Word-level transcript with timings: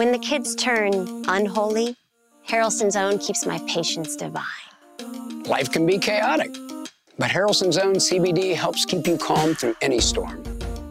When 0.00 0.12
the 0.12 0.18
kids 0.18 0.54
turn 0.54 1.26
unholy, 1.28 1.94
Harrelson's 2.48 2.96
Own 2.96 3.18
keeps 3.18 3.44
my 3.44 3.58
patience 3.68 4.16
divine. 4.16 4.46
Life 5.44 5.70
can 5.70 5.84
be 5.84 5.98
chaotic, 5.98 6.56
but 7.18 7.28
Harrelson's 7.28 7.76
Own 7.76 7.96
CBD 7.96 8.54
helps 8.54 8.86
keep 8.86 9.06
you 9.06 9.18
calm 9.18 9.54
through 9.54 9.76
any 9.82 10.00
storm. 10.00 10.42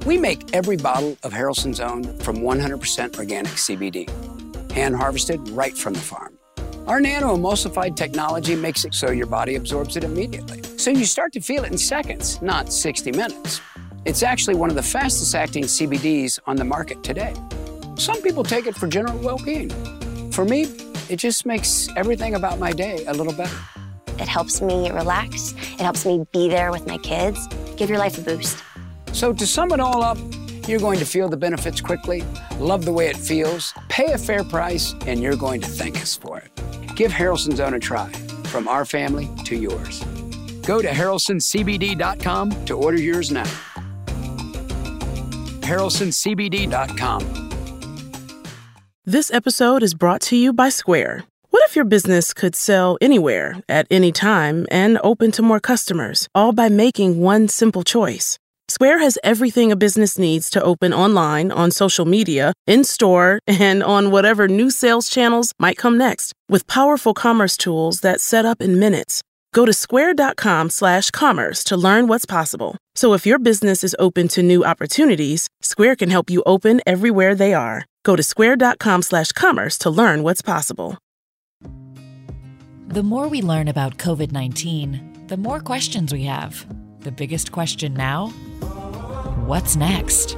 We 0.05 0.19
make 0.19 0.53
every 0.53 0.77
bottle 0.77 1.17
of 1.23 1.33
Harrelson's 1.33 1.79
Own 1.79 2.03
from 2.19 2.37
100% 2.37 3.17
organic 3.17 3.53
CBD, 3.53 4.07
hand 4.73 4.95
harvested 4.95 5.39
right 5.49 5.75
from 5.75 5.95
the 5.95 6.01
farm. 6.01 6.37
Our 6.85 6.99
nano 6.99 7.35
emulsified 7.35 7.95
technology 7.95 8.55
makes 8.55 8.85
it 8.85 8.93
so 8.93 9.09
your 9.09 9.25
body 9.25 9.55
absorbs 9.55 9.97
it 9.97 10.03
immediately. 10.03 10.61
So 10.77 10.91
you 10.91 11.05
start 11.05 11.33
to 11.33 11.41
feel 11.41 11.63
it 11.63 11.71
in 11.71 11.79
seconds, 11.79 12.39
not 12.43 12.71
60 12.71 13.11
minutes. 13.13 13.59
It's 14.05 14.21
actually 14.21 14.53
one 14.53 14.69
of 14.69 14.75
the 14.75 14.83
fastest 14.83 15.33
acting 15.33 15.63
CBDs 15.63 16.37
on 16.45 16.57
the 16.57 16.63
market 16.63 17.03
today. 17.03 17.33
Some 17.99 18.21
people 18.21 18.45
take 18.45 18.65
it 18.65 18.75
for 18.75 18.87
general 18.87 19.19
well 19.19 19.37
being. 19.39 19.69
For 20.31 20.45
me, 20.45 20.67
it 21.09 21.17
just 21.17 21.45
makes 21.45 21.89
everything 21.97 22.33
about 22.33 22.57
my 22.57 22.71
day 22.71 23.03
a 23.07 23.13
little 23.13 23.33
better. 23.33 23.57
It 24.07 24.27
helps 24.27 24.61
me 24.61 24.89
relax, 24.89 25.51
it 25.51 25.81
helps 25.81 26.05
me 26.05 26.25
be 26.31 26.47
there 26.47 26.71
with 26.71 26.87
my 26.87 26.97
kids. 26.99 27.45
Give 27.75 27.89
your 27.89 27.99
life 27.99 28.17
a 28.17 28.21
boost. 28.21 28.63
So, 29.11 29.33
to 29.33 29.45
sum 29.45 29.73
it 29.73 29.81
all 29.81 30.01
up, 30.01 30.17
you're 30.65 30.79
going 30.79 30.99
to 30.99 31.05
feel 31.05 31.27
the 31.27 31.35
benefits 31.35 31.81
quickly, 31.81 32.23
love 32.57 32.85
the 32.85 32.93
way 32.93 33.07
it 33.07 33.17
feels, 33.17 33.73
pay 33.89 34.13
a 34.13 34.17
fair 34.17 34.45
price, 34.45 34.93
and 35.05 35.21
you're 35.21 35.35
going 35.35 35.59
to 35.59 35.67
thank 35.67 36.01
us 36.01 36.15
for 36.15 36.37
it. 36.39 36.95
Give 36.95 37.11
Harrelson's 37.11 37.59
Own 37.59 37.73
a 37.73 37.79
try, 37.79 38.09
from 38.45 38.69
our 38.69 38.85
family 38.85 39.29
to 39.43 39.57
yours. 39.57 40.01
Go 40.61 40.81
to 40.81 40.87
harrelsoncbd.com 40.87 42.65
to 42.65 42.77
order 42.77 42.97
yours 42.97 43.29
now. 43.29 43.51
harrelsoncbd.com. 45.61 47.48
This 49.05 49.31
episode 49.31 49.81
is 49.81 49.93
brought 49.93 50.19
to 50.23 50.35
you 50.35 50.51
by 50.51 50.67
Square. 50.67 51.23
What 51.51 51.63
if 51.67 51.75
your 51.75 51.85
business 51.85 52.33
could 52.33 52.53
sell 52.53 52.97
anywhere, 53.01 53.63
at 53.69 53.87
any 53.89 54.11
time, 54.11 54.67
and 54.69 54.99
open 55.01 55.31
to 55.31 55.41
more 55.41 55.61
customers, 55.61 56.27
all 56.35 56.51
by 56.51 56.67
making 56.67 57.21
one 57.21 57.47
simple 57.47 57.83
choice? 57.83 58.37
Square 58.67 58.99
has 58.99 59.17
everything 59.23 59.71
a 59.71 59.77
business 59.77 60.19
needs 60.19 60.49
to 60.49 60.61
open 60.61 60.93
online, 60.93 61.49
on 61.49 61.71
social 61.71 62.05
media, 62.05 62.51
in 62.67 62.83
store, 62.83 63.39
and 63.47 63.81
on 63.81 64.11
whatever 64.11 64.49
new 64.49 64.69
sales 64.69 65.09
channels 65.09 65.53
might 65.57 65.77
come 65.77 65.97
next, 65.97 66.33
with 66.49 66.67
powerful 66.67 67.13
commerce 67.13 67.55
tools 67.55 68.01
that 68.01 68.19
set 68.19 68.45
up 68.45 68.61
in 68.61 68.79
minutes. 68.79 69.21
Go 69.53 69.65
to 69.65 69.73
square.com/commerce 69.73 71.63
to 71.63 71.77
learn 71.77 72.07
what's 72.07 72.25
possible. 72.25 72.75
So 72.95 73.13
if 73.13 73.25
your 73.25 73.39
business 73.39 73.81
is 73.83 73.95
open 73.97 74.27
to 74.27 74.43
new 74.43 74.65
opportunities, 74.65 75.47
Square 75.61 75.95
can 75.95 76.09
help 76.09 76.29
you 76.29 76.43
open 76.45 76.81
everywhere 76.85 77.33
they 77.33 77.53
are. 77.53 77.85
Go 78.03 78.15
to 78.15 78.23
square.com 78.23 79.01
slash 79.01 79.31
commerce 79.31 79.77
to 79.79 79.89
learn 79.89 80.23
what's 80.23 80.41
possible. 80.41 80.97
The 82.87 83.03
more 83.03 83.27
we 83.27 83.41
learn 83.41 83.67
about 83.67 83.97
COVID-19, 83.97 85.27
the 85.27 85.37
more 85.37 85.59
questions 85.59 86.11
we 86.11 86.23
have. 86.23 86.65
The 87.01 87.11
biggest 87.11 87.51
question 87.51 87.93
now, 87.93 88.29
what's 89.45 89.75
next? 89.75 90.31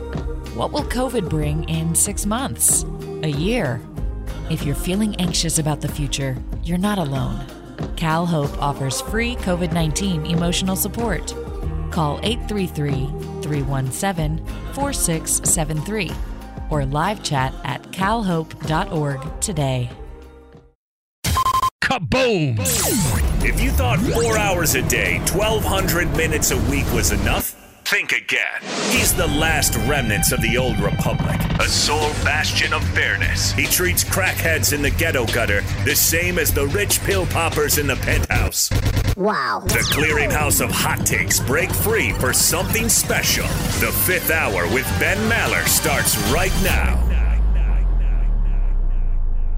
What 0.54 0.74
will 0.74 0.84
COVID 0.84 1.30
bring 1.30 1.64
in 1.70 1.96
6 1.96 2.26
months? 2.26 2.84
A 3.24 3.30
year? 3.30 3.80
If 4.50 4.64
you're 4.64 4.76
feeling 4.76 5.16
anxious 5.16 5.60
about 5.60 5.80
the 5.80 5.88
future, 5.88 6.36
you're 6.64 6.78
not 6.78 6.98
alone. 6.98 7.46
Cal 7.96 8.26
Hope 8.26 8.62
offers 8.62 9.00
free 9.02 9.36
COVID 9.38 9.72
19 9.72 10.26
emotional 10.26 10.76
support. 10.76 11.34
Call 11.90 12.20
833 12.22 13.06
317 13.42 14.46
4673 14.74 16.31
or 16.72 16.86
live 16.86 17.22
chat 17.22 17.54
at 17.64 17.92
calhope.org 17.92 19.42
today. 19.42 19.90
Kaboom! 21.84 22.58
If 23.44 23.62
you 23.62 23.70
thought 23.70 24.00
four 24.00 24.38
hours 24.38 24.76
a 24.76 24.82
day, 24.88 25.20
1,200 25.34 26.16
minutes 26.16 26.52
a 26.52 26.58
week 26.72 26.86
was 26.94 27.12
enough, 27.12 27.54
think 27.84 28.14
again. 28.14 28.62
He's 28.92 29.14
the 29.14 29.28
last 29.28 29.76
remnants 29.90 30.32
of 30.32 30.42
the 30.42 30.58
old 30.58 30.80
republic, 30.80 31.38
a 31.60 31.68
sole 31.68 32.14
bastion 32.24 32.72
of 32.72 32.82
fairness. 32.90 33.52
He 33.52 33.66
treats 33.66 34.06
crackheads 34.06 34.72
in 34.72 34.82
the 34.82 34.92
ghetto 34.92 35.26
gutter 35.26 35.62
the 35.84 35.96
same 35.96 36.40
as 36.40 36.54
the 36.54 36.68
rich 36.68 37.02
pill 37.02 37.26
poppers 37.26 37.78
in 37.78 37.88
the 37.88 37.98
penthouse. 37.98 38.70
Wow. 39.22 39.62
The 39.66 39.86
clearinghouse 39.94 40.64
of 40.64 40.72
hot 40.72 41.06
takes 41.06 41.40
break 41.40 41.70
free 41.70 42.12
for 42.14 42.34
something 42.34 42.90
special. 42.90 43.46
The 43.80 43.94
fifth 44.04 44.32
hour 44.32 44.64
with 44.74 44.86
Ben 45.00 45.18
Maller 45.30 45.68
starts 45.68 46.18
right 46.32 46.52
now. 46.64 46.98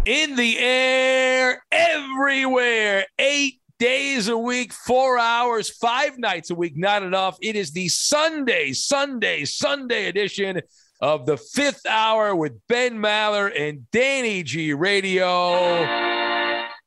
In 0.03 0.35
the 0.35 0.59
air, 0.59 1.63
everywhere, 1.71 3.05
eight 3.17 3.61
days 3.79 4.27
a 4.27 4.37
week, 4.37 4.73
four 4.73 5.17
hours, 5.17 5.69
five 5.69 6.17
nights 6.17 6.49
a 6.49 6.55
week, 6.55 6.73
not 6.75 7.01
enough. 7.01 7.37
It 7.41 7.55
is 7.55 7.71
the 7.71 7.87
Sunday, 7.87 8.73
Sunday, 8.73 9.45
Sunday 9.45 10.07
edition 10.07 10.59
of 10.99 11.25
the 11.25 11.37
fifth 11.37 11.85
hour 11.85 12.35
with 12.35 12.51
Ben 12.67 12.97
Maller 12.97 13.49
and 13.57 13.89
Danny 13.91 14.43
G 14.43 14.73
Radio. 14.73 15.53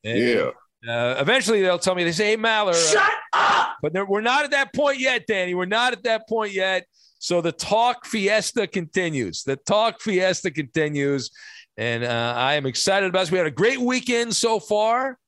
And, 0.05 0.19
Yeah. 0.19 0.51
Uh, 0.89 1.17
eventually, 1.19 1.63
they'll 1.63 1.79
tell 1.79 1.95
me, 1.95 2.05
they 2.05 2.13
say, 2.13 2.31
hey, 2.31 2.37
Maller. 2.37 2.75
Shut 2.93 3.13
up! 3.33 3.77
But 3.83 4.09
we're 4.09 4.21
not 4.21 4.45
at 4.45 4.51
that 4.53 4.75
point 4.75 5.01
yet, 5.01 5.27
Danny. 5.27 5.55
We're 5.55 5.67
not 5.67 5.93
at 5.93 6.03
that 6.05 6.29
point 6.29 6.53
yet. 6.53 6.87
So 7.19 7.41
the 7.41 7.53
talk 7.53 8.07
fiesta 8.07 8.67
continues. 8.67 9.43
The 9.43 9.57
talk 9.57 10.01
fiesta 10.01 10.51
continues. 10.51 11.31
And 11.77 12.05
uh, 12.05 12.35
I 12.37 12.55
am 12.55 12.67
excited 12.67 13.09
about 13.09 13.21
this. 13.21 13.31
We 13.31 13.39
had 13.39 13.47
a 13.47 13.51
great 13.51 13.81
weekend 13.81 14.35
so 14.35 14.61
far. 14.61 15.19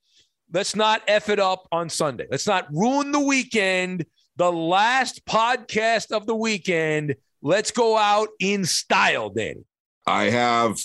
Let's 0.52 0.74
not 0.74 1.02
F 1.06 1.28
it 1.28 1.38
up 1.38 1.66
on 1.72 1.90
Sunday. 1.90 2.26
Let's 2.30 2.46
not 2.46 2.68
ruin 2.72 3.12
the 3.12 3.20
weekend. 3.20 4.06
The 4.36 4.50
last 4.50 5.26
podcast 5.26 6.10
of 6.10 6.26
the 6.26 6.34
weekend. 6.34 7.16
Let's 7.42 7.70
go 7.70 7.98
out 7.98 8.28
in 8.40 8.64
style, 8.64 9.28
Danny. 9.30 9.64
I 10.06 10.30
have 10.30 10.78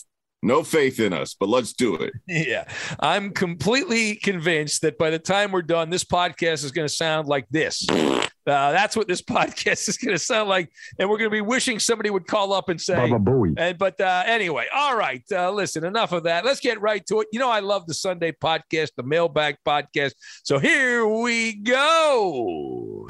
no 0.43 0.63
faith 0.63 0.99
in 0.99 1.13
us, 1.13 1.33
but 1.33 1.49
let's 1.49 1.73
do 1.73 1.95
it. 1.95 2.13
Yeah. 2.27 2.65
I'm 2.99 3.31
completely 3.31 4.15
convinced 4.15 4.81
that 4.81 4.97
by 4.97 5.09
the 5.09 5.19
time 5.19 5.51
we're 5.51 5.61
done, 5.61 5.89
this 5.89 6.03
podcast 6.03 6.63
is 6.65 6.71
going 6.71 6.87
to 6.87 6.93
sound 6.93 7.27
like 7.27 7.47
this. 7.49 7.87
Uh, 7.89 8.27
that's 8.45 8.97
what 8.97 9.07
this 9.07 9.21
podcast 9.37 9.87
is 9.87 9.97
going 9.97 10.15
to 10.15 10.19
sound 10.19 10.49
like. 10.49 10.69
And 10.99 11.09
we're 11.09 11.17
going 11.17 11.29
to 11.29 11.35
be 11.35 11.41
wishing 11.41 11.79
somebody 11.79 12.09
would 12.09 12.27
call 12.27 12.51
up 12.51 12.69
and 12.69 12.81
say, 12.81 12.95
Baba 12.95 13.19
Booey. 13.19 13.53
and, 13.57 13.77
but 13.77 13.99
uh, 14.01 14.23
anyway, 14.25 14.67
all 14.75 14.97
right. 14.97 15.23
Uh, 15.31 15.51
listen, 15.51 15.85
enough 15.85 16.11
of 16.11 16.23
that. 16.23 16.43
Let's 16.43 16.59
get 16.59 16.81
right 16.81 17.05
to 17.07 17.21
it. 17.21 17.27
You 17.31 17.39
know, 17.39 17.49
I 17.49 17.59
love 17.59 17.85
the 17.87 17.93
Sunday 17.93 18.31
podcast, 18.31 18.89
the 18.97 19.03
mailbag 19.03 19.57
podcast. 19.65 20.13
So 20.43 20.59
here 20.59 21.07
we 21.07 21.53
go. 21.53 23.07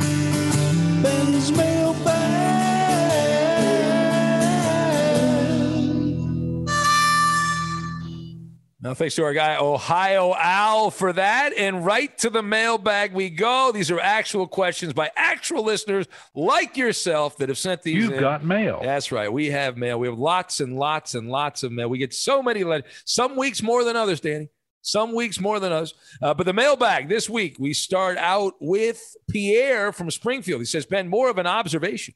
Now, 8.84 8.94
thanks 8.94 9.16
to 9.16 9.24
our 9.24 9.34
guy, 9.34 9.56
Ohio 9.56 10.36
Al, 10.38 10.92
for 10.92 11.14
that. 11.14 11.54
And 11.54 11.86
right 11.86 12.16
to 12.18 12.30
the 12.30 12.44
mailbag 12.44 13.14
we 13.14 13.30
go. 13.30 13.72
These 13.74 13.90
are 13.92 14.00
actual 14.02 14.46
questions 14.46 14.92
by 14.92 15.10
actual 15.16 15.64
listeners 15.64 16.06
like 16.36 16.76
yourself 16.76 17.38
that 17.38 17.48
have 17.48 17.58
sent 17.58 17.82
these. 17.84 17.96
You've 17.96 18.12
in. 18.12 18.20
got 18.20 18.44
mail. 18.44 18.82
That's 18.84 19.10
right. 19.10 19.32
We 19.32 19.52
have 19.52 19.78
mail. 19.78 20.00
We 20.00 20.10
have 20.10 20.20
lots 20.20 20.60
and 20.60 20.76
lots 20.78 21.16
and 21.16 21.30
lots 21.30 21.64
of 21.64 21.72
mail. 21.72 21.88
We 21.88 21.98
get 21.98 22.14
so 22.14 22.44
many 22.44 22.66
letters. 22.66 22.92
Some 23.06 23.38
weeks 23.38 23.64
more 23.64 23.86
than 23.86 23.96
others, 23.96 24.20
Danny. 24.20 24.50
Some 24.82 25.16
weeks 25.16 25.40
more 25.40 25.62
than 25.62 25.72
others. 25.72 25.94
Uh, 26.22 26.34
but 26.34 26.46
the 26.46 26.52
mailbag 26.52 27.08
this 27.08 27.30
week, 27.30 27.56
we 27.58 27.72
start 27.72 28.18
out 28.18 28.56
with 28.60 29.16
Pierre 29.30 29.94
from 29.94 30.12
Springfield. 30.12 30.60
He 30.60 30.66
says, 30.66 30.86
Ben, 30.86 31.08
more 31.08 31.30
of 31.30 31.38
an 31.38 31.48
observation 31.48 32.16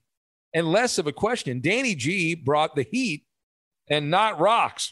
and 0.54 0.68
less 0.68 0.98
of 0.98 1.08
a 1.08 1.14
question. 1.14 1.62
Danny 1.62 1.96
G 1.96 2.36
brought 2.36 2.76
the 2.76 2.86
heat 2.92 3.24
and 3.90 4.12
not 4.12 4.42
rocks 4.42 4.92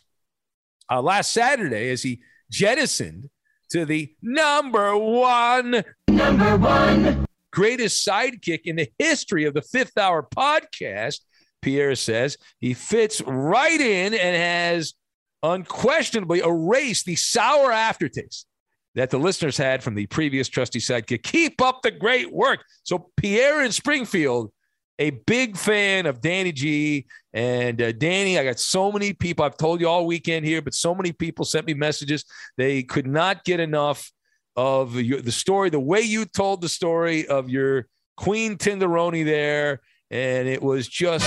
uh, 0.92 1.02
last 1.02 1.34
Saturday 1.34 1.90
as 1.90 2.04
he 2.04 2.22
jettisoned 2.50 3.30
to 3.72 3.86
the 3.86 4.14
number 4.22 4.96
one, 4.98 5.84
number 6.08 6.58
one 6.58 7.26
greatest 7.52 8.06
sidekick 8.06 8.62
in 8.66 8.76
the 8.76 8.92
history 9.00 9.46
of 9.46 9.54
the 9.54 9.62
fifth 9.62 9.98
hour 9.98 10.22
podcast. 10.22 11.22
Pierre 11.62 11.96
says 11.96 12.38
he 12.60 12.74
fits 12.74 13.22
right 13.22 13.80
in 13.80 14.14
and 14.14 14.36
has 14.36 14.94
unquestionably 15.42 16.40
erased 16.40 17.06
the 17.06 17.16
sour 17.16 17.72
aftertaste 17.72 18.46
that 18.94 19.10
the 19.10 19.18
listeners 19.18 19.58
had 19.58 19.82
from 19.82 19.96
the 19.96 20.06
previous 20.08 20.48
trusty 20.48 20.80
sidekick. 20.80 21.24
Keep 21.24 21.62
up 21.62 21.82
the 21.82 21.92
great 21.92 22.32
work. 22.32 22.64
So, 22.84 23.10
Pierre 23.18 23.64
in 23.64 23.72
Springfield, 23.72 24.52
a 25.00 25.10
big 25.12 25.58
fan 25.58 26.06
of 26.06 26.22
Danny 26.22 26.52
G. 26.52 27.06
And 27.34 27.82
uh, 27.82 27.92
Danny, 27.92 28.40
I 28.40 28.44
got 28.44 28.60
so 28.60 28.92
many 28.92 29.14
people, 29.14 29.44
I've 29.44 29.58
told 29.58 29.82
you 29.82 29.90
all 29.90 30.06
weekend 30.06 30.46
here, 30.46 30.62
but 30.62 30.74
so 30.74 30.96
many 30.96 31.12
people 31.12 31.44
sent 31.46 31.68
me 31.68 31.74
messages. 31.74 32.24
They 32.58 32.84
could 32.84 33.08
not 33.08 33.44
get 33.44 33.60
enough 33.60 34.12
of 34.56 34.96
your, 34.96 35.22
the 35.22 35.32
story, 35.34 35.70
the 35.70 35.80
way 35.80 36.02
you 36.02 36.26
told 36.26 36.62
the 36.62 36.70
story 36.70 37.28
of 37.28 37.50
your 37.50 37.88
Queen 38.16 38.58
Tinderoni 38.58 39.26
there. 39.26 39.82
And 40.12 40.48
it 40.48 40.62
was 40.62 40.88
just 40.88 41.26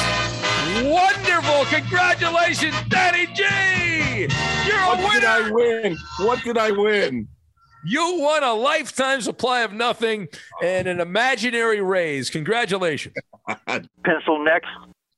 wonderful. 0.85 1.64
Congratulations, 1.67 2.75
Danny 2.88 3.26
G. 3.35 3.43
You're 4.67 4.79
a 4.79 4.87
What 4.87 4.99
winner. 4.99 5.21
did 5.21 5.25
I 5.25 5.50
win? 5.50 5.97
What 6.21 6.43
did 6.43 6.56
I 6.59 6.71
win? 6.71 7.29
You 7.84 8.19
won 8.20 8.42
a 8.42 8.52
lifetime 8.54 9.20
supply 9.20 9.60
of 9.60 9.72
nothing 9.72 10.28
and 10.62 10.88
an 10.88 11.00
imaginary 11.00 11.80
raise. 11.80 12.30
Congratulations. 12.30 13.14
Pencil 14.04 14.44
next. 14.44 14.69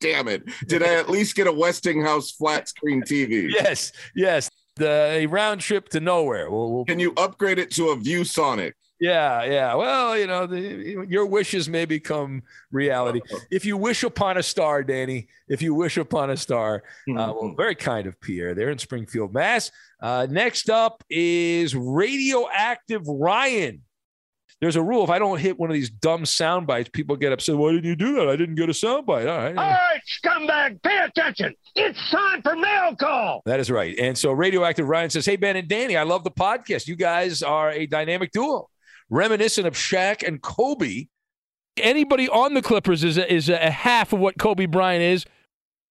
Damn 0.01 0.29
it. 0.29 0.43
Did 0.67 0.83
I 0.83 0.95
at 0.95 1.11
least 1.11 1.35
get 1.35 1.47
a 1.47 1.53
Westinghouse 1.53 2.31
flat 2.31 2.69
screen 2.69 3.03
TV? 3.03 3.51
Yes, 3.51 3.93
yes. 4.15 4.51
The 4.77 4.89
a 5.13 5.27
round 5.27 5.61
trip 5.61 5.89
to 5.91 6.01
nowhere. 6.01 6.51
We'll, 6.51 6.73
we'll- 6.73 6.85
Can 6.87 6.99
you 6.99 7.13
upgrade 7.17 7.59
it 7.59 7.71
to 7.73 7.89
a 7.91 7.97
ViewSonic? 7.97 8.73
yeah, 9.01 9.45
yeah. 9.45 9.75
Well, 9.75 10.17
you 10.17 10.27
know, 10.27 10.47
the, 10.47 11.07
your 11.09 11.27
wishes 11.27 11.69
may 11.69 11.85
become 11.87 12.43
reality. 12.71 13.21
If 13.51 13.65
you 13.65 13.77
wish 13.77 14.05
upon 14.05 14.37
a 14.39 14.43
star, 14.43 14.83
Danny, 14.83 15.29
if 15.49 15.61
you 15.63 15.75
wish 15.75 15.97
upon 15.97 16.31
a 16.31 16.37
star, 16.37 16.83
uh, 17.11 17.33
well, 17.35 17.55
very 17.57 17.75
kind 17.75 18.07
of 18.07 18.19
Pierre. 18.21 18.55
They're 18.55 18.71
in 18.71 18.79
Springfield, 18.79 19.33
Mass. 19.35 19.71
Uh, 20.01 20.27
next 20.31 20.71
up 20.71 21.05
is 21.11 21.75
Radioactive 21.75 23.07
Ryan. 23.07 23.83
There's 24.61 24.77
a 24.77 24.83
rule. 24.83 25.05
If 25.05 25.11
I 25.11 25.19
don't 25.19 25.39
hit 25.39 25.59
one 25.59 25.71
of 25.71 25.75
these 25.75 25.89
dumb 25.89 26.27
sound 26.27 26.67
bites, 26.67 26.91
people 26.93 27.17
get 27.17 27.33
upset. 27.33 27.57
Why 27.57 27.73
didn't 27.73 27.87
you 27.87 27.97
do 27.97 28.17
that? 28.17 28.29
I 28.29 28.37
didn't 28.37 28.57
get 28.57 28.69
a 28.69 28.75
sound 28.75 29.07
bite. 29.07 29.27
All 29.27 29.39
right. 29.39 29.57
All 29.57 29.65
right, 29.65 30.01
scumbag, 30.23 30.83
pay 30.83 30.99
attention. 30.99 31.55
It's 31.75 31.99
time 32.11 32.43
for 32.43 32.55
mail 32.57 32.95
call. 32.95 33.41
That 33.47 33.59
is 33.59 33.71
right. 33.71 33.99
And 33.99 34.17
so 34.19 34.33
Radioactive 34.33 34.87
Ryan 34.87 35.09
says, 35.09 35.25
Hey, 35.25 35.37
Ben 35.37 35.57
and 35.57 35.67
Danny, 35.67 35.97
I 35.97 36.03
love 36.03 36.25
the 36.25 36.31
podcast. 36.31 36.89
You 36.89 36.97
guys 36.97 37.43
are 37.43 37.71
a 37.71 37.87
dynamic 37.87 38.33
duo, 38.33 38.69
reminiscent 39.09 39.67
of 39.67 39.75
Shaq 39.75 40.27
and 40.27 40.43
Kobe. 40.43 41.07
Anybody 41.79 42.29
on 42.29 42.53
the 42.53 42.61
Clippers 42.61 43.03
is 43.03 43.17
a, 43.17 43.33
is 43.33 43.49
a 43.49 43.71
half 43.71 44.13
of 44.13 44.19
what 44.21 44.37
Kobe 44.39 44.67
Bryant 44.67 45.03
is. 45.03 45.25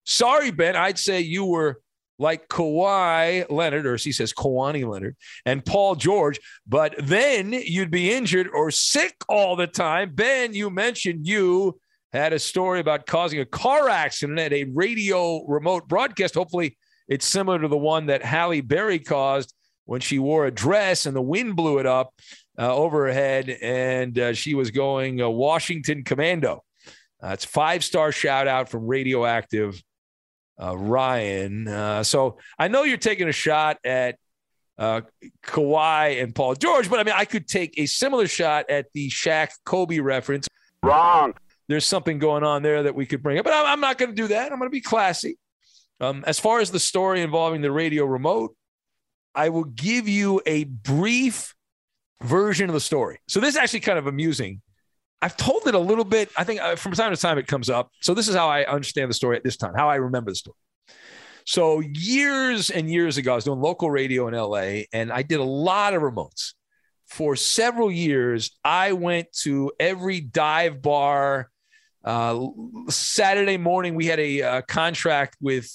Sorry, 0.06 0.52
Ben. 0.52 0.76
I'd 0.76 1.00
say 1.00 1.22
you 1.22 1.46
were 1.46 1.82
like 2.20 2.50
Kawhi 2.50 3.50
Leonard, 3.50 3.86
or 3.86 3.96
as 3.96 4.04
he 4.04 4.12
says, 4.12 4.34
Kawani 4.34 4.88
Leonard, 4.88 5.16
and 5.46 5.66
Paul 5.66 5.96
George, 5.96 6.40
but 6.68 6.94
then 7.00 7.54
you'd 7.54 7.90
be 7.90 8.12
injured 8.12 8.50
or 8.54 8.70
sick 8.70 9.16
all 9.30 9.56
the 9.56 9.68
time. 9.68 10.14
Ben, 10.14 10.54
you 10.54 10.70
mentioned 10.70 11.26
you 11.26 11.80
had 12.12 12.34
a 12.34 12.40
story 12.40 12.80
about 12.80 13.06
causing 13.06 13.40
a 13.40 13.46
car 13.46 13.88
accident 13.88 14.40
at 14.40 14.54
a 14.54 14.66
radio 14.66 15.46
remote 15.48 15.88
broadcast. 15.88 16.36
Hopefully, 16.36 16.78
it's 17.08 17.26
similar 17.26 17.60
to 17.60 17.68
the 17.68 17.78
one 17.78 18.08
that 18.08 18.24
Halle 18.24 18.62
Berry 18.62 19.00
caused 19.00 19.54
when 19.86 20.02
she 20.02 20.20
wore 20.20 20.46
a 20.46 20.52
dress 20.52 21.06
and 21.06 21.16
the 21.16 21.22
wind 21.22 21.56
blew 21.56 21.80
it 21.80 21.86
up 21.86 22.14
uh, 22.60 22.76
over 22.76 23.08
her 23.08 23.14
head, 23.14 23.50
and 23.50 24.20
uh, 24.20 24.34
she 24.34 24.54
was 24.54 24.70
going 24.72 25.22
uh, 25.22 25.30
Washington 25.30 26.04
Commando. 26.04 26.64
Uh, 27.24 27.30
it's 27.30 27.46
five 27.46 27.84
star 27.84 28.12
shout 28.12 28.48
out 28.48 28.70
from 28.70 28.86
Radioactive 28.86 29.82
uh, 30.62 30.78
Ryan. 30.78 31.68
Uh, 31.68 32.04
so 32.04 32.38
I 32.58 32.68
know 32.68 32.84
you're 32.84 32.98
taking 32.98 33.28
a 33.28 33.34
shot 33.34 33.78
at 33.84 34.18
uh, 34.78 35.02
Kawhi 35.46 36.22
and 36.22 36.34
Paul 36.34 36.56
George, 36.56 36.90
but 36.90 37.00
I 37.00 37.04
mean, 37.04 37.16
I 37.16 37.26
could 37.26 37.48
take 37.48 37.74
a 37.78 37.86
similar 37.86 38.28
shot 38.28 38.70
at 38.70 38.88
the 38.94 39.10
Shaq 39.10 39.50
Kobe 39.66 40.00
reference. 40.00 40.48
Wrong. 40.84 41.34
There's 41.68 41.86
something 41.86 42.18
going 42.18 42.44
on 42.44 42.64
there 42.64 42.84
that 42.84 42.96
we 42.96 43.06
could 43.06 43.22
bring 43.22 43.38
up, 43.38 43.46
but 43.46 43.54
I'm, 43.54 43.66
I'm 43.66 43.80
not 43.80 43.98
going 43.98 44.10
to 44.10 44.16
do 44.16 44.28
that. 44.30 44.52
I'm 44.52 44.58
going 44.58 44.70
to 44.70 44.74
be 44.74 44.82
classy. 44.82 45.38
Um, 46.02 46.24
as 46.26 46.40
far 46.40 46.60
as 46.60 46.72
the 46.72 46.80
story 46.80 47.22
involving 47.22 47.62
the 47.62 47.72
radio 47.72 48.06
remote, 48.06 48.56
I 49.36 49.50
will 49.50 49.66
give 49.66 50.08
you 50.08 50.42
a 50.46 50.64
brief 50.64 51.54
version 52.24 52.70
of 52.70 52.74
the 52.74 52.80
story. 52.80 53.20
So 53.28 53.40
this 53.40 53.50
is 53.50 53.58
actually 53.58 53.82
kind 53.82 54.00
of 54.00 54.08
amusing. 54.08 54.62
I've 55.22 55.36
told 55.36 55.68
it 55.68 55.76
a 55.76 55.80
little 55.80 56.06
bit. 56.06 56.32
I 56.38 56.44
think 56.44 56.62
uh, 56.62 56.76
from 56.76 56.94
time 56.94 57.14
to 57.14 57.22
time 57.22 57.38
it 57.38 57.48
comes 57.48 57.70
up. 57.70 57.92
So 58.02 58.14
this 58.14 58.28
is 58.28 58.36
how 58.36 58.48
I 58.48 58.66
understand 58.66 59.10
the 59.10 59.14
story 59.14 59.36
at 59.36 59.44
this 59.44 59.58
time, 59.58 59.74
how 59.76 59.90
I 59.90 59.96
remember 59.96 60.32
the 60.32 60.36
story. 60.36 60.56
So 61.46 61.80
years 61.80 62.70
and 62.70 62.90
years 62.90 63.18
ago, 63.18 63.34
I 63.34 63.36
was 63.36 63.46
doing 63.46 63.60
local 63.60 63.90
radio 63.90 64.28
in 64.28 64.34
LA, 64.36 64.84
and 64.94 65.12
I 65.12 65.24
did 65.24 65.40
a 65.40 65.44
lot 65.44 65.94
of 65.94 66.02
remotes. 66.02 66.54
For 67.08 67.36
several 67.36 67.92
years, 67.92 68.52
I 68.64 68.94
went 68.94 69.32
to 69.42 69.72
every 69.80 70.22
dive 70.22 70.82
bar. 70.82 71.50
Uh, 72.04 72.48
Saturday 72.88 73.58
morning, 73.58 73.96
we 73.96 74.06
had 74.06 74.20
a 74.20 74.42
uh, 74.42 74.62
contract 74.62 75.38
with 75.42 75.70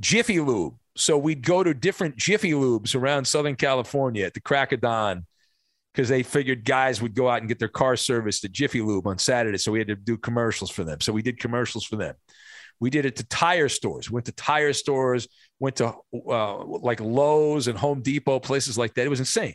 Jiffy 0.00 0.40
Lube. 0.40 0.74
So 0.96 1.16
we'd 1.16 1.42
go 1.42 1.62
to 1.62 1.72
different 1.72 2.16
Jiffy 2.16 2.52
Lubes 2.52 2.96
around 2.96 3.26
Southern 3.26 3.54
California 3.54 4.26
at 4.26 4.34
the 4.34 4.40
crack 4.40 4.72
of 4.72 4.80
dawn 4.80 5.24
because 5.96 6.10
they 6.10 6.22
figured 6.22 6.62
guys 6.62 7.00
would 7.00 7.14
go 7.14 7.26
out 7.26 7.38
and 7.38 7.48
get 7.48 7.58
their 7.58 7.68
car 7.68 7.96
serviced 7.96 8.44
at 8.44 8.52
Jiffy 8.52 8.82
Lube 8.82 9.06
on 9.06 9.16
Saturday. 9.16 9.56
So 9.56 9.72
we 9.72 9.78
had 9.78 9.88
to 9.88 9.96
do 9.96 10.18
commercials 10.18 10.70
for 10.70 10.84
them. 10.84 11.00
So 11.00 11.10
we 11.10 11.22
did 11.22 11.40
commercials 11.40 11.84
for 11.84 11.96
them. 11.96 12.14
We 12.78 12.90
did 12.90 13.06
it 13.06 13.16
to 13.16 13.24
tire 13.24 13.70
stores. 13.70 14.10
We 14.10 14.14
went 14.16 14.26
to 14.26 14.32
tire 14.32 14.74
stores. 14.74 15.26
went 15.58 15.76
to 15.76 15.94
uh, 16.12 16.64
like 16.66 17.00
Lowe's 17.00 17.66
and 17.66 17.78
Home 17.78 18.02
Depot, 18.02 18.40
places 18.40 18.76
like 18.76 18.92
that. 18.94 19.06
It 19.06 19.08
was 19.08 19.20
insane. 19.20 19.54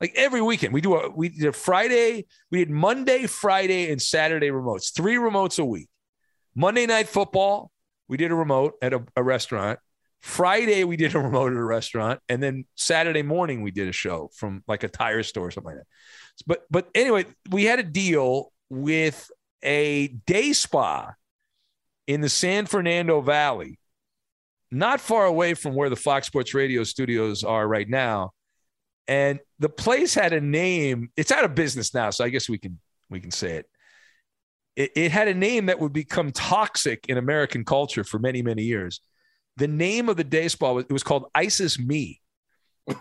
Like 0.00 0.14
every 0.16 0.40
weekend, 0.40 0.72
we 0.72 0.80
do 0.80 0.94
a 0.94 1.10
we 1.10 1.28
did 1.28 1.48
a 1.48 1.52
Friday, 1.52 2.26
we 2.50 2.60
did 2.60 2.70
Monday, 2.70 3.26
Friday, 3.26 3.90
and 3.90 4.00
Saturday 4.00 4.48
remotes, 4.48 4.94
three 4.94 5.16
remotes 5.16 5.58
a 5.58 5.64
week. 5.64 5.88
Monday 6.54 6.86
night 6.86 7.08
football, 7.08 7.70
we 8.06 8.16
did 8.16 8.30
a 8.30 8.34
remote 8.34 8.74
at 8.80 8.94
a, 8.94 9.02
a 9.16 9.22
restaurant. 9.22 9.80
Friday, 10.20 10.84
we 10.84 10.96
did 10.96 11.14
a 11.14 11.18
remote 11.18 11.52
at 11.52 11.58
a 11.58 11.64
restaurant, 11.64 12.20
and 12.28 12.42
then 12.42 12.64
Saturday 12.74 13.22
morning 13.22 13.62
we 13.62 13.70
did 13.70 13.88
a 13.88 13.92
show 13.92 14.30
from 14.34 14.62
like 14.66 14.82
a 14.82 14.88
tire 14.88 15.22
store 15.22 15.46
or 15.46 15.50
something 15.50 15.74
like 15.74 15.78
that. 15.78 15.86
But 16.46 16.62
but 16.70 16.88
anyway, 16.94 17.26
we 17.50 17.64
had 17.64 17.78
a 17.78 17.84
deal 17.84 18.52
with 18.68 19.30
a 19.62 20.08
day 20.08 20.52
spa 20.52 21.14
in 22.06 22.20
the 22.20 22.28
San 22.28 22.66
Fernando 22.66 23.20
Valley, 23.20 23.78
not 24.70 25.00
far 25.00 25.26
away 25.26 25.54
from 25.54 25.74
where 25.74 25.90
the 25.90 25.96
Fox 25.96 26.26
Sports 26.26 26.54
Radio 26.54 26.84
studios 26.84 27.44
are 27.44 27.66
right 27.66 27.88
now. 27.88 28.32
And 29.06 29.40
the 29.58 29.70
place 29.70 30.14
had 30.14 30.32
a 30.32 30.40
name. 30.40 31.10
It's 31.16 31.32
out 31.32 31.44
of 31.44 31.54
business 31.54 31.94
now, 31.94 32.10
so 32.10 32.24
I 32.24 32.28
guess 32.28 32.48
we 32.48 32.58
can 32.58 32.78
we 33.08 33.20
can 33.20 33.30
say 33.30 33.56
it. 33.56 33.66
It, 34.76 34.92
it 34.94 35.10
had 35.10 35.28
a 35.28 35.34
name 35.34 35.66
that 35.66 35.80
would 35.80 35.92
become 35.92 36.30
toxic 36.30 37.06
in 37.08 37.18
American 37.18 37.64
culture 37.64 38.04
for 38.04 38.18
many 38.18 38.42
many 38.42 38.64
years. 38.64 39.00
The 39.58 39.68
name 39.68 40.08
of 40.08 40.16
the 40.16 40.24
day 40.24 40.46
spa 40.46 40.72
was 40.72 40.84
it 40.84 40.92
was 40.92 41.02
called 41.02 41.26
ISIS 41.34 41.78
Me. 41.78 42.20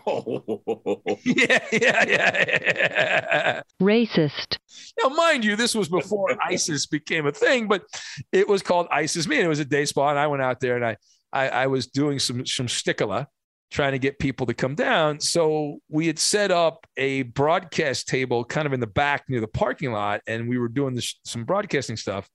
Oh. 0.05 0.43
yeah, 1.23 1.65
yeah, 1.71 2.05
yeah. 2.07 3.61
Racist. 3.81 4.57
Now, 5.01 5.09
mind 5.09 5.45
you, 5.45 5.55
this 5.55 5.75
was 5.75 5.87
before 5.87 6.35
ISIS 6.43 6.87
became 6.87 7.27
a 7.27 7.31
thing, 7.31 7.67
but 7.67 7.83
it 8.31 8.47
was 8.47 8.61
called 8.61 8.87
ISIS 8.91 9.27
Me. 9.27 9.37
And 9.37 9.45
it 9.45 9.49
was 9.49 9.59
a 9.59 9.65
day 9.65 9.85
spa, 9.85 10.09
and 10.09 10.19
I 10.19 10.27
went 10.27 10.41
out 10.41 10.59
there 10.59 10.75
and 10.75 10.85
I, 10.85 10.97
I, 11.31 11.49
I 11.49 11.67
was 11.67 11.87
doing 11.87 12.17
some 12.17 12.45
some 12.45 12.67
stickula, 12.67 13.27
trying 13.69 13.91
to 13.91 13.99
get 13.99 14.17
people 14.17 14.47
to 14.47 14.53
come 14.55 14.73
down. 14.73 15.19
So 15.19 15.77
we 15.89 16.07
had 16.07 16.17
set 16.17 16.49
up 16.49 16.87
a 16.97 17.21
broadcast 17.23 18.07
table 18.07 18.43
kind 18.43 18.65
of 18.65 18.73
in 18.73 18.79
the 18.79 18.87
back 18.87 19.25
near 19.29 19.41
the 19.41 19.47
parking 19.47 19.91
lot, 19.91 20.21
and 20.25 20.49
we 20.49 20.57
were 20.57 20.69
doing 20.69 20.95
this, 20.95 21.19
some 21.23 21.45
broadcasting 21.45 21.97
stuff, 21.97 22.27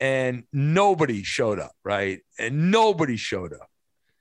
and 0.00 0.44
nobody 0.52 1.22
showed 1.22 1.58
up, 1.58 1.72
right? 1.84 2.20
And 2.38 2.70
nobody 2.70 3.16
showed 3.16 3.52
up. 3.52 3.68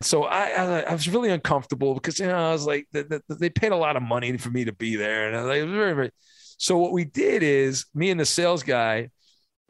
So 0.01 0.23
I, 0.23 0.49
I, 0.49 0.79
I 0.81 0.93
was 0.93 1.09
really 1.09 1.29
uncomfortable 1.29 1.93
because 1.93 2.19
you 2.19 2.27
know 2.27 2.35
I 2.35 2.51
was 2.51 2.65
like 2.65 2.87
they, 2.91 3.03
they 3.27 3.49
paid 3.49 3.71
a 3.71 3.77
lot 3.77 3.97
of 3.97 4.03
money 4.03 4.37
for 4.37 4.49
me 4.49 4.65
to 4.65 4.73
be 4.73 4.95
there, 4.95 5.27
and 5.27 5.35
I 5.35 5.41
was 5.41 5.49
like, 5.49 5.63
was 5.63 5.73
very, 5.73 5.93
very. 5.93 6.11
So 6.57 6.77
what 6.77 6.91
we 6.91 7.05
did 7.05 7.43
is 7.43 7.85
me 7.93 8.09
and 8.09 8.19
the 8.19 8.25
sales 8.25 8.63
guy, 8.63 9.09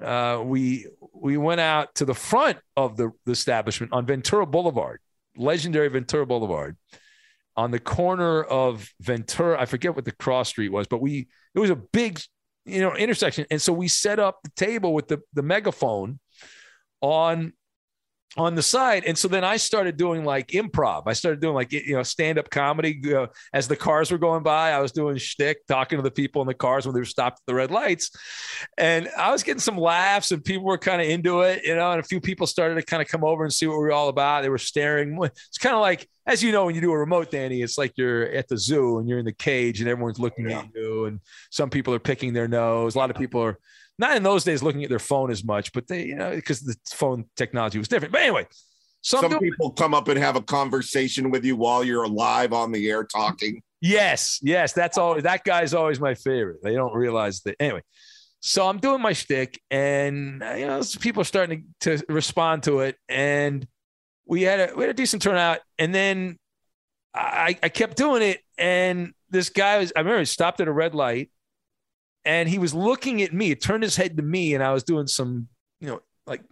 uh, 0.01 0.41
we 0.43 0.87
we 1.13 1.37
went 1.37 1.61
out 1.61 1.95
to 1.95 2.05
the 2.05 2.13
front 2.13 2.59
of 2.77 2.95
the, 2.95 3.11
the 3.25 3.31
establishment 3.31 3.91
on 3.91 4.05
Ventura 4.05 4.45
Boulevard, 4.45 4.99
legendary 5.35 5.87
Ventura 5.87 6.27
Boulevard, 6.27 6.77
on 7.55 7.71
the 7.71 7.79
corner 7.79 8.43
of 8.43 8.87
Ventura. 9.01 9.59
I 9.59 9.65
forget 9.65 9.95
what 9.95 10.05
the 10.05 10.11
cross 10.11 10.49
street 10.49 10.71
was, 10.71 10.85
but 10.85 11.01
we 11.01 11.27
it 11.55 11.59
was 11.59 11.71
a 11.71 11.75
big 11.75 12.19
you 12.65 12.81
know 12.81 12.95
intersection, 12.95 13.45
and 13.51 13.61
so 13.61 13.73
we 13.73 13.87
set 13.87 14.19
up 14.19 14.39
the 14.43 14.51
table 14.55 14.93
with 14.93 15.07
the 15.07 15.19
the 15.33 15.43
megaphone 15.43 16.19
on 17.01 17.53
on 18.37 18.53
the 18.55 18.61
side. 18.61 19.03
And 19.05 19.17
so 19.17 19.27
then 19.27 19.43
I 19.43 19.57
started 19.57 19.97
doing 19.97 20.23
like 20.23 20.49
improv. 20.49 21.03
I 21.07 21.13
started 21.13 21.41
doing 21.41 21.55
like, 21.55 21.71
you 21.71 21.95
know, 21.95 22.03
stand 22.03 22.37
up 22.37 22.49
comedy. 22.49 23.01
Uh, 23.13 23.27
as 23.53 23.67
the 23.67 23.75
cars 23.75 24.11
were 24.11 24.19
going 24.19 24.43
by, 24.43 24.71
I 24.71 24.79
was 24.79 24.91
doing 24.91 25.17
shtick, 25.17 25.65
talking 25.67 25.97
to 25.97 26.03
the 26.03 26.11
people 26.11 26.41
in 26.41 26.47
the 26.47 26.53
cars 26.53 26.85
when 26.85 26.93
they 26.93 27.01
were 27.01 27.05
stopped 27.05 27.39
at 27.39 27.45
the 27.47 27.55
red 27.55 27.71
lights. 27.71 28.11
And 28.77 29.09
I 29.17 29.31
was 29.31 29.41
getting 29.41 29.59
some 29.59 29.77
laughs 29.77 30.31
and 30.31 30.43
people 30.43 30.65
were 30.65 30.77
kind 30.77 31.01
of 31.01 31.07
into 31.07 31.41
it, 31.41 31.63
you 31.65 31.75
know, 31.75 31.91
and 31.91 31.99
a 31.99 32.03
few 32.03 32.21
people 32.21 32.45
started 32.45 32.75
to 32.75 32.83
kind 32.83 33.01
of 33.01 33.07
come 33.07 33.23
over 33.23 33.43
and 33.43 33.53
see 33.53 33.65
what 33.65 33.77
we 33.77 33.83
were 33.83 33.91
all 33.91 34.09
about. 34.09 34.43
They 34.43 34.49
were 34.49 34.57
staring. 34.59 35.17
It's 35.23 35.57
kind 35.57 35.75
of 35.75 35.81
like, 35.81 36.07
as 36.27 36.43
you 36.43 36.51
know, 36.51 36.65
when 36.65 36.75
you 36.75 36.81
do 36.81 36.91
a 36.91 36.97
remote, 36.97 37.31
Danny, 37.31 37.63
it's 37.63 37.79
like 37.79 37.93
you're 37.95 38.25
at 38.25 38.47
the 38.47 38.57
zoo 38.57 38.99
and 38.99 39.09
you're 39.09 39.17
in 39.17 39.25
the 39.25 39.33
cage 39.33 39.79
and 39.79 39.89
everyone's 39.89 40.19
looking 40.19 40.47
yeah. 40.47 40.59
at 40.59 40.67
you. 40.75 41.05
And 41.05 41.19
some 41.49 41.71
people 41.71 41.95
are 41.95 41.99
picking 41.99 42.33
their 42.33 42.47
nose. 42.47 42.93
A 42.93 42.99
lot 42.99 43.09
of 43.09 43.15
people 43.15 43.41
are 43.41 43.57
not 43.99 44.15
in 44.15 44.23
those 44.23 44.43
days 44.43 44.63
looking 44.63 44.83
at 44.83 44.89
their 44.89 44.97
phone 44.99 45.29
as 45.29 45.43
much, 45.43 45.73
but 45.73 45.87
they, 45.87 46.05
you 46.05 46.15
know, 46.15 46.33
because 46.33 46.61
the 46.61 46.75
phone 46.89 47.25
technology 47.35 47.77
was 47.77 47.87
different. 47.87 48.13
But 48.13 48.21
anyway, 48.21 48.47
some, 49.01 49.29
some 49.29 49.39
people 49.39 49.71
come 49.71 49.93
up 49.93 50.07
and 50.07 50.17
have 50.17 50.35
a 50.35 50.41
conversation 50.41 51.29
with 51.29 51.45
you 51.45 51.55
while 51.55 51.83
you're 51.83 52.07
live 52.07 52.53
on 52.53 52.71
the 52.71 52.89
air 52.89 53.03
talking. 53.03 53.61
Yes, 53.81 54.39
yes, 54.41 54.73
that's 54.73 54.97
always 54.97 55.23
that 55.23 55.43
guy's 55.43 55.73
always 55.73 55.99
my 55.99 56.15
favorite. 56.15 56.63
They 56.63 56.73
don't 56.73 56.93
realize 56.93 57.41
that. 57.41 57.55
Anyway, 57.59 57.81
so 58.39 58.67
I'm 58.67 58.79
doing 58.79 59.01
my 59.01 59.13
shtick, 59.13 59.61
and 59.69 60.41
uh, 60.43 60.53
you 60.53 60.67
know, 60.67 60.81
people 60.99 61.21
are 61.21 61.25
starting 61.25 61.65
to, 61.81 61.97
to 61.97 62.05
respond 62.09 62.63
to 62.63 62.79
it, 62.79 62.97
and 63.07 63.65
we 64.25 64.43
had 64.43 64.71
a 64.71 64.75
we 64.75 64.83
had 64.83 64.89
a 64.89 64.93
decent 64.93 65.21
turnout, 65.21 65.59
and 65.77 65.93
then 65.93 66.37
I, 67.13 67.57
I 67.63 67.69
kept 67.69 67.97
doing 67.97 68.21
it, 68.21 68.41
and 68.57 69.13
this 69.29 69.49
guy 69.49 69.79
was 69.79 69.93
I 69.95 69.99
remember 69.99 70.19
he 70.19 70.25
stopped 70.25 70.59
at 70.61 70.67
a 70.67 70.73
red 70.73 70.93
light, 70.93 71.31
and 72.25 72.49
he 72.49 72.59
was 72.59 72.73
looking 72.73 73.21
at 73.21 73.33
me. 73.33 73.51
It 73.51 73.61
turned 73.61 73.83
his 73.83 73.95
head 73.95 74.17
to 74.17 74.23
me, 74.23 74.53
and 74.53 74.63
I 74.63 74.73
was 74.73 74.83
doing 74.83 75.07
some, 75.07 75.47
you 75.79 75.87
know, 75.87 76.01
like 76.27 76.43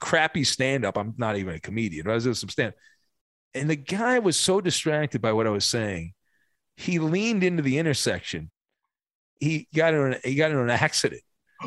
crappy 0.00 0.44
stand 0.44 0.84
up. 0.84 0.96
I'm 0.96 1.14
not 1.16 1.36
even 1.36 1.54
a 1.54 1.60
comedian. 1.60 2.04
But 2.04 2.12
I 2.12 2.14
was 2.14 2.24
doing 2.24 2.34
some 2.34 2.48
stand. 2.48 2.74
And 3.54 3.68
the 3.68 3.76
guy 3.76 4.18
was 4.18 4.36
so 4.36 4.60
distracted 4.60 5.22
by 5.22 5.32
what 5.32 5.46
I 5.46 5.50
was 5.50 5.64
saying, 5.64 6.14
he 6.76 6.98
leaned 6.98 7.42
into 7.42 7.62
the 7.62 7.78
intersection. 7.78 8.50
He 9.40 9.68
got 9.74 9.94
in 9.94 10.00
an, 10.00 10.20
he 10.24 10.34
got 10.34 10.50
in 10.50 10.58
an 10.58 10.70
accident. 10.70 11.22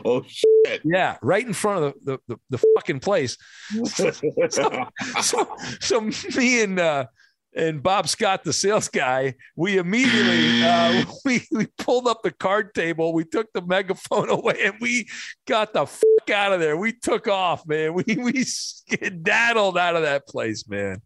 Oh 0.05 0.23
shit! 0.25 0.81
Yeah, 0.85 1.17
right 1.21 1.45
in 1.45 1.53
front 1.53 1.83
of 1.83 1.93
the 2.03 2.19
the, 2.27 2.35
the, 2.49 2.57
the 2.57 2.65
fucking 2.75 3.01
place. 3.01 3.37
so, 3.85 4.11
so, 4.49 4.87
so, 5.21 5.57
so, 5.79 6.01
me 6.37 6.63
and 6.63 6.79
uh, 6.79 7.05
and 7.55 7.83
Bob 7.83 8.07
Scott, 8.07 8.43
the 8.43 8.53
sales 8.53 8.87
guy, 8.87 9.35
we 9.55 9.77
immediately 9.77 10.63
uh, 10.63 11.05
we 11.25 11.45
we 11.51 11.67
pulled 11.77 12.07
up 12.07 12.21
the 12.23 12.31
card 12.31 12.73
table, 12.73 13.13
we 13.13 13.25
took 13.25 13.51
the 13.53 13.61
megaphone 13.61 14.29
away, 14.29 14.59
and 14.63 14.75
we 14.79 15.07
got 15.47 15.73
the 15.73 15.85
fuck 15.85 16.29
out 16.33 16.53
of 16.53 16.59
there. 16.59 16.77
We 16.77 16.93
took 16.93 17.27
off, 17.27 17.67
man. 17.67 17.93
We 18.01 18.15
we 18.15 18.43
skedaddled 18.43 19.77
out 19.77 19.95
of 19.95 20.03
that 20.03 20.27
place, 20.27 20.67
man. 20.67 21.01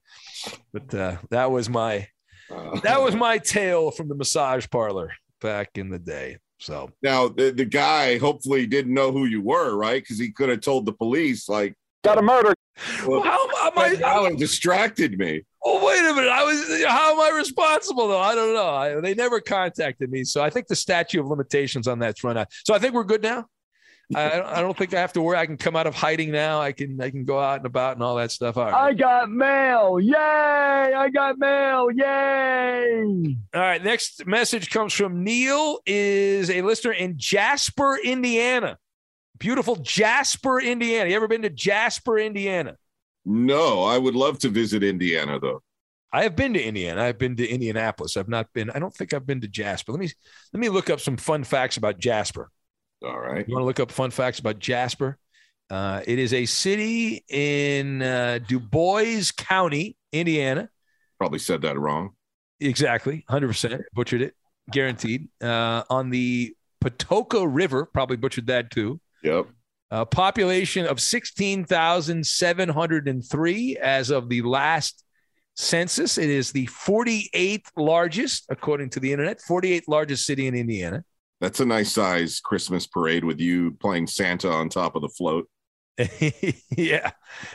But 0.71 0.93
uh, 0.93 1.17
that 1.31 1.51
was 1.51 1.69
my 1.69 2.07
that 2.83 3.01
was 3.01 3.15
my 3.15 3.37
tale 3.39 3.91
from 3.91 4.07
the 4.07 4.15
massage 4.15 4.67
parlor 4.69 5.13
back 5.41 5.71
in 5.75 5.89
the 5.89 5.99
day. 5.99 6.37
So 6.59 6.91
now 7.01 7.27
the, 7.27 7.51
the 7.51 7.65
guy 7.65 8.17
hopefully 8.17 8.65
didn't 8.65 8.93
know 8.93 9.11
who 9.11 9.25
you 9.25 9.41
were, 9.41 9.75
right? 9.75 10.01
Because 10.01 10.19
he 10.19 10.31
could 10.31 10.49
have 10.49 10.61
told 10.61 10.85
the 10.85 10.93
police, 10.93 11.49
like, 11.49 11.75
got 12.03 12.17
a 12.17 12.21
murder. 12.21 12.53
Well, 13.05 13.21
how 13.21 13.45
am 13.67 13.77
I? 13.77 13.99
Alan 14.01 14.35
distracted 14.35 15.17
me. 15.17 15.43
Oh 15.67 15.84
wait 15.84 16.00
a 16.00 16.13
minute! 16.13 16.29
I 16.29 16.43
was. 16.43 16.84
How 16.86 17.13
am 17.13 17.19
I 17.19 17.36
responsible 17.36 18.07
though? 18.07 18.19
I 18.19 18.36
don't 18.36 18.53
know. 18.53 18.69
I, 18.69 19.01
they 19.01 19.15
never 19.15 19.41
contacted 19.41 20.12
me, 20.12 20.24
so 20.24 20.43
I 20.43 20.51
think 20.51 20.67
the 20.67 20.75
statute 20.75 21.19
of 21.19 21.25
limitations 21.27 21.88
on 21.88 21.98
that's 21.98 22.24
run 22.24 22.38
out. 22.38 22.48
So 22.65 22.75
I 22.75 22.79
think 22.79 22.93
we're 22.93 23.03
good 23.03 23.24
now. 23.24 23.48
I, 24.13 24.41
I 24.41 24.62
don't 24.62 24.77
think 24.77 24.93
I 24.93 25.00
have 25.00 25.13
to 25.13 25.22
worry. 25.22 25.38
I 25.38 25.48
can 25.48 25.57
come 25.57 25.75
out 25.75 25.88
of 25.88 25.95
hiding 25.95 26.31
now. 26.31 26.62
I 26.62 26.72
can 26.72 27.01
I 27.01 27.10
can 27.10 27.24
go 27.24 27.39
out 27.39 27.57
and 27.57 27.65
about 27.65 27.95
and 27.95 28.03
all 28.03 28.15
that 28.17 28.31
stuff. 28.31 28.57
All 28.57 28.65
right. 28.65 28.74
I 28.74 28.93
got 28.93 29.31
mail. 29.31 30.00
Yay! 30.00 30.13
I 30.15 31.10
got 31.12 31.39
mail. 31.39 31.89
Yay! 31.91 33.36
All 33.55 33.62
right. 33.62 33.84
Next 33.84 34.27
message 34.27 34.69
comes 34.69 34.93
from 34.93 35.24
Neil. 35.24 35.79
Is 35.88 36.51
a 36.51 36.62
listener 36.62 36.93
in 36.93 37.17
Jasper, 37.17 37.98
Indiana. 37.98 38.77
Beautiful 39.39 39.77
Jasper, 39.77 40.62
Indiana. 40.62 41.10
You 41.10 41.15
ever 41.15 41.27
been 41.27 41.41
to 41.41 41.50
Jasper, 41.50 42.19
Indiana? 42.19 42.77
No, 43.25 43.84
I 43.84 43.98
would 43.98 44.15
love 44.15 44.39
to 44.39 44.50
visit 44.50 44.84
Indiana 44.84 45.39
though. 45.39 45.63
I 46.13 46.24
have 46.24 46.36
been 46.36 46.53
to 46.53 46.63
Indiana. 46.63 47.03
I've 47.03 47.17
been 47.17 47.36
to 47.36 47.48
Indianapolis. 47.48 48.15
I've 48.15 48.29
not 48.29 48.48
been. 48.53 48.70
I 48.70 48.79
don't 48.79 48.94
think 48.94 49.13
I've 49.13 49.25
been 49.25 49.41
to 49.41 49.48
Jasper. 49.48 49.91
Let 49.91 50.00
me 50.00 50.10
let 50.53 50.60
me 50.60 50.70
look 50.70 50.89
up 50.89 51.01
some 51.01 51.17
fun 51.17 51.44
facts 51.44 51.77
about 51.77 52.00
Jasper. 52.00 52.50
All 53.03 53.20
right. 53.20 53.46
You 53.48 53.53
want 53.53 53.63
to 53.63 53.65
look 53.65 53.79
up 53.79 53.91
fun 53.91 54.12
facts 54.12 54.39
about 54.39 54.60
Jasper? 54.60 55.17
Uh, 55.70 56.01
it 56.05 56.20
is 56.20 56.34
a 56.34 56.46
city 56.46 57.25
in 57.27 58.01
uh, 58.01 58.39
Dubois 58.48 59.32
County, 59.36 59.98
Indiana. 60.13 60.70
Probably 61.17 61.39
said 61.39 61.63
that 61.63 61.77
wrong. 61.77 62.12
Exactly, 62.60 63.25
hundred 63.27 63.48
percent 63.48 63.82
butchered 63.94 64.22
it, 64.22 64.36
guaranteed. 64.72 65.27
Uh, 65.41 65.84
on 65.89 66.10
the 66.12 66.55
Patoka 66.84 67.46
River, 67.50 67.86
probably 67.86 68.15
butchered 68.15 68.48
that 68.48 68.72
too. 68.72 69.01
Yep. 69.24 69.48
A 69.92 70.06
population 70.06 70.88
of 70.88 71.00
16,703 71.00 73.77
as 73.77 74.10
of 74.10 74.30
the 74.30 74.42
last 74.42 75.06
census. 75.56 76.18
It 76.18 76.30
is 76.30 76.51
the 76.51 76.68
48th 76.68 77.68
largest, 77.77 78.46
according 78.50 78.89
to 78.92 79.00
the 79.00 79.12
internet, 79.12 79.39
48th 79.48 79.88
largest 79.88 80.25
city 80.25 80.48
in 80.48 80.56
Indiana. 80.56 81.04
That's 81.42 81.60
a 81.60 81.65
nice 81.65 81.92
size 81.92 82.39
Christmas 82.39 82.88
parade 82.88 83.24
with 83.24 83.39
you 83.39 83.72
playing 83.80 84.08
Santa 84.08 84.50
on 84.50 84.70
top 84.70 84.96
of 84.96 85.01
the 85.01 85.10
float. 85.10 85.48
yeah. 86.77 87.12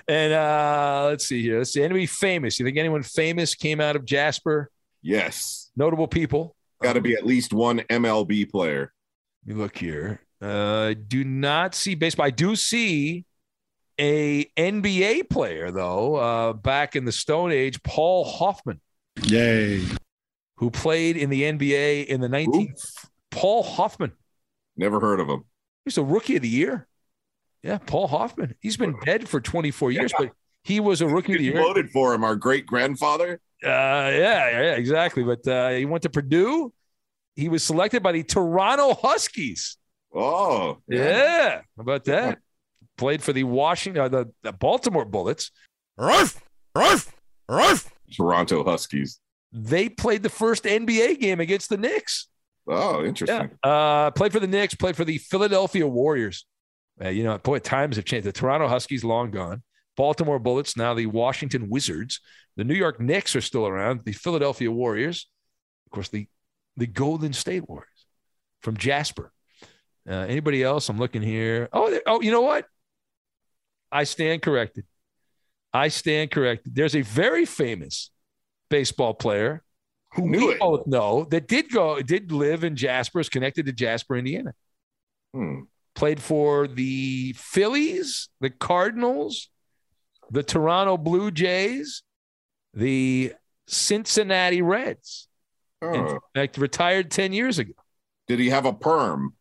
And 0.09 0.33
uh, 0.33 1.07
let's 1.11 1.27
see 1.27 1.43
here. 1.43 1.59
Let's 1.59 1.73
see. 1.73 1.83
Anybody 1.83 2.07
famous? 2.07 2.59
You 2.59 2.67
think 2.67 2.79
anyone 2.79 3.03
famous 3.03 3.55
came 3.55 3.81
out 3.81 3.97
of 3.97 4.05
Jasper? 4.05 4.71
Yes. 5.03 5.71
Notable 5.77 6.09
people? 6.09 6.57
Got 6.83 6.95
to 6.95 7.01
be 7.01 7.15
at 7.15 7.27
least 7.27 7.53
one 7.53 7.81
MLB 7.81 8.51
player. 8.51 8.93
Let 9.47 9.57
me 9.57 9.63
look 9.63 9.77
here. 9.77 10.21
Uh, 10.41 10.95
do 11.07 11.25
not 11.25 11.75
see 11.75 11.95
baseball. 11.95 12.27
I 12.27 12.31
do 12.31 12.57
see 12.57 13.25
A 13.99 14.45
NBA 14.57 15.29
player, 15.29 15.71
though, 15.71 16.17
uh, 16.17 16.53
back 16.55 16.97
in 16.97 17.05
the 17.05 17.13
Stone 17.13 17.53
Age, 17.53 17.83
Paul 17.83 18.25
Hoffman. 18.25 18.81
Yay. 19.25 19.85
Who 20.57 20.71
played 20.71 21.17
in 21.17 21.31
the 21.31 21.43
NBA 21.43 22.07
in 22.07 22.21
the 22.21 22.29
19th. 22.29 22.71
19- 22.71 23.07
Paul 23.31 23.63
Hoffman. 23.63 24.13
Never 24.77 25.01
heard 25.01 25.21
of 25.21 25.29
him. 25.29 25.45
He's 25.85 25.99
a 25.99 26.03
rookie 26.03 26.37
of 26.37 26.43
the 26.43 26.49
year. 26.49 26.87
Yeah, 27.63 27.79
Paul 27.79 28.09
Hoffman. 28.09 28.55
He's 28.61 28.77
been 28.77 28.99
dead 29.05 29.29
for 29.29 29.41
24 29.41 29.93
years, 29.93 30.13
yeah. 30.13 30.27
but 30.27 30.33
he 30.65 30.81
was 30.81 31.01
a 31.01 31.07
rookie 31.07 31.35
of 31.35 31.39
the 31.39 31.45
year. 31.45 31.55
Voted 31.55 31.91
for 31.91 32.15
him, 32.15 32.25
our 32.25 32.37
great 32.37 32.67
grandfather. 32.67 33.41
Uh, 33.63 33.69
yeah, 33.69 34.51
yeah, 34.51 34.75
exactly. 34.75 35.23
But 35.23 35.47
uh, 35.47 35.71
he 35.71 35.85
went 35.85 36.03
to 36.03 36.11
Purdue. 36.11 36.73
He 37.37 37.49
was 37.49 37.63
selected 37.63 38.03
by 38.03 38.13
the 38.13 38.23
Toronto 38.23 38.95
Huskies. 38.95 39.77
Oh, 40.15 40.79
yeah. 40.89 40.99
yeah. 40.99 41.61
How 41.77 41.81
about 41.81 42.05
that? 42.05 42.39
Played 42.97 43.23
for 43.23 43.33
the 43.33 43.45
Washington, 43.45 44.03
uh, 44.03 44.09
the, 44.09 44.33
the 44.43 44.53
Baltimore 44.53 45.05
Bullets. 45.05 45.51
Ruff, 45.97 46.41
ruff, 46.75 47.13
ruff. 47.49 47.91
Toronto 48.15 48.65
Huskies. 48.65 49.21
They 49.53 49.89
played 49.89 50.23
the 50.23 50.29
first 50.29 50.65
NBA 50.65 51.21
game 51.21 51.41
against 51.41 51.71
the 51.71 51.77
Knicks. 51.77 52.29
Oh, 52.69 53.05
interesting. 53.05 53.51
Yeah. 53.65 53.71
Uh, 53.71 54.11
played 54.11 54.33
for 54.33 54.41
the 54.41 54.47
Knicks, 54.47 54.75
played 54.75 54.97
for 54.97 55.05
the 55.05 55.19
Philadelphia 55.19 55.87
Warriors. 55.87 56.47
Uh, 57.03 57.09
you 57.09 57.25
know, 57.25 57.39
boy, 57.39 57.59
times 57.59 57.97
have 57.97 58.05
changed. 58.05 58.27
The 58.27 58.33
Toronto 58.33 58.69
Huskies 58.69 59.05
long 59.05 59.31
gone. 59.31 59.63
Baltimore 59.97 60.39
Bullets, 60.39 60.77
now 60.77 60.95
the 60.95 61.07
Washington 61.07 61.69
Wizards. 61.69 62.21
The 62.57 62.65
New 62.65 62.75
York 62.75 63.01
Knicks 63.01 63.35
are 63.35 63.41
still 63.41 63.67
around. 63.67 64.01
The 64.05 64.13
Philadelphia 64.13 64.71
Warriors, 64.71 65.29
of 65.87 65.93
course, 65.93 66.09
the 66.09 66.27
the 66.77 66.87
Golden 66.87 67.33
State 67.33 67.69
Warriors 67.69 68.07
from 68.63 68.77
Jasper. 68.77 69.33
Uh, 70.11 70.27
anybody 70.29 70.63
else? 70.63 70.89
I'm 70.89 70.99
looking 70.99 71.23
here. 71.23 71.69
Oh, 71.73 71.99
oh, 72.07 72.21
you 72.21 72.33
know 72.33 72.41
what? 72.41 72.67
I 73.93 74.05
stand 74.05 74.43
corrected. 74.43 74.85
I 75.73 75.89
stand 75.89 76.33
corrected. 76.33 76.75
There's 76.75 76.97
a 76.97 77.03
very 77.03 77.45
famous 77.45 78.11
baseball 78.71 79.15
player 79.15 79.63
who 80.15 80.29
knew 80.29 80.49
we 80.49 80.55
it. 80.55 80.61
both 80.61 80.87
know 80.89 81.25
that 81.31 81.47
did 81.47 81.71
go 81.71 82.01
did 82.03 82.33
live 82.33 82.65
in 82.65 82.75
Jasper, 82.75 83.21
is 83.21 83.29
connected 83.29 83.67
to 83.67 83.73
Jasper, 83.73 84.17
Indiana. 84.17 84.53
Hmm. 85.33 85.61
Played 85.95 86.21
for 86.21 86.67
the 86.67 87.33
Phillies, 87.35 88.29
the 88.41 88.51
Cardinals, 88.51 89.49
the 90.31 90.43
Toronto 90.43 90.97
Blue 90.97 91.31
Jays, 91.31 92.03
the 92.75 93.35
Cincinnati 93.69 94.63
Reds. 94.63 95.29
Oh. 95.83 95.93
In 95.93 96.19
fact, 96.35 96.59
retired 96.59 97.11
10 97.11 97.33
years 97.33 97.59
ago. 97.59 97.73
Did 98.27 98.39
he 98.39 98.51
have 98.51 98.67
a 98.67 98.73
perm? 98.73 99.35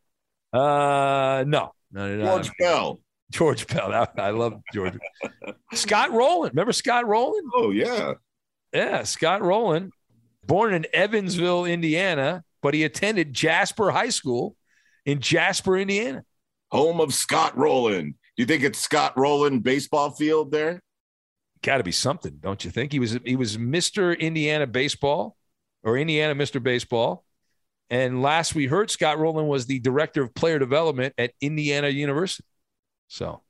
Uh, 0.52 1.44
no. 1.48 1.72
no, 1.92 2.08
no, 2.08 2.18
no. 2.18 2.26
George 2.26 2.52
Bell. 2.60 3.00
George 3.32 3.68
Bell. 3.68 4.08
I 4.18 4.32
love 4.32 4.62
George. 4.74 4.98
Scott 5.74 6.12
Rolen. 6.12 6.50
Remember 6.50 6.74
Scott 6.74 7.08
Rolen? 7.08 7.44
Oh, 7.54 7.72
yeah. 7.72 8.14
Yeah, 8.74 9.04
Scott 9.04 9.42
Rolen, 9.42 9.92
born 10.46 10.74
in 10.74 10.86
Evansville, 10.94 11.66
Indiana, 11.66 12.44
but 12.62 12.74
he 12.74 12.84
attended 12.84 13.34
Jasper 13.34 13.92
High 13.92 14.10
School 14.10 14.56
in 15.06 15.20
Jasper, 15.20 15.78
Indiana. 15.78 16.24
Home 16.72 17.00
of 17.00 17.14
Scott 17.14 17.58
Rolen. 17.58 18.12
Do 18.12 18.44
you 18.44 18.46
think 18.46 18.64
it's 18.64 18.80
Scott 18.80 19.18
Rolen 19.18 19.60
baseball 19.60 20.12
field 20.12 20.52
there? 20.52 20.82
Got 21.62 21.78
to 21.78 21.84
be 21.84 21.92
something, 21.92 22.38
don't 22.40 22.64
you 22.64 22.72
think? 22.72 22.92
He 22.92 23.00
was 23.00 23.18
he 23.26 23.36
was 23.36 23.58
Mr. 23.58 24.18
Indiana 24.18 24.66
Baseball 24.66 25.36
or 25.84 25.98
Indiana 25.98 26.36
Mr. 26.36 26.62
Baseball. 26.62 27.26
And 27.90 28.22
last 28.22 28.54
we 28.54 28.68
heard, 28.68 28.92
Scott 28.92 29.18
Rolen 29.18 29.48
was 29.48 29.66
the 29.66 29.80
director 29.80 30.22
of 30.22 30.34
player 30.36 30.60
development 30.60 31.16
at 31.18 31.32
Indiana 31.42 31.88
University. 31.88 32.46
So 33.08 33.42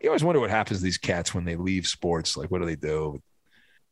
you 0.00 0.08
always 0.08 0.24
wonder 0.24 0.40
what 0.40 0.50
happens 0.50 0.78
to 0.78 0.84
these 0.84 0.98
cats 0.98 1.34
when 1.34 1.44
they 1.44 1.56
leave 1.56 1.86
sports. 1.86 2.36
Like, 2.36 2.50
what 2.50 2.60
do 2.60 2.66
they 2.66 2.76
do? 2.76 3.22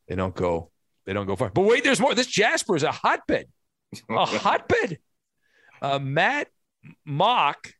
They 0.08 0.14
don't 0.14 0.34
go. 0.34 0.70
They 1.04 1.12
don't 1.12 1.26
go 1.26 1.36
far. 1.36 1.50
But 1.50 1.62
wait, 1.62 1.84
there's 1.84 2.00
more. 2.00 2.14
This 2.14 2.26
Jasper 2.26 2.76
is 2.76 2.82
a 2.82 2.92
hotbed. 2.92 3.46
A 4.08 4.24
hotbed. 4.26 4.98
Uh, 5.80 5.98
Matt 5.98 6.48
Mauck, 7.08 7.72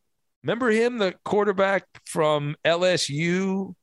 remember 0.43 0.69
him, 0.69 0.97
the 0.97 1.15
quarterback 1.23 1.85
from 2.05 2.55
LSU, 2.65 3.75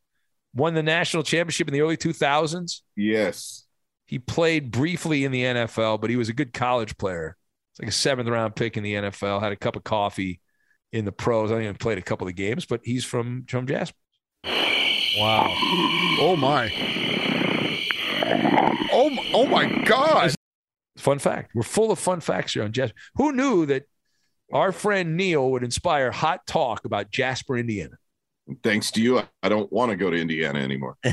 won 0.55 0.75
the 0.75 0.83
national 0.83 1.23
championship 1.23 1.69
in 1.69 1.75
the 1.75 1.81
early 1.81 1.97
2000s. 1.97 2.81
Yes. 2.97 3.67
He 4.07 4.19
played 4.19 4.71
briefly 4.71 5.25
in 5.25 5.33
the 5.33 5.45
NFL, 5.45 6.01
but 6.01 6.11
he 6.11 6.17
was 6.17 6.29
a 6.29 6.33
good 6.33 6.53
college 6.53 6.99
player. 6.99 7.37
It's 7.81 7.87
like 7.87 7.89
a 7.89 7.93
seventh 7.93 8.29
round 8.29 8.57
pick 8.57 8.77
in 8.77 8.83
the 8.83 8.95
NFL. 8.95 9.41
Had 9.41 9.53
a 9.53 9.57
cup 9.57 9.75
of 9.75 9.85
coffee 9.85 10.41
in 10.93 11.07
the 11.07 11.13
pros. 11.13 11.51
I 11.51 11.57
think 11.57 11.67
he 11.67 11.73
played 11.79 11.97
a 11.97 12.03
couple 12.03 12.29
of 12.29 12.35
games, 12.35 12.67
but 12.67 12.83
he's 12.85 13.07
from 13.07 13.47
from 13.49 13.67
Jasper. 13.67 13.97
Wow. 14.45 15.55
Oh 16.21 16.37
my. 16.39 16.71
Oh, 18.93 19.17
oh 19.33 19.47
my 19.47 19.83
God. 19.85 20.35
Fun 20.99 21.19
fact. 21.19 21.53
We're 21.55 21.63
full 21.63 21.91
of 21.91 21.99
fun 21.99 22.21
facts 22.21 22.53
here 22.53 22.65
on 22.65 22.73
Jasper. 22.73 22.95
Who 23.15 23.33
knew 23.33 23.65
that 23.67 23.85
our 24.53 24.73
friend 24.73 25.17
Neil 25.17 25.51
would 25.53 25.65
inspire 25.65 26.11
hot 26.11 26.47
talk 26.47 26.85
about 26.85 27.11
Jasper, 27.11 27.57
Indiana? 27.57 27.97
Thanks 28.63 28.91
to 28.93 29.01
you, 29.01 29.23
I 29.43 29.49
don't 29.49 29.73
want 29.73 29.91
to 29.91 29.97
go 29.97 30.11
to 30.11 30.17
Indiana 30.17 30.59
anymore. 30.59 30.97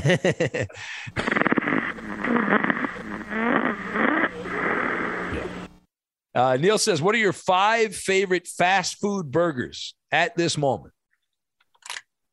Uh, 6.38 6.56
Neil 6.56 6.78
says, 6.78 7.02
What 7.02 7.16
are 7.16 7.18
your 7.18 7.32
five 7.32 7.96
favorite 7.96 8.46
fast 8.46 9.00
food 9.00 9.32
burgers 9.32 9.96
at 10.12 10.36
this 10.36 10.56
moment? 10.56 10.94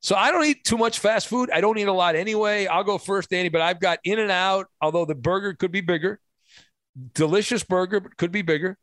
So 0.01 0.15
I 0.15 0.29
don't 0.29 0.45
eat 0.45 0.63
too 0.63 0.77
much 0.77 0.99
fast 0.99 1.27
food. 1.27 1.49
I 1.51 1.59
don't 1.59 1.75
eat 1.79 1.87
a 1.87 1.91
lot 1.91 2.15
anyway. 2.15 2.67
I'll 2.67 2.83
go 2.83 2.99
first, 2.99 3.31
Danny, 3.31 3.49
but 3.49 3.61
I've 3.61 3.79
got 3.79 3.97
In 4.03 4.19
and 4.19 4.29
Out, 4.29 4.67
although 4.79 5.05
the 5.05 5.15
burger 5.15 5.55
could 5.55 5.71
be 5.71 5.81
bigger. 5.81 6.19
Delicious 7.15 7.63
burger, 7.63 7.99
but 7.99 8.15
could 8.15 8.31
be 8.31 8.43
bigger. 8.43 8.77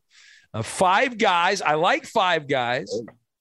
Uh, 0.53 0.63
five 0.63 1.19
Guys. 1.19 1.63
I 1.63 1.75
like 1.75 2.05
Five 2.05 2.49
Guys. 2.49 2.93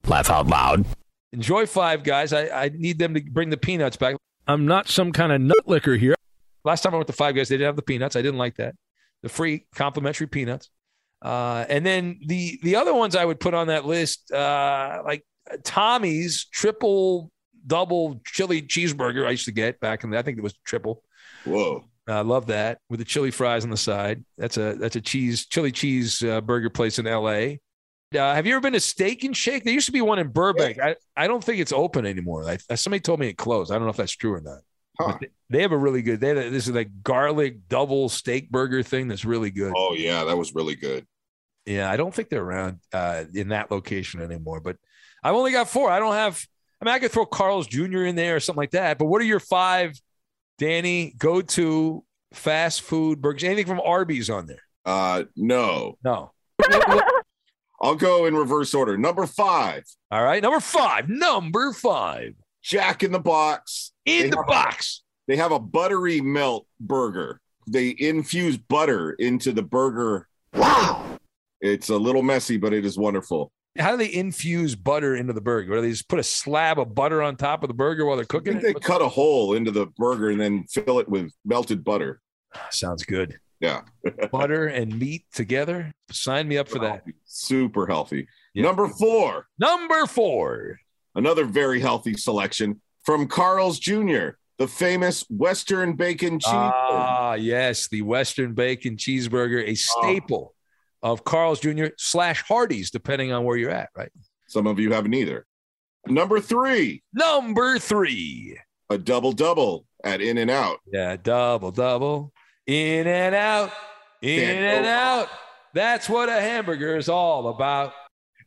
Laugh 0.05 0.29
out 0.29 0.45
loud. 0.45 0.85
Enjoy 1.33 1.65
Five 1.65 2.03
Guys. 2.03 2.31
I, 2.31 2.65
I 2.65 2.69
need 2.69 2.99
them 2.99 3.15
to 3.15 3.21
bring 3.21 3.49
the 3.49 3.57
peanuts 3.57 3.97
back. 3.97 4.17
I'm 4.45 4.67
not 4.67 4.87
some 4.87 5.11
kind 5.11 5.31
of 5.31 5.41
nut 5.41 5.67
licker 5.67 5.95
here. 5.95 6.13
Last 6.63 6.83
time 6.83 6.93
I 6.93 6.97
went 6.97 7.07
to 7.07 7.13
Five 7.13 7.33
Guys, 7.33 7.49
they 7.49 7.55
didn't 7.55 7.69
have 7.69 7.75
the 7.75 7.81
peanuts. 7.81 8.15
I 8.15 8.21
didn't 8.21 8.37
like 8.37 8.57
that. 8.57 8.75
The 9.23 9.29
free 9.29 9.65
complimentary 9.73 10.27
peanuts. 10.27 10.69
Uh, 11.21 11.65
and 11.69 11.85
then 11.85 12.19
the 12.25 12.59
the 12.63 12.75
other 12.75 12.93
ones 12.93 13.15
I 13.15 13.25
would 13.25 13.39
put 13.39 13.53
on 13.53 13.67
that 13.67 13.85
list, 13.85 14.31
uh, 14.31 15.01
like 15.05 15.23
Tommy's 15.63 16.45
triple 16.45 17.31
double 17.65 18.21
chili 18.25 18.61
cheeseburger. 18.61 19.27
I 19.27 19.31
used 19.31 19.45
to 19.45 19.51
get 19.51 19.79
back 19.79 20.03
in 20.03 20.09
the, 20.09 20.17
I 20.17 20.23
think 20.23 20.37
it 20.37 20.43
was 20.43 20.53
triple. 20.65 21.03
Whoa, 21.45 21.85
I 22.07 22.21
love 22.21 22.47
that 22.47 22.79
with 22.89 22.99
the 22.99 23.05
chili 23.05 23.31
fries 23.31 23.63
on 23.63 23.69
the 23.69 23.77
side. 23.77 24.23
That's 24.37 24.57
a 24.57 24.75
that's 24.75 24.95
a 24.95 25.01
cheese 25.01 25.45
chili 25.45 25.71
cheese 25.71 26.23
uh, 26.23 26.41
burger 26.41 26.69
place 26.69 26.97
in 26.97 27.05
L.A. 27.05 27.59
Uh, 28.13 28.33
have 28.33 28.45
you 28.45 28.53
ever 28.53 28.61
been 28.61 28.73
to 28.73 28.79
Steak 28.79 29.23
and 29.23 29.35
Shake? 29.35 29.63
There 29.63 29.73
used 29.73 29.85
to 29.85 29.93
be 29.93 30.01
one 30.01 30.19
in 30.19 30.27
Burbank. 30.27 30.79
I, 30.79 30.97
I 31.15 31.27
don't 31.27 31.41
think 31.41 31.61
it's 31.61 31.71
open 31.71 32.05
anymore. 32.05 32.45
I, 32.45 32.57
somebody 32.75 32.99
told 32.99 33.21
me 33.21 33.29
it 33.29 33.37
closed. 33.37 33.71
I 33.71 33.75
don't 33.75 33.83
know 33.83 33.91
if 33.91 33.95
that's 33.95 34.11
true 34.11 34.33
or 34.33 34.41
not. 34.41 34.59
Huh. 34.99 35.17
They, 35.21 35.27
they 35.49 35.61
have 35.61 35.71
a 35.71 35.77
really 35.77 36.01
good. 36.01 36.19
They 36.19 36.31
a, 36.31 36.49
this 36.49 36.67
is 36.67 36.73
like 36.73 36.89
garlic 37.03 37.69
double 37.69 38.09
steak 38.09 38.51
burger 38.51 38.83
thing 38.83 39.07
that's 39.07 39.23
really 39.23 39.51
good. 39.51 39.73
Oh 39.75 39.93
yeah, 39.93 40.25
that 40.25 40.37
was 40.37 40.53
really 40.53 40.75
good. 40.75 41.05
Yeah, 41.65 41.89
I 41.89 41.97
don't 41.97 42.13
think 42.13 42.29
they're 42.29 42.43
around 42.43 42.79
uh, 42.91 43.25
in 43.33 43.49
that 43.49 43.71
location 43.71 44.21
anymore. 44.21 44.59
But 44.59 44.77
I've 45.23 45.35
only 45.35 45.51
got 45.51 45.69
four. 45.69 45.89
I 45.91 45.99
don't 45.99 46.13
have. 46.13 46.43
I 46.81 46.85
mean, 46.85 46.95
I 46.95 46.99
could 46.99 47.11
throw 47.11 47.25
Carl's 47.25 47.67
Jr. 47.67 48.05
in 48.05 48.15
there 48.15 48.37
or 48.37 48.39
something 48.39 48.61
like 48.61 48.71
that. 48.71 48.97
But 48.97 49.05
what 49.05 49.21
are 49.21 49.25
your 49.25 49.39
five, 49.39 49.99
Danny? 50.57 51.13
Go 51.17 51.41
to 51.41 52.03
fast 52.33 52.81
food 52.81 53.21
burgers. 53.21 53.43
Anything 53.43 53.67
from 53.67 53.81
Arby's 53.81 54.29
on 54.29 54.47
there? 54.47 54.63
Uh, 54.83 55.25
no, 55.35 55.97
no. 56.03 56.31
I'll 57.81 57.95
go 57.95 58.25
in 58.25 58.35
reverse 58.35 58.73
order. 58.73 58.97
Number 58.97 59.25
five. 59.25 59.83
All 60.11 60.23
right, 60.23 60.41
number 60.41 60.59
five. 60.59 61.09
Number 61.09 61.73
five. 61.73 62.33
Jack 62.63 63.03
in 63.03 63.11
the 63.11 63.19
Box. 63.19 63.91
In 64.05 64.23
they 64.23 64.29
the 64.29 64.43
box. 64.47 65.01
A, 65.01 65.31
they 65.31 65.35
have 65.37 65.51
a 65.51 65.59
buttery 65.59 66.21
melt 66.21 66.67
burger. 66.79 67.39
They 67.67 67.95
infuse 67.97 68.57
butter 68.57 69.11
into 69.11 69.51
the 69.51 69.63
burger. 69.63 70.27
Wow. 70.53 71.10
It's 71.61 71.89
a 71.89 71.97
little 71.97 72.23
messy, 72.23 72.57
but 72.57 72.73
it 72.73 72.85
is 72.85 72.97
wonderful. 72.97 73.51
How 73.77 73.91
do 73.91 73.97
they 73.97 74.13
infuse 74.13 74.75
butter 74.75 75.15
into 75.15 75.31
the 75.31 75.41
burger? 75.41 75.75
Or 75.77 75.81
they 75.81 75.91
just 75.91 76.09
put 76.09 76.19
a 76.19 76.23
slab 76.23 76.79
of 76.79 76.93
butter 76.93 77.21
on 77.21 77.37
top 77.37 77.63
of 77.63 77.69
the 77.69 77.73
burger 77.73 78.05
while 78.05 78.17
they're 78.17 78.25
cooking 78.25 78.57
it? 78.57 78.61
They 78.61 78.73
What's 78.73 78.85
cut 78.85 79.01
a 79.01 79.07
hole 79.07 79.53
into 79.53 79.71
the 79.71 79.87
burger 79.97 80.29
and 80.29 80.41
then 80.41 80.65
fill 80.65 80.99
it 80.99 81.07
with 81.07 81.31
melted 81.45 81.83
butter. 81.83 82.19
Sounds 82.71 83.03
good. 83.03 83.39
Yeah. 83.61 83.81
butter 84.31 84.67
and 84.67 84.97
meat 84.97 85.25
together. 85.31 85.93
Sign 86.11 86.47
me 86.47 86.57
up 86.57 86.67
for 86.67 86.79
that. 86.79 87.03
Super 87.25 87.87
healthy. 87.87 88.27
Yeah. 88.53 88.63
Number 88.63 88.87
four. 88.89 89.47
Number 89.59 90.05
four. 90.05 90.79
Another 91.15 91.45
very 91.45 91.79
healthy 91.79 92.15
selection 92.15 92.81
from 93.03 93.27
Carl's 93.27 93.79
Jr., 93.79 94.29
the 94.57 94.67
famous 94.67 95.25
Western 95.29 95.93
bacon 95.93 96.39
cheeseburger. 96.39 96.71
Ah, 96.73 97.33
yes, 97.33 97.87
the 97.87 98.01
Western 98.01 98.53
bacon 98.53 98.95
cheeseburger, 98.95 99.67
a 99.67 99.75
staple 99.75 100.53
oh. 100.53 100.60
Of 101.03 101.23
Carl's 101.23 101.59
Jr. 101.59 101.87
slash 101.97 102.43
Hardee's, 102.43 102.91
depending 102.91 103.31
on 103.31 103.43
where 103.43 103.57
you're 103.57 103.71
at, 103.71 103.89
right? 103.95 104.11
Some 104.47 104.67
of 104.67 104.79
you 104.79 104.91
have 104.93 105.07
neither. 105.07 105.45
Number 106.07 106.39
three. 106.39 107.03
Number 107.13 107.79
three. 107.79 108.57
a 108.89 108.97
double 108.97 109.31
double 109.31 109.85
at 110.03 110.21
In 110.21 110.37
and 110.37 110.51
Out. 110.51 110.79
Yeah, 110.91 111.15
double 111.15 111.71
double, 111.71 112.33
in 112.67 113.07
and 113.07 113.35
out, 113.35 113.71
in 114.21 114.39
and 114.39 114.85
out. 114.85 115.29
That's 115.73 116.09
what 116.09 116.27
a 116.29 116.39
hamburger 116.41 116.97
is 116.97 117.07
all 117.07 117.49
about. 117.49 117.93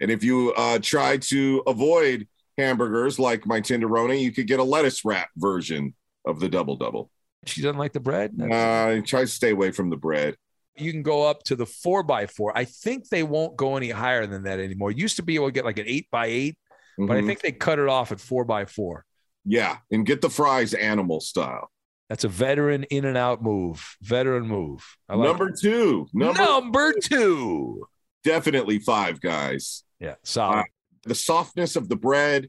And 0.00 0.10
if 0.10 0.22
you 0.22 0.52
uh, 0.56 0.78
try 0.82 1.16
to 1.16 1.62
avoid 1.66 2.26
hamburgers 2.58 3.18
like 3.18 3.46
my 3.46 3.60
Tenderoni, 3.60 4.20
you 4.20 4.32
could 4.32 4.46
get 4.46 4.60
a 4.60 4.64
lettuce 4.64 5.04
wrap 5.04 5.30
version 5.36 5.94
of 6.26 6.40
the 6.40 6.48
double 6.48 6.76
double. 6.76 7.10
She 7.46 7.62
doesn't 7.62 7.78
like 7.78 7.92
the 7.92 8.00
bread. 8.00 8.32
Uh, 8.40 9.00
try 9.04 9.20
to 9.20 9.26
stay 9.26 9.50
away 9.50 9.70
from 9.70 9.90
the 9.90 9.96
bread. 9.96 10.36
You 10.76 10.90
can 10.92 11.02
go 11.02 11.22
up 11.28 11.42
to 11.44 11.56
the 11.56 11.66
four 11.66 12.02
by 12.02 12.26
four. 12.26 12.56
I 12.56 12.64
think 12.64 13.08
they 13.08 13.22
won't 13.22 13.56
go 13.56 13.76
any 13.76 13.90
higher 13.90 14.26
than 14.26 14.42
that 14.44 14.58
anymore. 14.58 14.90
It 14.90 14.98
used 14.98 15.16
to 15.16 15.22
be 15.22 15.36
able 15.36 15.46
to 15.46 15.52
get 15.52 15.64
like 15.64 15.78
an 15.78 15.86
eight 15.88 16.08
by 16.10 16.26
8 16.26 16.56
but 16.96 17.16
I 17.16 17.20
Mhm. 17.22 17.26
think 17.26 17.40
they 17.40 17.50
cut 17.52 17.78
it 17.80 17.88
off 17.88 18.12
at 18.12 18.20
four 18.20 18.44
by 18.44 18.66
four. 18.66 19.04
Yeah, 19.44 19.78
and 19.90 20.06
get 20.06 20.20
the 20.20 20.30
fries 20.30 20.74
animal 20.74 21.20
style. 21.20 21.68
That's 22.08 22.22
a 22.22 22.28
veteran 22.28 22.84
in 22.84 23.04
and 23.04 23.16
out 23.16 23.42
move. 23.42 23.96
Veteran 24.00 24.46
move. 24.46 24.84
I 25.08 25.16
like 25.16 25.26
number 25.28 25.48
it. 25.48 25.58
two, 25.60 26.06
number 26.12 26.40
Number 26.40 26.92
two. 26.92 27.86
definitely 28.22 28.78
five 28.78 29.20
guys. 29.20 29.82
Yeah, 29.98 30.14
solid. 30.22 30.58
Uh, 30.58 30.64
the 31.04 31.14
softness 31.16 31.74
of 31.76 31.88
the 31.88 31.96
bread, 31.96 32.48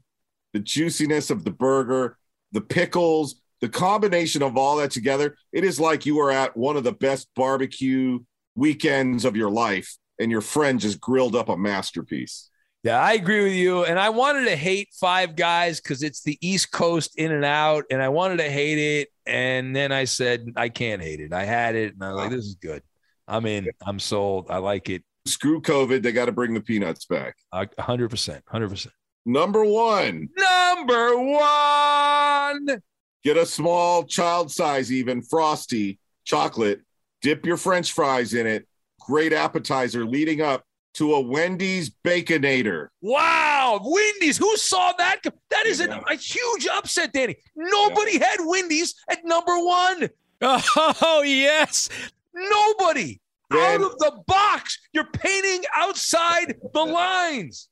the 0.52 0.60
juiciness 0.60 1.30
of 1.30 1.44
the 1.44 1.50
burger, 1.50 2.16
the 2.52 2.60
pickles, 2.60 3.40
the 3.60 3.68
combination 3.68 4.42
of 4.42 4.56
all 4.56 4.76
that 4.76 4.90
together, 4.90 5.36
it 5.52 5.64
is 5.64 5.80
like 5.80 6.06
you 6.06 6.20
are 6.20 6.30
at 6.30 6.56
one 6.56 6.76
of 6.76 6.84
the 6.84 6.92
best 6.92 7.28
barbecue 7.34 8.18
weekends 8.54 9.24
of 9.24 9.36
your 9.36 9.50
life, 9.50 9.96
and 10.18 10.30
your 10.30 10.40
friend 10.40 10.80
just 10.80 11.00
grilled 11.00 11.36
up 11.36 11.48
a 11.48 11.56
masterpiece. 11.56 12.50
Yeah, 12.82 13.00
I 13.00 13.14
agree 13.14 13.42
with 13.42 13.54
you. 13.54 13.84
And 13.84 13.98
I 13.98 14.10
wanted 14.10 14.44
to 14.44 14.54
hate 14.54 14.90
Five 15.00 15.34
Guys 15.34 15.80
because 15.80 16.04
it's 16.04 16.22
the 16.22 16.38
East 16.40 16.70
Coast 16.70 17.16
in 17.16 17.32
and 17.32 17.44
out, 17.44 17.84
and 17.90 18.00
I 18.00 18.10
wanted 18.10 18.36
to 18.38 18.48
hate 18.48 18.78
it. 18.78 19.08
And 19.26 19.74
then 19.74 19.90
I 19.90 20.04
said, 20.04 20.52
I 20.56 20.68
can't 20.68 21.02
hate 21.02 21.20
it. 21.20 21.32
I 21.32 21.44
had 21.44 21.74
it, 21.74 21.94
and 21.94 22.04
I 22.04 22.12
was 22.12 22.16
like, 22.16 22.30
this 22.30 22.44
is 22.44 22.54
good. 22.54 22.82
I'm 23.26 23.44
in. 23.46 23.68
I'm 23.84 23.98
sold. 23.98 24.46
I 24.50 24.58
like 24.58 24.88
it. 24.88 25.02
Screw 25.26 25.60
COVID, 25.60 26.02
they 26.02 26.12
got 26.12 26.26
to 26.26 26.32
bring 26.32 26.54
the 26.54 26.60
peanuts 26.60 27.06
back. 27.06 27.34
A 27.52 27.66
100%. 27.66 28.42
100%. 28.44 28.86
Number 29.24 29.64
one, 29.64 30.28
Number 30.38 31.18
one. 31.18 32.82
Get 33.26 33.36
a 33.36 33.44
small 33.44 34.04
child 34.04 34.52
size, 34.52 34.92
even 34.92 35.20
frosty 35.20 35.98
chocolate, 36.24 36.80
dip 37.22 37.44
your 37.44 37.56
french 37.56 37.92
fries 37.92 38.34
in 38.34 38.46
it. 38.46 38.68
Great 39.00 39.32
appetizer 39.32 40.04
leading 40.04 40.40
up 40.40 40.62
to 40.94 41.12
a 41.12 41.20
Wendy's 41.20 41.90
Baconator. 42.04 42.86
Wow. 43.00 43.80
Wendy's. 43.82 44.36
Who 44.36 44.56
saw 44.56 44.92
that? 44.98 45.22
That 45.50 45.66
is 45.66 45.80
an, 45.80 45.90
a 45.90 46.14
huge 46.14 46.68
upset, 46.68 47.12
Danny. 47.12 47.34
Nobody 47.56 48.16
had 48.16 48.36
Wendy's 48.44 48.94
at 49.10 49.24
number 49.24 49.58
one. 49.58 50.08
Oh, 50.42 51.22
yes. 51.24 51.88
Nobody. 52.34 53.20
Man. 53.50 53.80
Out 53.80 53.92
of 53.92 53.98
the 53.98 54.22
box. 54.26 54.78
You're 54.92 55.10
painting 55.10 55.64
outside 55.74 56.54
the 56.74 56.84
lines. 56.84 57.68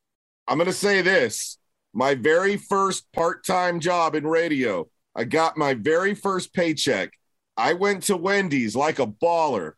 I'm 0.48 0.56
going 0.56 0.66
to 0.66 0.72
say 0.72 1.02
this 1.02 1.58
my 1.92 2.14
very 2.14 2.56
first 2.56 3.12
part 3.12 3.44
time 3.44 3.80
job 3.80 4.14
in 4.14 4.26
radio, 4.26 4.88
I 5.16 5.24
got 5.24 5.56
my 5.56 5.74
very 5.74 6.14
first 6.14 6.52
paycheck. 6.52 7.12
I 7.56 7.74
went 7.74 8.02
to 8.04 8.16
Wendy's 8.16 8.74
like 8.74 8.98
a 8.98 9.06
baller. 9.06 9.74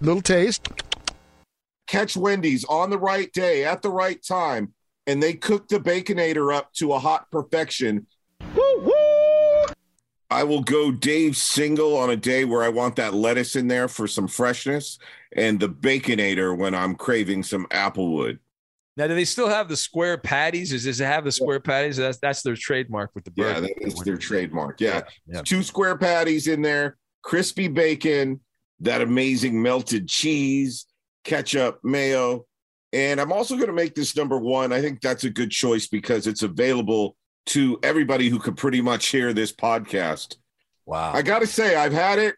Little 0.00 0.22
taste. 0.22 0.66
Catch 1.86 2.16
Wendy's 2.16 2.64
on 2.64 2.90
the 2.90 2.98
right 2.98 3.32
day 3.32 3.64
at 3.64 3.82
the 3.82 3.90
right 3.90 4.22
time, 4.22 4.72
and 5.06 5.22
they 5.22 5.34
cook 5.34 5.68
the 5.68 5.78
Baconator 5.78 6.54
up 6.54 6.72
to 6.74 6.92
a 6.92 6.98
hot 6.98 7.30
perfection. 7.30 8.06
Woo! 8.54 8.94
I 10.30 10.44
will 10.44 10.62
go 10.62 10.90
Dave 10.90 11.36
single 11.36 11.96
on 11.96 12.10
a 12.10 12.16
day 12.16 12.44
where 12.44 12.62
I 12.62 12.68
want 12.68 12.96
that 12.96 13.14
lettuce 13.14 13.56
in 13.56 13.68
there 13.68 13.88
for 13.88 14.06
some 14.06 14.28
freshness, 14.28 14.98
and 15.34 15.58
the 15.58 15.68
Baconator 15.68 16.56
when 16.56 16.74
I'm 16.74 16.94
craving 16.94 17.42
some 17.42 17.66
Applewood. 17.66 18.38
Now, 18.98 19.06
do 19.06 19.14
they 19.14 19.24
still 19.24 19.48
have 19.48 19.68
the 19.68 19.76
square 19.76 20.18
patties? 20.18 20.72
Is 20.72 20.84
does 20.84 21.00
it 21.00 21.04
have 21.04 21.24
the 21.24 21.30
square 21.30 21.60
patties? 21.60 21.98
That's 21.98 22.18
that's 22.18 22.42
their 22.42 22.56
trademark 22.56 23.12
with 23.14 23.22
the 23.22 23.30
burger. 23.30 23.48
Yeah, 23.48 23.60
that 23.60 23.86
is 23.86 23.94
their 24.00 24.16
trademark. 24.16 24.80
Yeah. 24.80 25.02
Yeah. 25.24 25.42
Two 25.42 25.62
square 25.62 25.96
patties 25.96 26.48
in 26.48 26.62
there, 26.62 26.96
crispy 27.22 27.68
bacon, 27.68 28.40
that 28.80 29.00
amazing 29.00 29.62
melted 29.62 30.08
cheese, 30.08 30.86
ketchup, 31.22 31.78
mayo. 31.84 32.44
And 32.92 33.20
I'm 33.20 33.30
also 33.30 33.54
going 33.54 33.68
to 33.68 33.72
make 33.72 33.94
this 33.94 34.16
number 34.16 34.36
one. 34.36 34.72
I 34.72 34.80
think 34.80 35.00
that's 35.00 35.22
a 35.22 35.30
good 35.30 35.52
choice 35.52 35.86
because 35.86 36.26
it's 36.26 36.42
available 36.42 37.16
to 37.46 37.78
everybody 37.84 38.28
who 38.28 38.40
could 38.40 38.56
pretty 38.56 38.80
much 38.80 39.06
hear 39.06 39.32
this 39.32 39.52
podcast. 39.52 40.36
Wow. 40.86 41.12
I 41.12 41.22
got 41.22 41.38
to 41.38 41.46
say, 41.46 41.76
I've 41.76 41.92
had 41.92 42.18
it 42.18 42.34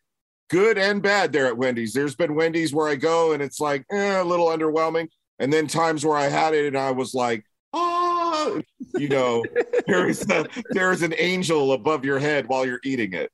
good 0.51 0.77
and 0.77 1.01
bad 1.01 1.33
there 1.33 1.47
at 1.47 1.57
Wendy's. 1.57 1.95
There's 1.95 2.17
been 2.17 2.35
Wendy's 2.35 2.75
where 2.75 2.89
I 2.89 2.97
go 2.97 3.33
and 3.33 3.43
it's 3.43 3.61
like 3.61 3.87
eh, 3.91 4.21
a 4.21 4.25
little 4.25 4.49
underwhelming. 4.49 5.09
And 5.41 5.53
then 5.53 5.67
times 5.67 6.05
where 6.05 6.17
I 6.17 6.29
had 6.29 6.55
it 6.55 6.67
and 6.67 6.79
I 6.79 6.93
was 6.93 7.15
like, 7.15 7.45
oh, 7.73 8.63
you 8.97 9.09
know, 9.09 9.43
there 9.87 10.09
is 10.09 10.29
a, 10.31 10.47
there 10.71 10.93
is 10.93 11.03
an 11.03 11.15
angel 11.19 11.73
above 11.73 12.05
your 12.05 12.21
head 12.21 12.47
while 12.47 12.65
you're 12.65 12.81
eating 12.85 13.15
it. 13.15 13.33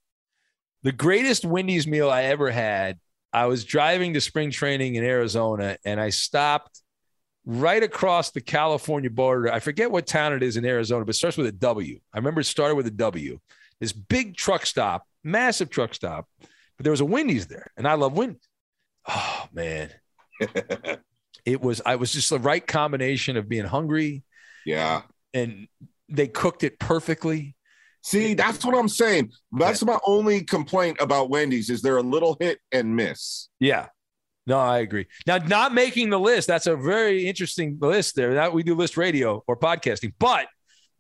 The 0.83 0.93
greatest 0.93 1.45
Wendy's 1.45 1.87
meal 1.87 2.09
I 2.09 2.25
ever 2.25 2.51
had. 2.51 2.99
I 3.33 3.47
was 3.47 3.65
driving 3.65 4.15
to 4.15 4.21
spring 4.21 4.51
training 4.51 4.95
in 4.95 5.05
Arizona 5.05 5.77
and 5.85 6.01
I 6.01 6.09
stopped 6.09 6.81
right 7.45 7.83
across 7.83 8.31
the 8.31 8.41
California 8.41 9.11
border. 9.11 9.53
I 9.53 9.61
forget 9.61 9.91
what 9.91 10.07
town 10.07 10.33
it 10.33 10.43
is 10.43 10.57
in 10.57 10.65
Arizona, 10.65 11.05
but 11.05 11.11
it 11.11 11.19
starts 11.19 11.37
with 11.37 11.47
a 11.47 11.53
W. 11.53 12.01
I 12.15 12.19
remember 12.19 12.41
it 12.41 12.45
started 12.45 12.77
with 12.77 12.87
a 12.87 12.93
W. 12.93 13.39
This 13.81 13.93
big 13.93 14.37
truck 14.37 14.65
stop, 14.65 15.07
massive 15.23 15.71
truck 15.71 15.95
stop, 15.95 16.29
but 16.41 16.85
there 16.85 16.91
was 16.91 17.01
a 17.01 17.05
Wendy's 17.05 17.47
there, 17.47 17.71
and 17.77 17.87
I 17.87 17.95
love 17.95 18.15
Wendy's. 18.15 18.49
Oh 19.09 19.47
man, 19.53 19.91
it 21.47 21.63
was. 21.63 21.81
I 21.87 21.97
was 21.97 22.13
just 22.13 22.29
the 22.31 22.39
right 22.39 22.65
combination 22.67 23.37
of 23.37 23.49
being 23.49 23.65
hungry, 23.65 24.23
Yeah. 24.67 25.03
and 25.33 25.69
they 26.09 26.27
cooked 26.29 26.65
it 26.65 26.79
perfectly. 26.79 27.55
See, 28.03 28.35
that's 28.35 28.65
what 28.65 28.77
I'm 28.77 28.89
saying. 28.89 29.33
That's 29.53 29.85
my 29.85 29.99
only 30.07 30.43
complaint 30.45 30.99
about 31.01 31.31
Wendy's 31.31 31.71
is 31.71 31.83
they're 31.83 31.97
a 31.97 32.03
little 32.03 32.37
hit 32.39 32.59
and 32.71 32.95
miss. 32.95 33.49
Yeah. 33.59 33.87
No, 34.47 34.59
I 34.61 34.79
agree. 34.79 35.07
Now, 35.27 35.39
not 35.39 35.75
making 35.75 36.11
the 36.11 36.21
list, 36.21 36.47
that's 36.47 36.69
a 36.69 36.77
very 36.77 37.27
interesting 37.27 37.79
list 37.81 38.15
there. 38.15 38.35
That 38.35 38.53
we 38.53 38.63
do 38.63 38.77
list 38.77 38.97
radio 38.97 39.43
or 39.49 39.57
podcasting, 39.57 40.13
but 40.21 40.47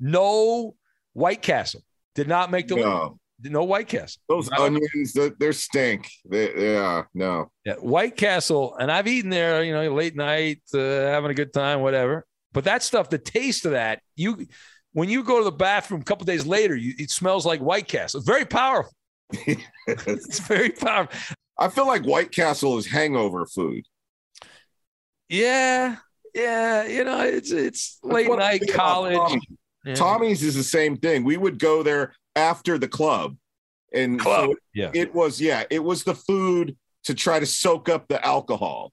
no 0.01 0.75
White 1.13 1.43
Castle 1.43 1.83
did 2.17 2.27
not 2.27 2.51
make 2.51 2.67
the 2.67 2.75
list. 2.75 3.15
No. 3.51 3.61
No 3.61 3.65
White 3.65 3.89
Castle. 3.89 4.21
Those 4.29 4.51
onions, 4.53 5.13
they're, 5.13 5.33
they're 5.39 5.53
stink. 5.53 6.11
They, 6.29 6.73
yeah, 6.73 7.05
no. 7.15 7.51
Yeah, 7.65 7.75
White 7.75 8.17
Castle, 8.17 8.77
and 8.77 8.91
I've 8.91 9.07
eaten 9.07 9.31
there, 9.31 9.63
you 9.63 9.73
know, 9.73 9.95
late 9.95 10.17
night, 10.17 10.61
uh, 10.75 10.79
having 10.79 11.31
a 11.31 11.35
good 11.35 11.53
time, 11.53 11.81
whatever. 11.81 12.27
But 12.53 12.65
that 12.65 12.83
stuff, 12.83 13.11
the 13.11 13.19
taste 13.19 13.67
of 13.67 13.73
that, 13.73 14.01
you 14.15 14.47
when 14.93 15.11
you 15.11 15.23
go 15.23 15.39
to 15.39 15.45
the 15.45 15.53
bathroom 15.53 16.01
a 16.01 16.05
couple 16.05 16.25
days 16.25 16.47
later, 16.47 16.75
you, 16.75 16.95
it 16.99 17.11
smells 17.11 17.45
like 17.45 17.61
White 17.61 17.87
Castle. 17.87 18.19
It's 18.19 18.27
very 18.27 18.47
powerful. 18.47 18.93
it's 19.87 20.39
very 20.39 20.71
powerful. 20.71 21.37
I 21.59 21.69
feel 21.69 21.87
like 21.87 22.05
White 22.05 22.33
Castle 22.33 22.79
is 22.79 22.87
hangover 22.87 23.45
food. 23.45 23.85
Yeah, 25.29 25.97
yeah, 26.35 26.87
you 26.87 27.05
know, 27.05 27.21
it's 27.21 27.51
it's 27.51 27.99
late 28.03 28.31
night 28.31 28.63
college. 28.73 29.17
Tommy. 29.17 29.41
Yeah. 29.85 29.95
Tommy's 29.95 30.43
is 30.43 30.55
the 30.55 30.65
same 30.65 30.97
thing. 30.97 31.25
We 31.25 31.37
would 31.37 31.59
go 31.59 31.83
there 31.83 32.15
after 32.37 32.79
the 32.79 32.88
club. 32.88 33.37
And 33.92 34.20
Club, 34.20 34.51
so 34.51 34.55
yeah. 34.75 34.90
it 34.94 35.14
was, 35.14 35.40
yeah, 35.40 35.64
it 35.70 35.83
was 35.83 36.05
the 36.05 36.14
food 36.14 36.77
to 37.05 37.14
try 37.14 37.40
to 37.40 37.46
soak 37.46 37.88
up 37.88 38.07
the 38.09 38.25
alcohol. 38.25 38.92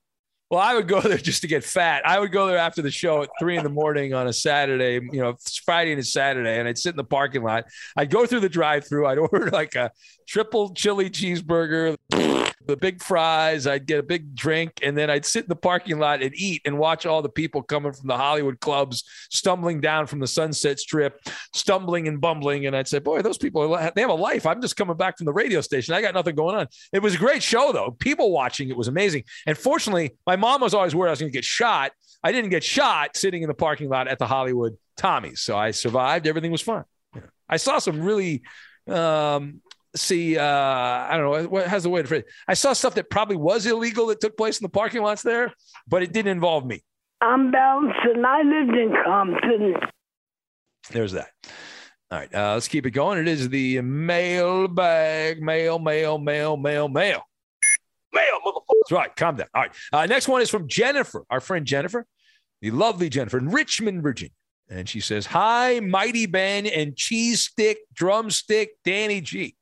Well, 0.49 0.61
I 0.61 0.75
would 0.75 0.87
go 0.87 1.01
there 1.01 1.17
just 1.17 1.41
to 1.41 1.47
get 1.47 1.63
fat. 1.63 2.03
I 2.05 2.19
would 2.19 2.31
go 2.31 2.45
there 2.45 2.59
after 2.59 2.83
the 2.83 2.91
show 2.91 3.23
at 3.23 3.29
three 3.39 3.57
in 3.57 3.63
the 3.63 3.69
morning 3.69 4.13
on 4.13 4.27
a 4.27 4.33
Saturday, 4.33 5.03
you 5.11 5.19
know, 5.19 5.35
Friday 5.65 5.93
and 5.93 6.05
Saturday, 6.05 6.59
and 6.59 6.67
I'd 6.67 6.77
sit 6.77 6.91
in 6.91 6.97
the 6.97 7.03
parking 7.03 7.41
lot. 7.41 7.65
I'd 7.97 8.11
go 8.11 8.27
through 8.27 8.41
the 8.41 8.49
drive-through. 8.49 9.07
I'd 9.07 9.17
order 9.33 9.49
like 9.49 9.73
a 9.73 9.91
triple 10.27 10.73
chili 10.75 11.09
cheeseburger, 11.09 11.97
the 12.65 12.77
big 12.77 13.01
fries. 13.01 13.67
I'd 13.67 13.85
get 13.85 13.99
a 13.99 14.03
big 14.03 14.35
drink, 14.35 14.79
and 14.81 14.97
then 14.97 15.09
I'd 15.09 15.25
sit 15.25 15.45
in 15.45 15.49
the 15.49 15.55
parking 15.55 15.99
lot 15.99 16.21
and 16.21 16.33
eat 16.35 16.61
and 16.65 16.77
watch 16.77 17.05
all 17.05 17.21
the 17.21 17.29
people 17.29 17.61
coming 17.61 17.93
from 17.93 18.07
the 18.07 18.17
Hollywood 18.17 18.59
clubs, 18.59 19.03
stumbling 19.29 19.81
down 19.81 20.07
from 20.07 20.19
the 20.19 20.27
Sunset 20.27 20.79
Strip, 20.79 21.19
stumbling 21.53 22.07
and 22.07 22.19
bumbling. 22.19 22.65
And 22.65 22.75
I'd 22.75 22.87
say, 22.87 22.99
"Boy, 22.99 23.21
those 23.21 23.37
people 23.37 23.67
they 23.95 24.01
have 24.01 24.09
a 24.09 24.13
life. 24.13 24.45
I'm 24.45 24.61
just 24.61 24.75
coming 24.75 24.97
back 24.97 25.17
from 25.17 25.25
the 25.25 25.33
radio 25.33 25.61
station. 25.61 25.93
I 25.93 26.01
got 26.01 26.13
nothing 26.13 26.35
going 26.35 26.55
on." 26.55 26.67
It 26.91 27.01
was 27.01 27.15
a 27.15 27.19
great 27.19 27.43
show, 27.43 27.71
though. 27.71 27.91
People 27.91 28.31
watching 28.31 28.69
it 28.69 28.77
was 28.77 28.87
amazing. 28.87 29.23
And 29.45 29.57
fortunately, 29.57 30.15
my 30.25 30.35
mom 30.35 30.61
was 30.61 30.73
always 30.73 30.95
worried 30.95 31.09
I 31.09 31.11
was 31.11 31.19
going 31.19 31.31
to 31.31 31.37
get 31.37 31.45
shot. 31.45 31.91
I 32.23 32.31
didn't 32.31 32.51
get 32.51 32.63
shot 32.63 33.17
sitting 33.17 33.41
in 33.41 33.47
the 33.47 33.53
parking 33.53 33.89
lot 33.89 34.07
at 34.07 34.17
the 34.17 34.27
Hollywood 34.27 34.77
Tommy's, 34.95 35.41
so 35.41 35.57
I 35.57 35.71
survived. 35.71 36.27
Everything 36.27 36.51
was 36.51 36.61
fine. 36.61 36.85
I 37.49 37.57
saw 37.57 37.79
some 37.79 38.01
really 38.01 38.43
um, 38.87 39.61
see. 39.95 40.37
Uh, 40.37 40.45
I 40.45 41.17
don't 41.17 41.43
know 41.43 41.49
what 41.49 41.67
has 41.67 41.83
the 41.83 41.89
way 41.89 42.01
to 42.01 42.07
phrase. 42.07 42.21
it? 42.21 42.31
I 42.47 42.53
saw 42.53 42.73
stuff 42.73 42.95
that 42.95 43.09
probably 43.09 43.37
was 43.37 43.65
illegal 43.65 44.07
that 44.07 44.21
took 44.21 44.37
place 44.37 44.59
in 44.59 44.65
the 44.65 44.69
parking 44.69 45.01
lots 45.01 45.21
there, 45.21 45.53
but 45.87 46.03
it 46.03 46.13
didn't 46.13 46.31
involve 46.31 46.65
me. 46.65 46.83
I'm 47.21 47.51
bouncing. 47.51 48.23
I 48.25 48.41
lived 48.41 48.75
in 48.77 48.93
Compton. 49.05 49.75
There's 50.91 51.13
that. 51.13 51.29
All 52.11 52.19
right, 52.19 52.35
uh, 52.35 52.53
let's 52.53 52.67
keep 52.67 52.85
it 52.85 52.91
going. 52.91 53.17
It 53.17 53.27
is 53.27 53.49
the 53.49 53.81
mailbag, 53.81 55.41
mail, 55.41 55.79
mail, 55.79 56.17
mail, 56.17 56.57
mail, 56.57 56.87
mail. 56.87 57.23
Mail, 58.13 58.39
motherfucker. 58.45 58.75
That's 58.83 58.91
right. 58.91 59.15
Calm 59.15 59.37
down. 59.37 59.47
All 59.55 59.63
right. 59.63 59.71
Uh, 59.91 60.05
next 60.05 60.27
one 60.27 60.41
is 60.41 60.49
from 60.49 60.67
Jennifer, 60.67 61.23
our 61.31 61.39
friend 61.39 61.65
Jennifer, 61.65 62.05
the 62.61 62.69
lovely 62.69 63.09
Jennifer 63.09 63.39
in 63.39 63.49
Richmond, 63.49 64.03
Virginia. 64.03 64.33
And 64.69 64.87
she 64.87 64.99
says, 64.99 65.25
Hi, 65.27 65.79
Mighty 65.79 66.25
Ben 66.25 66.67
and 66.67 66.95
Cheese 66.95 67.41
Stick, 67.41 67.79
Drumstick, 67.93 68.69
Danny 68.85 69.21
G. 69.21 69.55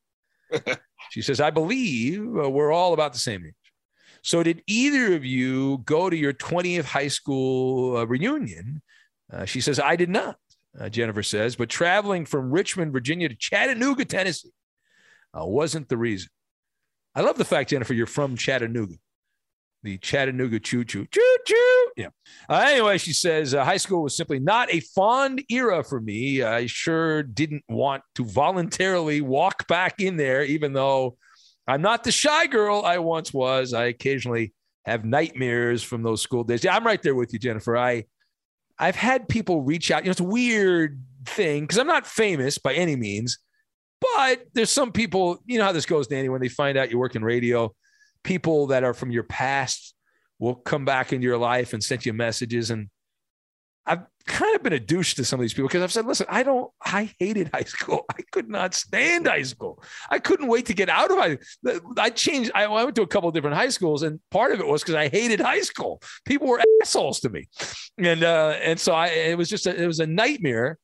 she 1.11 1.21
says, 1.21 1.39
I 1.39 1.49
believe 1.49 2.21
uh, 2.21 2.49
we're 2.49 2.71
all 2.71 2.93
about 2.93 3.13
the 3.13 3.19
same 3.19 3.45
age. 3.45 3.53
So, 4.23 4.43
did 4.43 4.61
either 4.67 5.15
of 5.15 5.25
you 5.25 5.79
go 5.79 6.09
to 6.09 6.15
your 6.15 6.33
20th 6.33 6.85
high 6.85 7.07
school 7.07 7.97
uh, 7.97 8.05
reunion? 8.05 8.81
Uh, 9.31 9.45
she 9.45 9.61
says, 9.61 9.79
I 9.79 9.95
did 9.95 10.09
not, 10.09 10.37
uh, 10.79 10.89
Jennifer 10.89 11.23
says, 11.23 11.55
but 11.55 11.69
traveling 11.69 12.25
from 12.25 12.51
Richmond, 12.51 12.91
Virginia 12.93 13.29
to 13.29 13.35
Chattanooga, 13.35 14.05
Tennessee 14.05 14.51
uh, 15.33 15.45
wasn't 15.45 15.89
the 15.89 15.97
reason. 15.97 16.29
I 17.15 17.21
love 17.21 17.37
the 17.37 17.45
fact, 17.45 17.69
Jennifer, 17.71 17.93
you're 17.93 18.05
from 18.05 18.37
Chattanooga, 18.37 18.95
the 19.83 19.97
Chattanooga 19.97 20.59
choo 20.59 20.83
choo, 20.83 21.05
choo 21.11 21.37
choo. 21.45 21.91
Yeah. 21.97 22.09
Uh, 22.49 22.63
anyway, 22.67 22.97
she 22.97 23.13
says 23.13 23.53
uh, 23.53 23.65
high 23.65 23.77
school 23.77 24.03
was 24.03 24.15
simply 24.15 24.39
not 24.39 24.71
a 24.73 24.79
fond 24.79 25.43
era 25.49 25.83
for 25.83 25.99
me. 25.99 26.43
I 26.43 26.67
sure 26.67 27.23
didn't 27.23 27.63
want 27.67 28.03
to 28.15 28.25
voluntarily 28.25 29.21
walk 29.21 29.67
back 29.67 29.99
in 29.99 30.17
there, 30.17 30.43
even 30.43 30.73
though 30.73 31.17
I'm 31.67 31.81
not 31.81 32.03
the 32.03 32.11
shy 32.11 32.47
girl 32.47 32.83
I 32.85 32.99
once 32.99 33.33
was. 33.33 33.73
I 33.73 33.85
occasionally 33.85 34.53
have 34.85 35.05
nightmares 35.05 35.83
from 35.83 36.03
those 36.03 36.21
school 36.21 36.43
days. 36.43 36.63
Yeah, 36.63 36.75
I'm 36.75 36.85
right 36.85 37.01
there 37.01 37.15
with 37.15 37.33
you, 37.33 37.39
Jennifer. 37.39 37.77
I 37.77 38.05
I've 38.77 38.95
had 38.95 39.27
people 39.29 39.61
reach 39.61 39.91
out. 39.91 40.03
You 40.03 40.09
know, 40.09 40.11
it's 40.11 40.19
a 40.19 40.23
weird 40.23 41.01
thing 41.25 41.63
because 41.63 41.77
I'm 41.77 41.87
not 41.87 42.07
famous 42.07 42.57
by 42.57 42.73
any 42.73 42.95
means, 42.95 43.37
but 43.99 44.45
there's 44.53 44.71
some 44.71 44.91
people, 44.91 45.37
you 45.45 45.59
know 45.59 45.65
how 45.65 45.71
this 45.71 45.85
goes, 45.85 46.07
Danny, 46.07 46.29
when 46.29 46.41
they 46.41 46.49
find 46.49 46.77
out 46.77 46.89
you 46.89 46.97
work 46.97 47.15
in 47.15 47.23
radio, 47.23 47.73
people 48.23 48.67
that 48.67 48.83
are 48.83 48.93
from 48.93 49.11
your 49.11 49.23
past 49.23 49.93
will 50.39 50.55
come 50.55 50.85
back 50.85 51.13
into 51.13 51.25
your 51.25 51.37
life 51.37 51.73
and 51.73 51.83
send 51.83 52.05
you 52.05 52.13
messages. 52.13 52.71
And 52.71 52.89
I've 53.85 54.01
kind 54.25 54.55
of 54.55 54.63
been 54.63 54.73
a 54.73 54.79
douche 54.79 55.15
to 55.15 55.25
some 55.25 55.39
of 55.39 55.41
these 55.41 55.53
people 55.53 55.67
because 55.67 55.83
I've 55.83 55.91
said, 55.91 56.05
listen, 56.05 56.25
I 56.29 56.43
don't, 56.43 56.71
I 56.83 57.13
hated 57.19 57.49
high 57.53 57.63
school. 57.63 58.05
I 58.09 58.21
could 58.31 58.49
not 58.49 58.73
stand 58.73 59.27
high 59.27 59.43
school. 59.43 59.83
I 60.09 60.19
couldn't 60.19 60.47
wait 60.47 60.65
to 60.67 60.73
get 60.73 60.89
out 60.89 61.11
of 61.11 61.17
high 61.17 61.37
I 61.97 62.09
changed, 62.09 62.51
I 62.53 62.67
went 62.67 62.95
to 62.95 63.01
a 63.01 63.07
couple 63.07 63.29
of 63.29 63.35
different 63.35 63.55
high 63.55 63.69
schools, 63.69 64.03
and 64.03 64.19
part 64.29 64.51
of 64.51 64.59
it 64.59 64.67
was 64.67 64.81
because 64.81 64.95
I 64.95 65.09
hated 65.09 65.39
high 65.39 65.61
school. 65.61 66.01
People 66.25 66.47
were 66.47 66.61
assholes 66.81 67.19
to 67.21 67.29
me. 67.29 67.47
And 67.97 68.23
uh, 68.23 68.55
and 68.61 68.79
so 68.79 68.93
I 68.93 69.07
it 69.07 69.37
was 69.37 69.49
just 69.49 69.67
a, 69.67 69.75
it 69.75 69.87
was 69.87 69.99
a 69.99 70.07
nightmare. 70.07 70.77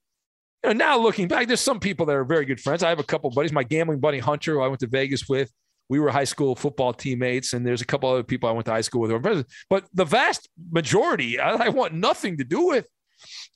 You 0.64 0.70
know, 0.70 0.74
now 0.74 0.98
looking 0.98 1.28
back, 1.28 1.48
there's 1.48 1.62
some 1.62 1.80
people 1.80 2.06
that 2.08 2.16
are 2.16 2.26
very 2.26 2.46
good 2.46 2.60
friends. 2.60 2.84
I 2.84 2.90
have 2.90 3.00
a 3.00 3.04
couple 3.04 3.30
buddies, 3.30 3.52
my 3.52 3.64
gambling 3.64 4.00
buddy 4.00 4.20
Hunter, 4.20 4.54
who 4.54 4.62
I 4.62 4.68
went 4.68 4.80
to 4.82 4.88
Vegas 4.88 5.28
with. 5.30 5.52
We 5.90 6.00
were 6.00 6.10
high 6.10 6.26
school 6.26 6.56
football 6.56 6.94
teammates, 6.94 7.54
and 7.54 7.66
there's 7.66 7.82
a 7.82 7.86
couple 7.86 8.10
other 8.10 8.24
people 8.24 8.50
I 8.50 8.52
went 8.52 8.66
to 8.66 8.72
high 8.72 8.82
school 8.82 9.02
with. 9.02 9.46
But 9.70 9.86
the 9.94 10.06
vast 10.06 10.50
majority, 10.72 11.40
I, 11.40 11.68
I 11.68 11.70
want 11.70 11.94
nothing 11.94 12.38
to 12.38 12.44
do 12.44 12.68
with. 12.68 12.86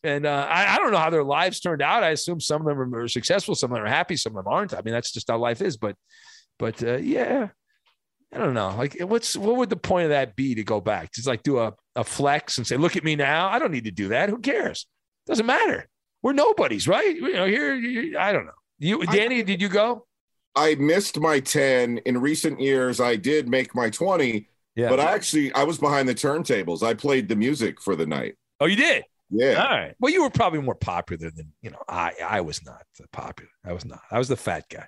And 0.04 0.26
uh, 0.26 0.48
I, 0.50 0.76
I, 0.76 0.78
don't 0.80 0.91
know 0.91 0.98
how 0.98 1.12
their 1.12 1.24
lives 1.24 1.60
turned 1.60 1.84
out. 1.84 2.04
I 2.04 2.10
assume 2.10 2.39
some 2.39 2.67
of 2.67 2.78
them 2.78 2.96
are 2.96 3.08
successful, 3.08 3.54
some 3.54 3.72
of 3.72 3.76
them 3.76 3.86
are 3.86 3.89
happy, 3.89 4.15
some 4.15 4.36
of 4.36 4.44
them 4.44 4.52
aren't. 4.52 4.74
I 4.74 4.82
mean, 4.82 4.94
that's 4.94 5.12
just 5.12 5.30
how 5.30 5.38
life 5.38 5.62
is. 5.62 5.78
But, 5.78 5.96
but 6.58 6.82
uh, 6.82 6.98
yeah, 6.98 7.50
I 8.34 8.38
don't 8.38 8.54
know. 8.54 8.74
Like, 8.78 9.00
what's 9.02 9.36
what 9.36 9.58
would 9.58 9.70
the 9.70 9.76
point 9.76 10.06
of 10.06 10.10
that 10.12 10.36
be 10.36 10.56
to 10.56 10.63
go 10.63 10.80
back? 10.80 11.12
Just 11.13 11.28
like 11.28 11.44
do 11.44 11.60
a, 11.60 11.74
a 11.96 12.04
flex 12.04 12.58
and 12.58 12.65
say, 12.65 12.78
"Look 12.78 12.96
at 12.96 13.04
me 13.04 13.15
now." 13.15 13.50
I 13.50 13.60
don't 13.60 13.72
need 13.72 13.84
to 13.84 13.91
do 13.91 14.10
that. 14.10 14.30
Who 14.30 14.39
cares? 14.39 14.88
Doesn't 15.28 15.46
matter. 15.46 15.88
We're 16.24 16.34
nobodies, 16.34 16.88
right? 16.88 17.13
You 17.13 17.34
know, 17.34 17.46
here. 17.46 17.76
here 17.76 18.17
I 18.17 18.32
don't 18.32 18.46
know. 18.46 18.52
You, 18.80 19.06
Danny, 19.06 19.44
did 19.44 19.62
you 19.62 19.67
go? 19.67 20.08
I 20.56 20.76
missed 20.76 21.20
my 21.20 21.40
ten 21.40 22.00
in 22.00 22.20
recent 22.20 22.60
years. 22.60 23.00
I 23.00 23.16
did 23.16 23.48
make 23.48 23.74
my 23.76 23.90
twenty. 23.90 24.48
Yeah. 24.76 24.90
But 24.90 25.00
I 25.00 25.14
actually 25.14 25.54
I 25.54 25.64
was 25.64 25.78
behind 25.78 26.08
the 26.08 26.16
turntables. 26.16 26.84
I 26.84 26.94
played 26.94 27.28
the 27.28 27.36
music 27.36 27.82
for 27.82 27.96
the 27.96 28.06
night. 28.06 28.36
Oh, 28.60 28.66
you 28.66 28.76
did? 28.76 29.04
Yeah. 29.30 29.64
All 29.64 29.70
right. 29.70 29.96
Well, 30.00 30.12
you 30.12 30.24
were 30.24 30.30
probably 30.30 30.62
more 30.62 30.76
popular 30.76 31.32
than 31.32 31.52
you 31.62 31.72
know. 31.72 31.82
I 31.88 32.14
I 32.24 32.42
was 32.42 32.64
not 32.66 32.84
popular. 33.12 33.52
I 33.66 33.74
was 33.74 33.86
not. 33.86 34.02
I 34.12 34.18
was 34.18 34.28
the 34.28 34.36
fat 34.36 34.66
guy. 34.70 34.88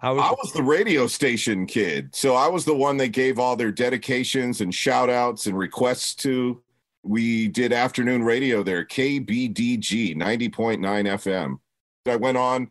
I 0.00 0.10
was, 0.10 0.22
I 0.22 0.30
was 0.30 0.52
the 0.52 0.62
radio 0.62 1.06
station 1.06 1.66
kid. 1.66 2.14
So 2.14 2.34
I 2.34 2.48
was 2.48 2.66
the 2.66 2.74
one 2.74 2.98
that 2.98 3.08
gave 3.08 3.38
all 3.38 3.56
their 3.56 3.72
dedications 3.72 4.60
and 4.60 4.74
shout 4.74 5.08
outs 5.08 5.46
and 5.46 5.56
requests 5.56 6.14
to. 6.16 6.62
We 7.02 7.48
did 7.48 7.72
afternoon 7.72 8.22
radio 8.22 8.62
there, 8.62 8.84
KBDG 8.84 10.16
90.9 10.16 10.80
FM. 10.80 11.58
I 12.06 12.16
went 12.16 12.36
on 12.36 12.70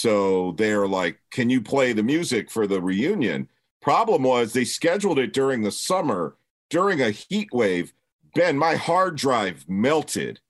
So 0.00 0.52
they're 0.56 0.88
like, 0.88 1.18
can 1.30 1.50
you 1.50 1.60
play 1.60 1.92
the 1.92 2.02
music 2.02 2.50
for 2.50 2.66
the 2.66 2.80
reunion? 2.80 3.48
Problem 3.82 4.22
was 4.22 4.52
they 4.52 4.64
scheduled 4.64 5.18
it 5.18 5.32
during 5.34 5.62
the 5.62 5.70
summer 5.70 6.36
during 6.70 7.02
a 7.02 7.10
heat 7.10 7.48
wave. 7.52 7.92
Ben, 8.34 8.56
my 8.56 8.76
hard 8.76 9.16
drive 9.16 9.68
melted. 9.68 10.40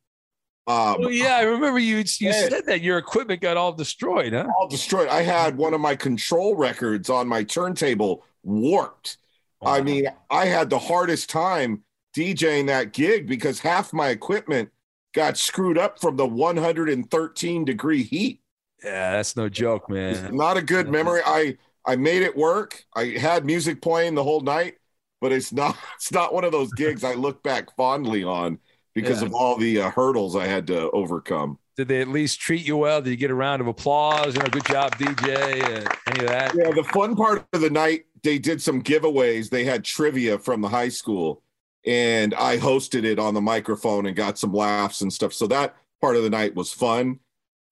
Um, 0.67 0.99
oh 1.01 1.09
yeah, 1.09 1.37
I 1.37 1.43
remember 1.43 1.81
you. 1.81 1.97
You 1.97 2.33
said 2.33 2.67
that 2.67 2.81
your 2.81 2.99
equipment 2.99 3.41
got 3.41 3.57
all 3.57 3.73
destroyed, 3.73 4.33
huh? 4.33 4.47
All 4.57 4.69
destroyed. 4.69 5.09
I 5.09 5.23
had 5.23 5.57
one 5.57 5.75
of 5.75 5.81
my 5.81 5.97
control 5.97 6.55
records 6.55 7.11
on 7.11 7.27
my 7.27 7.43
turntable 7.43 8.25
warped. 8.45 9.17
Wow. 9.61 9.75
I 9.75 9.81
mean, 9.81 10.07
I 10.31 10.47
had 10.47 10.71
the 10.71 10.79
hardest 10.79 11.29
time 11.29 11.83
DJing 12.15 12.69
that 12.69 12.93
gig 12.93 13.27
because 13.27 13.59
half 13.59 13.93
my 13.93 14.11
equipment 14.11 14.71
got 15.13 15.37
screwed 15.37 15.79
up 15.79 16.01
from 16.01 16.17
the 16.17 16.27
113 16.27 17.65
degree 17.65 18.05
heat. 18.05 18.40
Yeah, 18.85 19.13
that's 19.13 19.37
no 19.37 19.49
joke, 19.49 19.89
man. 19.91 20.15
It's 20.15 20.33
not 20.33 20.57
a 20.57 20.63
good 20.63 20.89
memory. 20.89 21.21
I 21.25 21.57
I 21.87 21.97
made 21.97 22.23
it 22.23 22.37
work. 22.37 22.85
I 22.95 23.17
had 23.19 23.45
music 23.45 23.83
playing 23.83 24.15
the 24.15 24.25
whole 24.25 24.41
night, 24.41 24.77
but 25.21 25.33
it's 25.33 25.53
not 25.53 25.77
it's 25.97 26.13
not 26.13 26.33
one 26.33 26.45
of 26.45 26.53
those 26.53 26.73
gigs 26.73 27.05
I 27.05 27.15
look 27.15 27.43
back 27.43 27.75
fondly 27.77 28.25
on 28.25 28.59
because 28.95 29.21
yeah. 29.21 29.29
of 29.29 29.35
all 29.35 29.57
the 29.57 29.81
uh, 29.83 29.91
hurdles 29.91 30.37
I 30.37 30.47
had 30.47 30.67
to 30.69 30.91
overcome. 30.91 31.59
Did 31.77 31.89
they 31.89 32.01
at 32.01 32.09
least 32.09 32.41
treat 32.41 32.67
you 32.67 32.77
well? 32.77 33.01
Did 33.01 33.11
you 33.11 33.17
get 33.17 33.31
a 33.31 33.35
round 33.35 33.63
of 33.63 33.67
applause? 33.67 34.35
You 34.35 34.43
know, 34.43 34.49
good 34.49 34.67
job, 34.67 34.97
DJ. 34.97 35.63
Uh, 35.63 35.95
any 36.09 36.21
of 36.21 36.29
that? 36.29 36.55
Yeah, 36.55 36.71
the 36.73 36.85
fun 36.93 37.17
part 37.17 37.47
of 37.53 37.61
the 37.61 37.71
night, 37.71 38.05
they 38.23 38.39
did 38.39 38.61
some 38.61 38.83
giveaways. 38.83 39.49
They 39.49 39.65
had 39.65 39.85
trivia 39.85 40.39
from 40.39 40.61
the 40.61 40.69
high 40.69 40.91
school, 40.91 41.43
and 41.87 42.35
I 42.35 42.59
hosted 42.59 43.05
it 43.05 43.19
on 43.19 43.33
the 43.33 43.41
microphone 43.41 44.05
and 44.05 44.15
got 44.15 44.37
some 44.37 44.53
laughs 44.53 45.01
and 45.01 45.11
stuff. 45.11 45.33
So 45.33 45.47
that 45.47 45.75
part 46.03 46.17
of 46.17 46.23
the 46.23 46.29
night 46.29 46.55
was 46.55 46.71
fun 46.71 47.21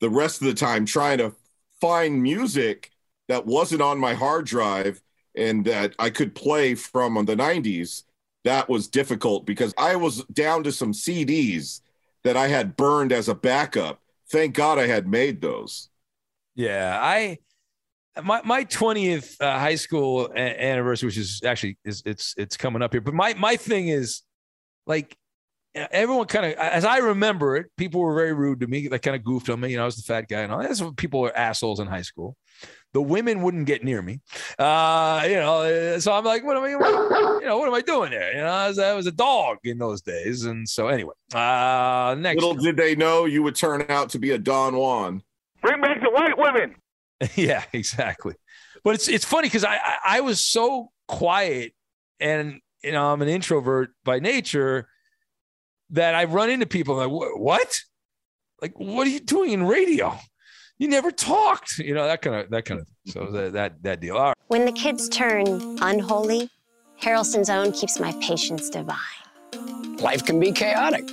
the 0.01 0.11
rest 0.11 0.41
of 0.41 0.47
the 0.47 0.55
time 0.55 0.85
trying 0.85 1.19
to 1.19 1.35
find 1.81 2.23
music 2.23 2.91
that 3.29 3.47
wasn't 3.47 3.83
on 3.83 3.99
my 3.99 4.15
hard 4.15 4.47
drive 4.47 5.01
and 5.35 5.65
that 5.65 5.95
I 5.99 6.11
could 6.11 6.35
play 6.35 6.75
from 6.75 7.15
the 7.25 7.37
90s, 7.37 8.05
that 8.45 8.69
was 8.69 8.89
difficult 8.89 9.47
because 9.47 9.75
I 9.77 9.97
was 9.97 10.25
down 10.25 10.65
to 10.65 10.73
some 10.73 10.93
CDs 10.93 11.81
that 12.25 12.37
I 12.37 12.49
had 12.49 12.77
burned 12.77 13.13
as 13.13 13.29
a 13.29 13.35
backup. 13.35 14.01
Thank 14.31 14.55
God 14.55 14.79
I 14.79 14.87
had 14.87 15.07
made 15.07 15.41
those. 15.41 15.89
Yeah, 16.55 16.99
I 17.01 17.39
my 18.23 18.41
my 18.45 18.65
20th 18.65 19.41
uh, 19.41 19.59
high 19.59 19.75
school 19.75 20.31
a- 20.35 20.63
anniversary 20.65 21.09
which 21.09 21.19
is 21.19 21.41
actually 21.45 21.79
is 21.85 22.03
it's 22.05 22.35
it's 22.37 22.57
coming 22.57 22.83
up 22.83 22.93
here. 22.93 23.01
But 23.01 23.15
my 23.15 23.35
my 23.35 23.57
thing 23.57 23.89
is 23.89 24.23
like 24.87 25.17
everyone 25.91 26.27
kind 26.27 26.47
of, 26.47 26.53
as 26.53 26.85
I 26.85 26.99
remember 26.99 27.57
it, 27.57 27.67
people 27.77 28.01
were 28.01 28.15
very 28.15 28.33
rude 28.33 28.61
to 28.61 28.67
me. 28.67 28.89
They 28.89 28.99
kind 28.99 29.17
of 29.17 29.25
goofed 29.25 29.49
on 29.51 29.61
me. 29.61 29.71
You 29.71 29.77
know, 29.77 29.83
I 29.83 29.87
was 29.87 29.97
the 29.97 30.03
fat 30.03 30.29
guy 30.29 30.41
and 30.41 30.53
all. 30.53 30.63
That's 30.63 30.81
what 30.81 30.97
people 30.97 31.25
are 31.25 31.37
assholes 31.37 31.81
in 31.81 31.87
high 31.87 32.03
school. 32.03 32.37
The 32.95 33.03
women 33.03 33.43
wouldn't 33.43 33.67
get 33.67 33.85
near 33.85 34.01
me. 34.01 34.21
Uh, 34.59 35.23
you 35.29 35.37
know, 35.37 35.63
uh, 35.63 36.01
so 36.01 36.13
I'm 36.13 36.25
like, 36.25 36.43
what 36.43 36.57
am 36.57 36.63
I, 36.63 36.71
you 36.71 37.47
know, 37.47 37.59
what 37.59 37.69
am 37.69 37.75
I 37.75 37.83
doing 37.83 38.11
there? 38.11 38.33
You 38.33 38.39
know, 38.39 38.47
I 38.47 38.69
was, 38.69 38.79
I 38.79 38.95
was 38.95 39.07
a 39.07 39.13
dog 39.13 39.59
in 39.65 39.79
those 39.79 40.01
days. 40.01 40.45
And 40.45 40.67
so 40.67 40.89
anyway, 40.89 41.15
uh, 41.35 42.17
next. 42.19 42.37
Little 42.43 42.55
did 42.55 42.77
they 42.77 42.97
know 42.97 43.27
you 43.27 43.43
would 43.43 43.57
turn 43.57 43.85
out 43.91 44.11
to 44.11 44.19
be 44.19 44.31
a 44.31 44.39
Don 44.39 44.75
Juan. 44.75 45.23
Bring 45.61 45.81
back 45.81 46.01
the 46.01 46.11
white 46.11 46.39
women. 46.39 46.77
yeah, 47.35 47.65
exactly. 47.73 48.35
But 48.85 48.95
it's, 48.95 49.09
it's 49.09 49.25
funny 49.25 49.49
because 49.49 49.65
I, 49.65 49.77
I, 49.77 49.97
I 50.05 50.21
was 50.21 50.43
so 50.43 50.91
quiet 51.09 51.75
and, 52.21 52.61
you 52.83 52.93
know, 52.93 53.13
I'm 53.13 53.21
an 53.21 53.29
introvert 53.29 53.91
by 54.05 54.19
nature 54.19 54.89
that 55.91 56.15
I 56.15 56.25
run 56.25 56.51
into 56.51 56.67
people 56.67 56.97
like, 56.97 57.11
what? 57.11 57.81
Like, 58.61 58.79
what 58.79 59.07
are 59.07 59.11
you 59.11 59.21
doing 59.21 59.53
in 59.53 59.65
radio? 59.65 60.19
You 60.79 60.89
never 60.89 61.11
talked, 61.11 61.79
you 61.79 61.95
know, 61.95 62.07
that 62.07 62.23
kind 62.23 62.37
of, 62.37 62.51
that 62.51 62.65
kind 62.65 62.81
of, 62.81 62.87
so 63.07 63.31
that, 63.33 63.53
that, 63.53 63.83
that 63.83 64.01
deal. 64.01 64.17
All 64.17 64.27
right. 64.27 64.37
When 64.49 64.65
the 64.65 64.73
kids 64.73 65.09
turn 65.09 65.47
unholy, 65.81 66.51
Harrelson's 67.01 67.51
Own 67.51 67.73
keeps 67.73 67.99
my 67.99 68.13
patience 68.21 68.69
divine. 68.71 68.97
Life 69.99 70.25
can 70.25 70.39
be 70.39 70.53
chaotic, 70.53 71.05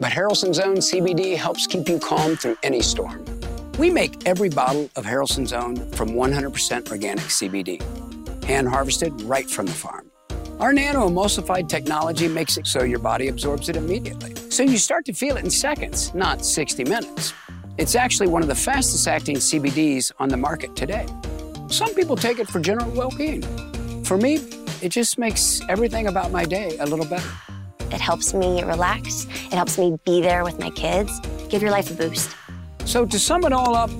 but 0.00 0.12
Harrelson's 0.12 0.58
Own 0.58 0.76
CBD 0.76 1.36
helps 1.36 1.66
keep 1.66 1.88
you 1.88 1.98
calm 1.98 2.36
through 2.36 2.56
any 2.62 2.82
storm. 2.82 3.24
We 3.78 3.90
make 3.90 4.26
every 4.26 4.48
bottle 4.48 4.90
of 4.96 5.04
Harrelson's 5.04 5.52
Own 5.52 5.90
from 5.92 6.10
100% 6.10 6.90
organic 6.90 7.24
CBD, 7.26 8.44
hand 8.44 8.68
harvested 8.68 9.20
right 9.22 9.48
from 9.48 9.66
the 9.66 9.72
farm. 9.72 10.10
Our 10.58 10.72
nano 10.72 11.06
emulsified 11.06 11.68
technology 11.68 12.28
makes 12.28 12.56
it 12.56 12.66
so 12.66 12.82
your 12.82 12.98
body 12.98 13.28
absorbs 13.28 13.68
it 13.68 13.76
immediately. 13.76 14.34
So 14.50 14.62
you 14.62 14.78
start 14.78 15.04
to 15.04 15.12
feel 15.12 15.36
it 15.36 15.44
in 15.44 15.50
seconds, 15.50 16.14
not 16.14 16.46
60 16.46 16.82
minutes. 16.84 17.34
It's 17.76 17.94
actually 17.94 18.28
one 18.28 18.40
of 18.40 18.48
the 18.48 18.54
fastest 18.54 19.06
acting 19.06 19.36
CBDs 19.36 20.12
on 20.18 20.30
the 20.30 20.36
market 20.38 20.74
today. 20.74 21.06
Some 21.68 21.94
people 21.94 22.16
take 22.16 22.38
it 22.38 22.48
for 22.48 22.58
general 22.58 22.90
well 22.92 23.10
being. 23.10 23.42
For 24.04 24.16
me, 24.16 24.36
it 24.80 24.88
just 24.88 25.18
makes 25.18 25.60
everything 25.68 26.06
about 26.06 26.30
my 26.30 26.46
day 26.46 26.78
a 26.78 26.86
little 26.86 27.04
better. 27.04 27.28
It 27.92 28.00
helps 28.00 28.32
me 28.32 28.62
relax, 28.62 29.26
it 29.26 29.52
helps 29.52 29.76
me 29.76 29.98
be 30.06 30.22
there 30.22 30.42
with 30.42 30.58
my 30.58 30.70
kids, 30.70 31.20
give 31.50 31.60
your 31.60 31.70
life 31.70 31.90
a 31.90 31.94
boost. 31.94 32.34
So, 32.86 33.04
to 33.04 33.18
sum 33.18 33.44
it 33.44 33.52
all 33.52 33.74
up, 33.74 33.90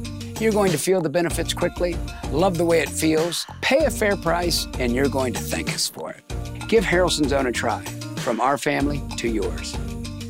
you're 0.40 0.52
going 0.52 0.72
to 0.72 0.78
feel 0.78 1.00
the 1.00 1.08
benefits 1.08 1.52
quickly, 1.54 1.96
love 2.30 2.58
the 2.58 2.64
way 2.64 2.80
it 2.80 2.88
feels, 2.88 3.46
pay 3.60 3.84
a 3.84 3.90
fair 3.90 4.16
price, 4.16 4.66
and 4.78 4.94
you're 4.94 5.08
going 5.08 5.32
to 5.34 5.40
thank 5.40 5.72
us 5.72 5.88
for 5.88 6.10
it. 6.10 6.22
Give 6.68 6.84
Harrelson's 6.84 7.32
Own 7.32 7.46
a 7.46 7.52
try, 7.52 7.84
from 8.18 8.40
our 8.40 8.58
family 8.58 9.02
to 9.18 9.28
yours. 9.28 9.76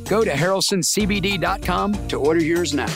Go 0.09 0.25
to 0.25 0.31
harrelsonCBD.com 0.31 2.09
to 2.09 2.17
order 2.19 2.43
yours 2.43 2.75
now. 2.75 2.93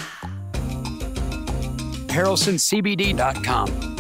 harrelsoncbd.com. 2.09 3.97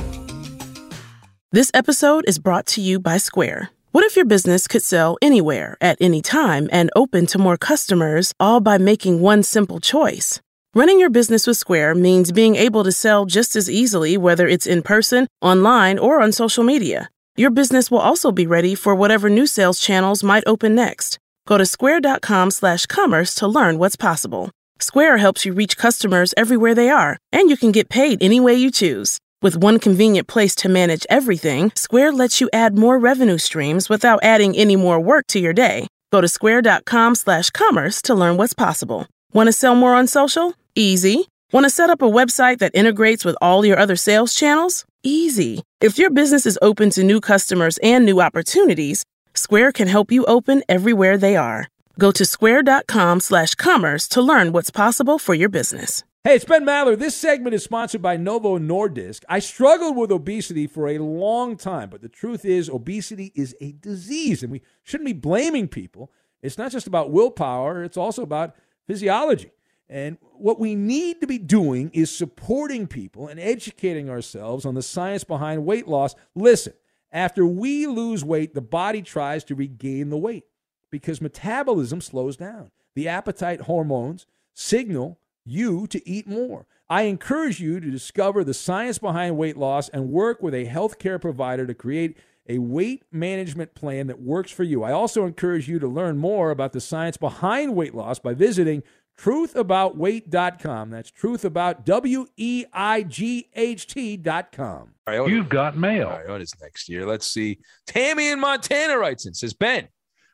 This 1.53 1.70
episode 1.75 2.25
is 2.29 2.38
brought 2.38 2.66
to 2.66 2.81
you 2.81 3.01
by 3.01 3.16
Square. 3.16 3.70
What 3.90 4.05
if 4.05 4.14
your 4.14 4.25
business 4.25 4.68
could 4.68 4.83
sell 4.83 5.18
anywhere, 5.20 5.77
at 5.81 5.99
any 6.01 6.23
time, 6.23 6.68
and 6.70 6.90
open 6.94 7.27
to 7.27 7.38
more 7.38 7.57
customers, 7.57 8.33
all 8.38 8.61
by 8.61 8.79
making 8.79 9.20
one 9.20 9.42
simple 9.42 9.81
choice? 9.81 10.40
Running 10.72 11.00
your 11.00 11.11
business 11.11 11.48
with 11.48 11.56
Square 11.56 11.96
means 11.96 12.30
being 12.30 12.54
able 12.54 12.85
to 12.85 12.92
sell 12.92 13.26
just 13.26 13.56
as 13.56 13.68
easily, 13.68 14.16
whether 14.16 14.46
it's 14.46 14.68
in 14.68 14.83
person, 14.83 15.26
online, 15.42 15.98
or 15.98 16.22
on 16.22 16.30
social 16.30 16.62
media. 16.62 17.11
Your 17.35 17.50
business 17.50 17.90
will 17.90 17.98
also 17.98 18.30
be 18.30 18.46
ready 18.46 18.76
for 18.76 18.94
whatever 18.94 19.28
new 19.28 19.48
sales 19.48 19.80
channels 19.80 20.22
might 20.22 20.44
open 20.46 20.76
next. 20.76 21.18
Go 21.48 21.59
to 21.59 21.66
square.com/commerce 21.66 23.35
to 23.35 23.48
learn 23.48 23.78
what's 23.78 23.96
possible. 23.96 24.52
Square 24.78 25.18
helps 25.18 25.44
you 25.44 25.52
reach 25.54 25.76
customers 25.76 26.33
everywhere 26.37 26.76
they 26.76 26.88
are, 26.88 27.18
and 27.33 27.50
you 27.50 27.56
can 27.56 27.72
get 27.72 27.88
paid 27.88 28.22
any 28.22 28.38
way 28.38 28.54
you 28.54 28.70
choose. 28.70 29.18
With 29.42 29.56
one 29.56 29.80
convenient 29.80 30.28
place 30.28 30.54
to 30.62 30.68
manage 30.68 31.04
everything, 31.11 31.72
Square 31.74 32.12
lets 32.12 32.40
you 32.40 32.48
add 32.52 32.78
more 32.78 32.96
revenue 32.96 33.38
streams 33.38 33.88
without 33.88 34.20
adding 34.22 34.54
any 34.54 34.76
more 34.76 35.00
work 35.00 35.26
to 35.28 35.40
your 35.40 35.52
day. 35.52 35.88
Go 36.12 36.20
to 36.20 36.28
square.com/commerce 36.28 38.02
to 38.02 38.14
learn 38.14 38.37
what's 38.37 38.54
possible. 38.54 39.09
Want 39.33 39.49
to 39.49 39.53
sell 39.53 39.74
more 39.74 39.97
on 39.97 40.07
social? 40.07 40.55
Easy. 40.75 41.27
Want 41.53 41.64
to 41.64 41.71
set 41.71 41.91
up 41.91 42.01
a 42.01 42.05
website 42.05 42.59
that 42.59 42.75
integrates 42.75 43.25
with 43.25 43.37
all 43.41 43.64
your 43.64 43.79
other 43.79 43.97
sales 43.97 44.35
channels? 44.35 44.85
Easy. 45.03 45.62
If 45.81 45.99
your 45.99 46.11
business 46.11 46.47
is 46.47 46.59
open 46.62 46.91
to 46.91 47.03
new 47.03 47.21
customers 47.21 47.79
and 47.79 48.07
new 48.07 48.21
opportunities, 48.21 49.05
Square 49.35 49.73
can 49.73 49.89
help 49.89 50.12
you 50.12 50.25
open 50.27 50.62
everywhere 50.68 51.16
they 51.18 51.37
are. 51.37 51.68
Go 51.99 52.12
to 52.12 52.25
square.com/commerce 52.25 54.09
to 54.09 54.23
learn 54.23 54.53
what's 54.53 54.71
possible 54.71 55.18
for 55.18 55.35
your 55.35 55.49
business. 55.49 56.05
Hey, 56.23 56.37
it's 56.37 56.45
Ben 56.45 56.64
Maller. 56.64 56.99
This 56.99 57.16
segment 57.16 57.55
is 57.55 57.64
sponsored 57.64 58.03
by 58.03 58.16
Novo 58.16 58.59
Nordisk. 58.59 59.25
I 59.29 59.39
struggled 59.39 59.97
with 59.97 60.12
obesity 60.12 60.66
for 60.66 60.89
a 60.89 60.99
long 60.99 61.57
time, 61.57 61.89
but 61.91 62.03
the 62.03 62.09
truth 62.09 62.45
is, 62.45 62.68
obesity 62.68 63.33
is 63.35 63.57
a 63.61 63.73
disease, 63.73 64.43
and 64.43 64.53
we 64.53 64.62
shouldn't 64.83 65.07
be 65.07 65.14
blaming 65.14 65.66
people. 65.66 66.12
It's 66.43 66.59
not 66.59 66.73
just 66.73 66.87
about 66.87 67.11
willpower, 67.11 67.83
it's 67.83 67.97
also 67.97 68.23
about 68.23 68.55
physiology. 68.87 69.51
And 69.91 70.18
what 70.34 70.61
we 70.61 70.76
need 70.76 71.20
to 71.20 71.26
be 71.26 71.36
doing 71.36 71.91
is 71.93 72.14
supporting 72.14 72.86
people 72.86 73.26
and 73.26 73.41
educating 73.41 74.09
ourselves 74.09 74.64
on 74.64 74.74
the 74.74 74.82
science 74.82 75.24
behind 75.24 75.66
weight 75.66 75.88
loss. 75.88 76.14
Listen, 76.36 76.74
after 77.11 77.45
we 77.45 77.88
lose 77.88 78.24
weight, 78.24 78.55
the 78.55 78.61
body 78.61 79.03
tries 79.03 79.43
to 79.45 79.57
regain 79.57 80.11
the 80.11 80.16
weight 80.16 80.45
because 80.91 81.20
metabolism 81.20 82.01
slows 82.01 82.36
down. 82.36 82.70
The 82.95 83.09
appetite 83.09 83.62
hormones 83.62 84.26
signal 84.55 85.18
you 85.45 85.88
to 85.88 86.09
eat 86.09 86.28
more. 86.28 86.66
I 86.88 87.03
encourage 87.03 87.59
you 87.59 87.80
to 87.80 87.91
discover 87.91 88.45
the 88.45 88.55
science 88.55 88.99
behind 88.99 89.36
weight 89.36 89.57
loss 89.57 89.88
and 89.88 90.11
work 90.11 90.41
with 90.41 90.55
a 90.55 90.66
healthcare 90.66 91.20
provider 91.20 91.66
to 91.66 91.74
create 91.74 92.16
a 92.49 92.59
weight 92.59 93.05
management 93.12 93.74
plan 93.74 94.09
that 94.09 94.20
works 94.20 94.51
for 94.51 94.64
you. 94.64 94.82
I 94.82 94.93
also 94.93 95.24
encourage 95.24 95.68
you 95.68 95.78
to 95.78 95.86
learn 95.86 96.16
more 96.18 96.51
about 96.51 96.72
the 96.72 96.80
science 96.80 97.16
behind 97.16 97.76
weight 97.76 97.95
loss 97.95 98.18
by 98.18 98.34
visiting 98.34 98.82
truthaboutweight.com. 99.21 100.91
That's 100.91 101.11
truthabout, 101.11 101.85
W 101.85 102.27
E 102.37 102.64
I 102.73 103.03
G 103.03 103.49
H 103.55 103.87
T.com. 103.87 104.95
All 105.07 105.18
right, 105.18 105.31
You've 105.31 105.49
got 105.49 105.77
mail. 105.77 106.09
All 106.09 106.18
right, 106.18 106.29
what 106.29 106.41
is 106.41 106.53
next 106.61 106.89
year? 106.89 107.07
Let's 107.07 107.27
see. 107.27 107.59
Tammy 107.87 108.29
in 108.31 108.41
Montana 108.41 108.99
writes 108.99 109.27
and 109.27 109.37
says, 109.37 109.53
Ben, 109.53 109.89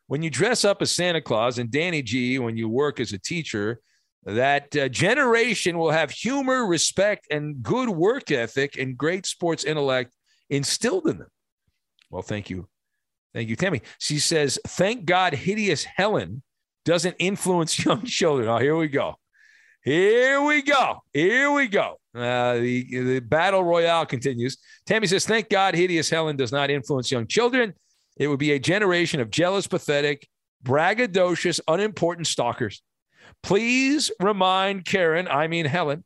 when 0.07 0.22
you 0.22 0.30
dress 0.30 0.64
up 0.64 0.82
as 0.82 0.93
Santa 0.93 1.20
Claus 1.20 1.59
and 1.59 1.70
Danny 1.70 2.03
G, 2.03 2.39
when 2.39 2.57
you 2.57 2.68
work 2.68 3.01
as 3.01 3.12
a 3.12 3.18
teacher, 3.18 3.80
that 4.24 4.76
uh, 4.76 4.89
generation 4.89 5.78
will 5.78 5.91
have 5.91 6.11
humor, 6.11 6.66
respect, 6.66 7.26
and 7.30 7.62
good 7.62 7.89
work 7.89 8.30
ethic 8.30 8.76
and 8.76 8.97
great 8.97 9.24
sports 9.24 9.64
intellect 9.64 10.12
instilled 10.51 11.07
in 11.07 11.18
them. 11.18 11.28
Well, 12.11 12.22
thank 12.22 12.51
you. 12.51 12.68
Thank 13.34 13.49
you, 13.49 13.57
Tammy. 13.57 13.82
She 13.99 14.18
says, 14.18 14.59
Thank 14.66 15.05
God 15.05 15.34
hideous 15.34 15.84
Helen 15.84 16.43
doesn't 16.87 17.16
influence 17.18 17.78
young 17.84 18.05
children. 18.05 18.49
Oh, 18.49 18.57
here 18.57 18.76
we 18.76 18.89
go. 18.89 19.16
Here 19.82 20.43
we 20.43 20.62
go. 20.62 21.03
Here 21.12 21.51
we 21.51 21.68
go. 21.68 22.01
Uh, 22.14 22.55
the, 22.55 22.87
the 22.91 23.20
battle 23.20 23.62
royale 23.62 24.07
continues. 24.07 24.57
Tammy 24.87 25.07
says, 25.07 25.26
Thank 25.26 25.51
God 25.51 25.74
hideous 25.74 26.09
Helen 26.09 26.37
does 26.37 26.51
not 26.51 26.70
influence 26.70 27.11
young 27.11 27.26
children. 27.26 27.74
It 28.16 28.28
would 28.28 28.39
be 28.39 28.53
a 28.53 28.59
generation 28.59 29.20
of 29.20 29.30
jealous, 29.30 29.66
pathetic, 29.66 30.26
braggadocious, 30.64 31.61
unimportant 31.68 32.26
stalkers. 32.26 32.82
Please 33.43 34.11
remind 34.18 34.87
Karen, 34.87 35.28
I 35.28 35.47
mean 35.47 35.66
Helen, 35.66 36.05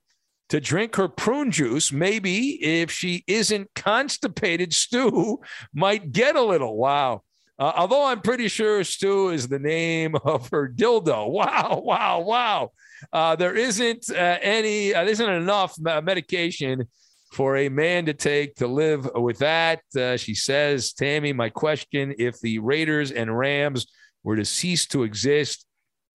to 0.49 0.61
drink 0.61 0.97
her 0.97 1.09
prune 1.09 1.53
juice. 1.53 1.93
Maybe 1.93 2.62
if 2.62 2.91
she 2.91 3.22
isn't 3.26 3.70
constipated, 3.74 4.74
Stu 4.74 5.41
might 5.74 6.11
get 6.11 6.37
a 6.37 6.43
little. 6.43 6.76
Wow. 6.76 7.22
Uh, 7.61 7.72
although 7.76 8.06
I'm 8.06 8.22
pretty 8.22 8.48
sure 8.48 8.82
Stu 8.82 9.28
is 9.28 9.46
the 9.46 9.58
name 9.58 10.16
of 10.24 10.48
her 10.48 10.66
dildo. 10.66 11.30
Wow, 11.30 11.82
wow, 11.84 12.20
wow. 12.20 12.72
Uh, 13.12 13.36
there 13.36 13.54
isn't 13.54 14.11
uh, 14.11 14.38
any, 14.40 14.94
uh, 14.94 15.04
there 15.04 15.12
isn't 15.12 15.30
enough 15.30 15.78
medication 15.78 16.88
for 17.32 17.58
a 17.58 17.68
man 17.68 18.06
to 18.06 18.14
take 18.14 18.56
to 18.56 18.66
live 18.66 19.08
with 19.14 19.38
that. 19.38 19.82
Uh, 19.96 20.16
she 20.16 20.34
says, 20.34 20.92
Tammy, 20.92 21.32
my 21.32 21.50
question 21.50 22.14
if 22.18 22.40
the 22.40 22.58
Raiders 22.58 23.12
and 23.12 23.36
Rams 23.36 23.86
were 24.24 24.36
to 24.36 24.44
cease 24.44 24.86
to 24.88 25.02
exist, 25.02 25.66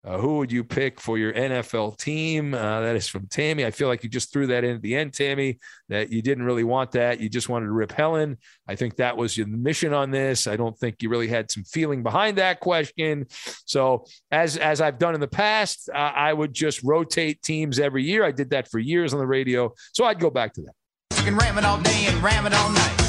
uh, 0.06 0.20
who 0.20 0.38
would 0.38 0.52
you 0.52 0.64
pick 0.64 1.02
for 1.02 1.18
your 1.18 1.34
NFL 1.34 1.98
team? 1.98 2.54
Uh, 2.54 2.82
that 2.82 2.96
is 2.96 3.08
from 3.08 3.28
Tammy. 3.28 3.66
I 3.66 3.72
feel 3.72 3.88
like 3.88 4.04
you 4.04 4.10
just 4.10 4.32
threw 4.32 4.48
that 4.48 4.64
in 4.64 4.76
at 4.76 4.82
the 4.84 4.96
end, 4.96 5.14
Tammy, 5.14 5.58
that 5.90 6.12
you 6.12 6.22
didn't 6.22 6.44
really 6.44 6.64
want 6.64 6.92
that. 6.92 7.20
You 7.20 7.28
just 7.28 7.50
wanted 7.50 7.66
to 7.66 7.72
rip 7.72 7.92
Helen. 7.92 8.38
I 8.68 8.76
think 8.76 8.98
that 8.98 9.18
was 9.18 9.36
your 9.36 9.48
mission 9.48 9.94
on 9.94 10.12
this. 10.12 10.46
I 10.46 10.58
don't 10.58 10.78
think 10.78 11.02
you 11.02 11.10
really 11.10 11.28
had 11.28 11.50
some 11.50 11.64
feeling 11.64 12.04
behind 12.04 12.38
that 12.38 12.60
question. 12.60 13.26
So, 13.66 14.06
as, 14.30 14.58
as 14.58 14.80
I've 14.80 15.00
done 15.00 15.16
in 15.16 15.22
the 15.22 15.28
past, 15.28 15.90
uh, 15.90 15.98
I 15.98 16.34
would 16.34 16.54
just 16.54 16.84
rotate 16.84 17.42
teams 17.42 17.80
every 17.80 18.04
year. 18.04 18.24
I 18.24 18.32
did 18.32 18.52
that 18.52 18.70
for 18.70 18.78
years 18.78 19.12
on 19.12 19.20
the 19.20 19.28
radio. 19.28 19.74
So, 19.94 20.06
I'd 20.06 20.20
go 20.20 20.30
back 20.30 20.54
to 20.54 20.62
that. 20.62 20.74
You 21.18 21.24
can 21.24 21.36
ram 21.36 21.58
it 21.58 21.66
all 21.66 21.80
day 21.82 22.06
and 22.06 22.22
ram 22.22 22.46
it 22.46 22.54
all 22.54 22.70
night. 22.70 23.06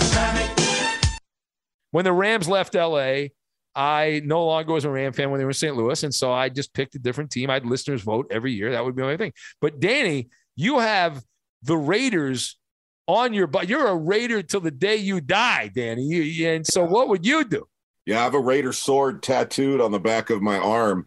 When 1.91 2.05
the 2.05 2.13
Rams 2.13 2.49
left 2.49 2.75
LA, 2.75 3.29
I 3.77 4.23
no 4.25 4.47
longer 4.47 4.73
was 4.73 4.87
a 4.87 4.91
Ram 4.91 5.13
fan 5.13 5.31
when 5.31 5.39
they 5.39 5.45
were 5.45 5.51
in 5.51 5.55
St. 5.55 5.77
Louis. 5.77 6.03
And 6.03 6.15
so 6.15 6.33
I 6.33 6.49
just 6.49 6.73
picked 6.73 6.95
a 6.95 6.99
different 6.99 7.31
team. 7.31 7.51
I 7.51 7.55
had 7.55 7.67
listeners 7.67 8.03
vote 8.03 8.27
every 8.31 8.53
year. 8.53 8.73
That 8.73 8.85
would 8.85 8.97
be 8.97 9.03
my 9.03 9.19
thing. 9.19 9.33
But 9.61 9.81
Danny, 9.81 10.31
you 10.57 10.79
have 10.79 11.23
the 11.63 11.77
Raiders 11.77 12.59
on 13.07 13.35
your 13.35 13.47
butt. 13.47 13.69
You're 13.69 13.87
a 13.87 13.95
Raider 13.95 14.43
till 14.43 14.61
the 14.61 14.71
day 14.71 14.97
you 14.97 15.21
die, 15.21 15.71
Danny. 15.75 16.03
You, 16.03 16.49
and 16.49 16.67
so 16.67 16.85
what 16.85 17.09
would 17.09 17.27
you 17.27 17.45
do? 17.45 17.69
Yeah, 18.07 18.21
I 18.21 18.25
have 18.25 18.35
a 18.35 18.41
Raider 18.41 18.73
sword 18.73 19.23
tattooed 19.23 19.81
on 19.81 19.93
the 19.93 20.01
back 20.01 20.31
of 20.31 20.41
my 20.41 20.59
arm, 20.59 21.07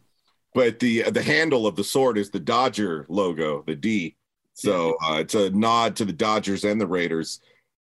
but 0.53 0.79
the 0.79 1.03
the 1.09 1.23
handle 1.23 1.65
of 1.65 1.75
the 1.75 1.83
sword 1.83 2.17
is 2.17 2.29
the 2.29 2.39
Dodger 2.39 3.05
logo, 3.09 3.63
the 3.65 3.75
D. 3.75 4.15
So 4.53 4.97
uh, 5.03 5.19
it's 5.19 5.35
a 5.35 5.49
nod 5.49 5.95
to 5.95 6.05
the 6.05 6.13
Dodgers 6.13 6.65
and 6.65 6.79
the 6.79 6.87
Raiders. 6.87 7.39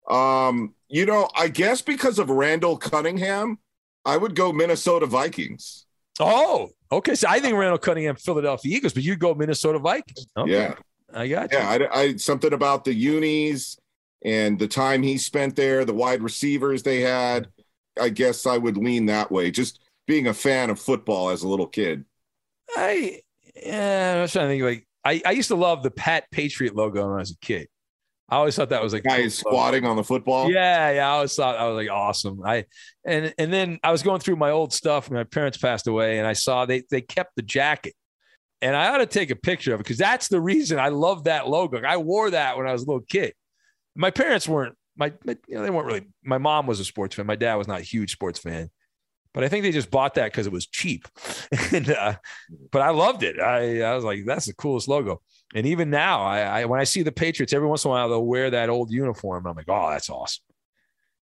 Um, 0.08 0.74
you 0.88 1.04
know, 1.04 1.28
I 1.36 1.48
guess 1.48 1.82
because 1.82 2.20
of 2.20 2.30
Randall 2.30 2.78
Cunningham, 2.78 3.58
I 4.08 4.16
would 4.16 4.34
go 4.34 4.54
Minnesota 4.54 5.04
Vikings. 5.04 5.84
Oh, 6.18 6.70
okay. 6.90 7.14
So 7.14 7.28
I 7.28 7.40
think 7.40 7.54
Randall 7.56 7.76
Cunningham, 7.76 8.16
Philadelphia 8.16 8.74
Eagles, 8.74 8.94
but 8.94 9.02
you 9.02 9.16
go 9.16 9.34
Minnesota 9.34 9.78
Vikings. 9.78 10.26
Okay. 10.34 10.50
Yeah, 10.50 10.74
I 11.12 11.28
got 11.28 11.52
you. 11.52 11.58
Yeah, 11.58 11.68
I, 11.68 12.00
I 12.00 12.16
something 12.16 12.54
about 12.54 12.84
the 12.84 12.94
unis 12.94 13.78
and 14.24 14.58
the 14.58 14.66
time 14.66 15.02
he 15.02 15.18
spent 15.18 15.56
there, 15.56 15.84
the 15.84 15.92
wide 15.92 16.22
receivers 16.22 16.82
they 16.82 17.02
had. 17.02 17.48
I 18.00 18.08
guess 18.08 18.46
I 18.46 18.56
would 18.56 18.78
lean 18.78 19.06
that 19.06 19.30
way. 19.30 19.50
Just 19.50 19.78
being 20.06 20.26
a 20.26 20.34
fan 20.34 20.70
of 20.70 20.80
football 20.80 21.28
as 21.28 21.42
a 21.42 21.48
little 21.48 21.66
kid. 21.66 22.06
I 22.76 23.20
yeah, 23.54 24.14
I 24.16 24.20
was 24.22 24.32
trying 24.32 24.46
to 24.46 24.52
think 24.52 24.62
like 24.62 24.86
I, 25.04 25.20
I 25.26 25.32
used 25.32 25.48
to 25.48 25.56
love 25.56 25.82
the 25.82 25.90
Pat 25.90 26.24
Patriot 26.30 26.74
logo 26.74 27.04
when 27.06 27.16
I 27.16 27.20
was 27.20 27.32
a 27.32 27.38
kid. 27.44 27.68
I 28.28 28.36
always 28.36 28.54
thought 28.54 28.68
that 28.70 28.82
was 28.82 28.92
like 28.92 29.04
guy 29.04 29.26
squatting 29.28 29.86
on 29.86 29.96
the 29.96 30.04
football. 30.04 30.50
Yeah, 30.50 30.90
yeah. 30.90 31.08
I 31.08 31.10
always 31.12 31.34
thought 31.34 31.56
I 31.56 31.66
was 31.66 31.76
like 31.76 31.90
awesome. 31.90 32.42
I 32.44 32.66
and 33.06 33.32
and 33.38 33.52
then 33.52 33.78
I 33.82 33.90
was 33.90 34.02
going 34.02 34.20
through 34.20 34.36
my 34.36 34.50
old 34.50 34.72
stuff. 34.72 35.10
My 35.10 35.24
parents 35.24 35.56
passed 35.56 35.86
away, 35.86 36.18
and 36.18 36.26
I 36.26 36.34
saw 36.34 36.66
they 36.66 36.82
they 36.90 37.00
kept 37.00 37.36
the 37.36 37.42
jacket, 37.42 37.94
and 38.60 38.76
I 38.76 38.90
ought 38.90 38.98
to 38.98 39.06
take 39.06 39.30
a 39.30 39.36
picture 39.36 39.72
of 39.72 39.80
it 39.80 39.84
because 39.84 39.96
that's 39.96 40.28
the 40.28 40.40
reason 40.40 40.78
I 40.78 40.88
love 40.88 41.24
that 41.24 41.48
logo. 41.48 41.80
I 41.82 41.96
wore 41.96 42.30
that 42.30 42.58
when 42.58 42.66
I 42.66 42.72
was 42.72 42.82
a 42.82 42.86
little 42.86 43.04
kid. 43.08 43.32
My 43.96 44.10
parents 44.10 44.46
weren't 44.46 44.76
my, 44.98 45.12
my 45.24 45.36
you 45.46 45.54
know, 45.54 45.62
they 45.62 45.70
weren't 45.70 45.86
really. 45.86 46.06
My 46.22 46.38
mom 46.38 46.66
was 46.66 46.80
a 46.80 46.84
sports 46.84 47.14
fan. 47.14 47.26
My 47.26 47.36
dad 47.36 47.54
was 47.54 47.68
not 47.68 47.80
a 47.80 47.84
huge 47.84 48.12
sports 48.12 48.40
fan, 48.40 48.68
but 49.32 49.44
I 49.44 49.48
think 49.48 49.62
they 49.62 49.72
just 49.72 49.90
bought 49.90 50.14
that 50.14 50.32
because 50.32 50.46
it 50.46 50.52
was 50.52 50.66
cheap. 50.66 51.08
and 51.72 51.88
uh, 51.88 52.16
but 52.72 52.82
I 52.82 52.90
loved 52.90 53.22
it. 53.22 53.40
I 53.40 53.82
I 53.82 53.94
was 53.94 54.04
like, 54.04 54.24
that's 54.26 54.46
the 54.46 54.54
coolest 54.54 54.88
logo. 54.88 55.22
And 55.54 55.66
even 55.66 55.90
now, 55.90 56.22
I, 56.22 56.40
I, 56.40 56.64
when 56.66 56.80
I 56.80 56.84
see 56.84 57.02
the 57.02 57.12
Patriots, 57.12 57.52
every 57.52 57.68
once 57.68 57.84
in 57.84 57.90
a 57.90 57.92
while 57.92 58.08
they'll 58.08 58.24
wear 58.24 58.50
that 58.50 58.68
old 58.68 58.90
uniform. 58.90 59.46
I'm 59.46 59.56
like, 59.56 59.68
oh, 59.68 59.90
that's 59.90 60.10
awesome. 60.10 60.44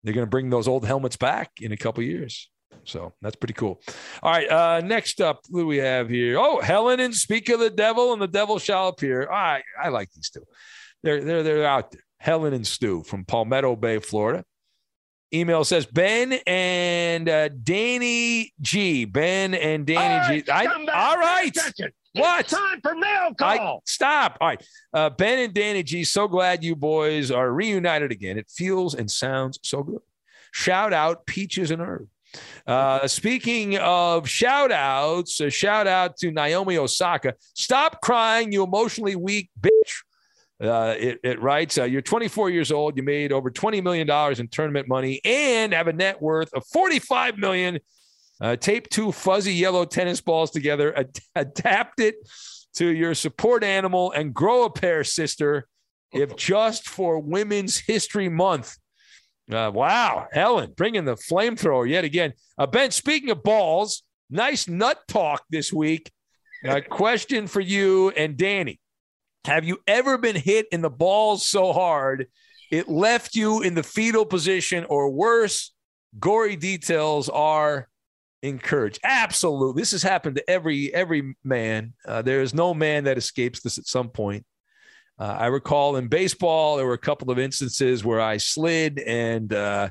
They're 0.03 0.13
going 0.13 0.25
to 0.25 0.29
bring 0.29 0.49
those 0.49 0.67
old 0.67 0.85
helmets 0.85 1.17
back 1.17 1.51
in 1.59 1.71
a 1.71 1.77
couple 1.77 2.03
years. 2.03 2.49
So 2.83 3.13
that's 3.21 3.35
pretty 3.35 3.55
cool. 3.55 3.81
All 4.21 4.31
right. 4.31 4.49
Uh, 4.49 4.81
next 4.81 5.19
up, 5.19 5.41
who 5.49 5.61
do 5.61 5.67
we 5.67 5.77
have 5.77 6.09
here? 6.09 6.37
Oh, 6.37 6.61
Helen 6.61 6.99
and 6.99 7.13
Speak 7.15 7.49
of 7.49 7.59
the 7.59 7.69
Devil, 7.69 8.13
and 8.13 8.21
the 8.21 8.27
Devil 8.27 8.59
Shall 8.59 8.89
Appear. 8.89 9.29
I, 9.31 9.63
I 9.81 9.89
like 9.89 10.11
these 10.11 10.29
two. 10.29 10.45
They're, 11.03 11.23
they're, 11.23 11.43
they're 11.43 11.65
out 11.65 11.91
there. 11.91 12.01
Helen 12.19 12.53
and 12.53 12.65
Stu 12.65 13.03
from 13.03 13.25
Palmetto 13.25 13.75
Bay, 13.75 13.99
Florida. 13.99 14.45
Email 15.33 15.63
says 15.63 15.85
Ben 15.85 16.33
and 16.45 17.27
uh, 17.27 17.49
Danny 17.49 18.53
G. 18.61 19.05
Ben 19.05 19.53
and 19.53 19.85
Danny 19.85 19.99
all 19.99 20.29
right, 20.29 20.45
G. 20.45 20.51
I, 20.51 20.65
all 20.65 21.17
right. 21.17 21.57
What? 22.15 22.41
It's 22.41 22.53
time 22.53 22.79
for 22.81 22.95
mail 22.95 23.33
call. 23.37 23.77
I, 23.77 23.79
stop. 23.85 24.37
All 24.39 24.47
right. 24.47 24.65
Uh, 24.93 25.09
ben 25.09 25.39
and 25.39 25.53
Danny 25.53 25.83
G, 25.83 26.03
so 26.03 26.27
glad 26.27 26.63
you 26.63 26.75
boys 26.75 27.31
are 27.31 27.51
reunited 27.51 28.11
again. 28.11 28.37
It 28.37 28.49
feels 28.49 28.95
and 28.95 29.09
sounds 29.09 29.59
so 29.63 29.83
good. 29.83 30.01
Shout 30.51 30.93
out 30.93 31.25
Peaches 31.25 31.71
and 31.71 31.81
Herb. 31.81 32.07
Uh, 32.65 33.07
speaking 33.07 33.77
of 33.77 34.27
shout 34.27 34.71
outs, 34.71 35.39
a 35.39 35.49
shout 35.49 35.87
out 35.87 36.17
to 36.17 36.31
Naomi 36.31 36.77
Osaka. 36.77 37.35
Stop 37.53 38.01
crying, 38.01 38.51
you 38.51 38.63
emotionally 38.63 39.15
weak 39.15 39.49
bitch. 39.59 39.71
Uh, 40.61 40.95
it, 40.97 41.19
it, 41.23 41.41
writes, 41.41 41.77
uh, 41.77 41.83
You're 41.83 42.01
24 42.01 42.49
years 42.49 42.71
old. 42.71 42.95
You 42.95 43.03
made 43.03 43.33
over 43.33 43.51
$20 43.51 43.83
million 43.83 44.09
in 44.39 44.47
tournament 44.47 44.87
money 44.87 45.19
and 45.25 45.73
have 45.73 45.87
a 45.87 45.93
net 45.93 46.21
worth 46.21 46.53
of 46.53 46.63
$45 46.73 47.37
million 47.37 47.79
uh, 48.41 48.55
tape 48.55 48.89
two 48.89 49.11
fuzzy 49.11 49.53
yellow 49.53 49.85
tennis 49.85 50.21
balls 50.21 50.51
together, 50.51 50.97
ad- 50.97 51.17
adapt 51.35 51.99
it 51.99 52.15
to 52.75 52.87
your 52.87 53.13
support 53.13 53.63
animal, 53.63 54.11
and 54.11 54.33
grow 54.33 54.65
a 54.65 54.69
pair, 54.69 55.03
sister, 55.03 55.67
if 56.11 56.35
just 56.37 56.87
for 56.87 57.19
Women's 57.19 57.77
History 57.77 58.29
Month. 58.29 58.77
Uh, 59.51 59.71
wow, 59.73 60.27
Helen, 60.31 60.73
bringing 60.75 61.05
the 61.05 61.15
flamethrower 61.15 61.87
yet 61.87 62.03
again. 62.03 62.33
Uh, 62.57 62.65
ben, 62.65 62.91
speaking 62.91 63.29
of 63.29 63.43
balls, 63.43 64.03
nice 64.29 64.67
nut 64.67 64.99
talk 65.07 65.43
this 65.49 65.71
week. 65.71 66.11
Uh, 66.65 66.81
question 66.81 67.45
for 67.45 67.59
you 67.59 68.09
and 68.11 68.37
Danny. 68.37 68.79
Have 69.43 69.65
you 69.65 69.77
ever 69.85 70.17
been 70.17 70.35
hit 70.35 70.65
in 70.71 70.81
the 70.81 70.89
balls 70.89 71.47
so 71.47 71.73
hard 71.73 72.25
it 72.71 72.89
left 72.89 73.35
you 73.35 73.61
in 73.61 73.75
the 73.75 73.83
fetal 73.83 74.25
position 74.25 74.83
or 74.85 75.11
worse? 75.11 75.75
Gory 76.19 76.55
details 76.55 77.29
are 77.29 77.87
encouraged. 78.45 78.99
Absolutely. 79.03 79.81
This 79.81 79.91
has 79.91 80.03
happened 80.03 80.35
to 80.37 80.49
every 80.49 80.93
every 80.93 81.35
man. 81.43 81.93
Uh, 82.07 82.21
there 82.21 82.41
is 82.41 82.53
no 82.53 82.73
man 82.73 83.05
that 83.05 83.17
escapes 83.17 83.61
this 83.61 83.77
at 83.77 83.87
some 83.87 84.09
point. 84.09 84.45
Uh, 85.17 85.35
I 85.39 85.47
recall 85.47 85.95
in 85.95 86.07
baseball 86.07 86.77
there 86.77 86.85
were 86.85 86.93
a 86.93 86.97
couple 86.97 87.31
of 87.31 87.39
instances 87.39 88.03
where 88.03 88.21
I 88.21 88.37
slid 88.37 88.99
and 88.99 89.51
uh, 89.51 89.89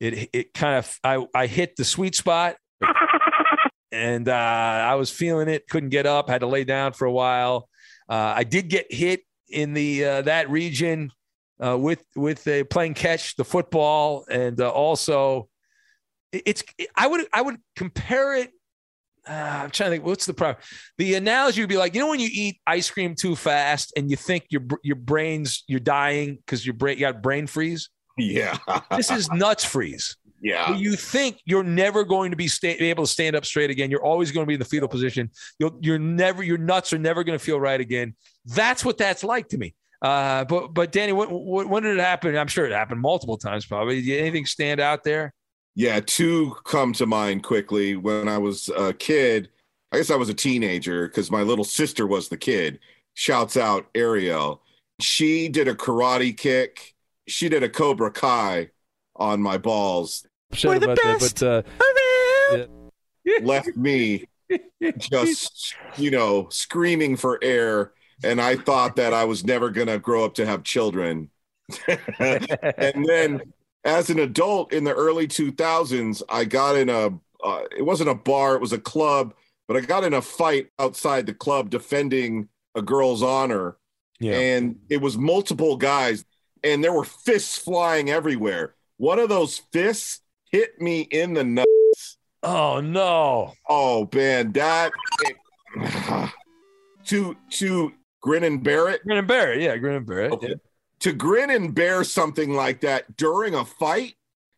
it 0.00 0.30
it 0.32 0.54
kind 0.54 0.76
of 0.76 0.98
I 1.04 1.24
I 1.34 1.46
hit 1.46 1.76
the 1.76 1.84
sweet 1.84 2.14
spot 2.14 2.56
and 3.92 4.28
uh, 4.28 4.32
I 4.32 4.94
was 4.96 5.10
feeling 5.10 5.48
it, 5.48 5.68
couldn't 5.68 5.90
get 5.90 6.06
up, 6.06 6.28
had 6.28 6.40
to 6.40 6.46
lay 6.46 6.64
down 6.64 6.92
for 6.92 7.04
a 7.06 7.12
while. 7.12 7.68
Uh, 8.08 8.34
I 8.36 8.44
did 8.44 8.68
get 8.68 8.92
hit 8.92 9.20
in 9.48 9.74
the 9.74 10.04
uh, 10.04 10.22
that 10.22 10.50
region 10.50 11.12
with 11.58 12.04
with 12.16 12.46
a 12.48 12.64
playing 12.64 12.94
catch 12.94 13.36
the 13.36 13.44
football, 13.44 14.26
and 14.28 14.60
also 14.60 15.48
it's 16.32 16.62
I 16.94 17.06
would 17.06 17.26
I 17.32 17.42
would 17.42 17.56
compare 17.74 18.36
it. 18.36 18.50
Uh, 19.28 19.32
I'm 19.64 19.70
trying 19.70 19.90
to 19.90 19.96
think. 19.96 20.04
What's 20.04 20.26
the 20.26 20.34
problem? 20.34 20.62
The 20.98 21.14
analogy 21.14 21.62
would 21.62 21.68
be 21.68 21.76
like 21.76 21.94
you 21.94 22.00
know 22.00 22.08
when 22.08 22.20
you 22.20 22.28
eat 22.32 22.60
ice 22.66 22.90
cream 22.90 23.14
too 23.14 23.36
fast 23.36 23.92
and 23.96 24.10
you 24.10 24.16
think 24.16 24.46
your 24.50 24.62
your 24.82 24.96
brains 24.96 25.64
you're 25.66 25.80
dying 25.80 26.36
because 26.36 26.64
your 26.64 26.74
brain 26.74 26.98
you 26.98 27.00
got 27.00 27.22
brain 27.22 27.46
freeze. 27.46 27.90
Yeah, 28.18 28.56
this 28.90 29.10
is 29.10 29.30
nuts 29.30 29.64
freeze. 29.64 30.16
Yeah. 30.40 30.76
You 30.76 30.96
think 30.96 31.40
you're 31.44 31.64
never 31.64 32.04
going 32.04 32.30
to 32.30 32.36
be, 32.36 32.46
sta- 32.46 32.78
be 32.78 32.90
able 32.90 33.04
to 33.04 33.10
stand 33.10 33.34
up 33.34 33.44
straight 33.44 33.70
again. 33.70 33.90
You're 33.90 34.04
always 34.04 34.30
going 34.32 34.44
to 34.44 34.46
be 34.46 34.54
in 34.54 34.60
the 34.60 34.66
fetal 34.66 34.88
position. 34.88 35.30
You'll, 35.58 35.78
you're 35.80 35.98
never, 35.98 36.42
your 36.42 36.58
nuts 36.58 36.92
are 36.92 36.98
never 36.98 37.24
going 37.24 37.38
to 37.38 37.44
feel 37.44 37.58
right 37.58 37.80
again. 37.80 38.14
That's 38.44 38.84
what 38.84 38.98
that's 38.98 39.24
like 39.24 39.48
to 39.48 39.58
me. 39.58 39.74
Uh, 40.02 40.44
but, 40.44 40.74
but 40.74 40.92
Danny, 40.92 41.12
what, 41.12 41.32
what, 41.32 41.68
when 41.68 41.82
did 41.82 41.96
it 41.96 42.00
happen? 42.00 42.36
I'm 42.36 42.48
sure 42.48 42.66
it 42.66 42.72
happened 42.72 43.00
multiple 43.00 43.38
times, 43.38 43.66
probably. 43.66 44.02
Did 44.02 44.20
anything 44.20 44.46
stand 44.46 44.78
out 44.78 45.04
there? 45.04 45.32
Yeah, 45.76 46.00
two 46.00 46.56
come 46.64 46.94
to 46.94 47.06
mind 47.06 47.42
quickly. 47.42 47.96
When 47.96 48.28
I 48.28 48.38
was 48.38 48.70
a 48.70 48.94
kid, 48.94 49.50
I 49.92 49.98
guess 49.98 50.10
I 50.10 50.16
was 50.16 50.30
a 50.30 50.34
teenager 50.34 51.06
because 51.06 51.30
my 51.30 51.42
little 51.42 51.66
sister 51.66 52.06
was 52.06 52.28
the 52.28 52.38
kid. 52.38 52.80
Shouts 53.12 53.58
out 53.58 53.86
Ariel. 53.94 54.62
She 55.00 55.48
did 55.48 55.68
a 55.68 55.74
karate 55.74 56.34
kick. 56.34 56.94
She 57.28 57.50
did 57.50 57.62
a 57.62 57.68
Cobra 57.68 58.10
Kai 58.10 58.70
on 59.16 59.42
my 59.42 59.58
balls. 59.58 60.26
We're 60.64 60.78
the 60.78 60.94
best. 60.94 61.40
That, 61.40 61.66
but, 61.78 62.56
uh, 62.56 62.66
yeah. 63.24 63.38
left 63.42 63.76
me 63.76 64.26
just, 64.98 65.74
you 65.98 66.10
know, 66.10 66.48
screaming 66.50 67.16
for 67.16 67.38
air. 67.42 67.92
And 68.24 68.40
I 68.40 68.56
thought 68.56 68.96
that 68.96 69.12
I 69.12 69.24
was 69.24 69.44
never 69.44 69.68
going 69.68 69.88
to 69.88 69.98
grow 69.98 70.24
up 70.24 70.34
to 70.34 70.46
have 70.46 70.62
children. 70.62 71.28
and 72.18 73.04
then 73.06 73.52
as 73.86 74.10
an 74.10 74.18
adult 74.18 74.72
in 74.72 74.84
the 74.84 74.92
early 74.92 75.28
2000s, 75.28 76.22
I 76.28 76.44
got 76.44 76.76
in 76.76 76.90
a, 76.90 77.06
uh, 77.42 77.62
it 77.76 77.82
wasn't 77.82 78.10
a 78.10 78.14
bar, 78.14 78.56
it 78.56 78.60
was 78.60 78.72
a 78.72 78.78
club, 78.78 79.32
but 79.68 79.76
I 79.76 79.80
got 79.80 80.04
in 80.04 80.12
a 80.12 80.20
fight 80.20 80.68
outside 80.78 81.26
the 81.26 81.34
club 81.34 81.70
defending 81.70 82.48
a 82.74 82.82
girl's 82.82 83.22
honor. 83.22 83.76
Yeah. 84.18 84.34
And 84.34 84.76
it 84.90 85.00
was 85.00 85.16
multiple 85.16 85.76
guys, 85.76 86.24
and 86.64 86.82
there 86.82 86.92
were 86.92 87.04
fists 87.04 87.58
flying 87.58 88.10
everywhere. 88.10 88.74
One 88.96 89.18
of 89.18 89.28
those 89.28 89.58
fists 89.72 90.20
hit 90.50 90.80
me 90.80 91.02
in 91.02 91.34
the 91.34 91.44
nuts. 91.44 92.18
Oh 92.42 92.80
no! 92.80 93.52
Oh 93.68 94.08
man, 94.14 94.52
that 94.52 94.92
it, 95.22 95.36
to 97.06 97.36
to 97.50 97.92
grin 98.22 98.44
and 98.44 98.62
bear 98.62 98.88
it. 98.88 99.02
Grin 99.04 99.18
and 99.18 99.28
bear 99.28 99.52
it, 99.52 99.60
yeah, 99.60 99.76
grin 99.76 99.96
and 99.96 100.06
bear 100.06 100.20
it. 100.26 100.32
Okay. 100.32 100.48
Yeah. 100.48 100.54
To 101.06 101.12
grin 101.12 101.50
and 101.50 101.72
bear 101.72 102.02
something 102.02 102.54
like 102.54 102.80
that 102.80 103.16
during 103.16 103.54
a 103.54 103.64
fight, 103.64 104.16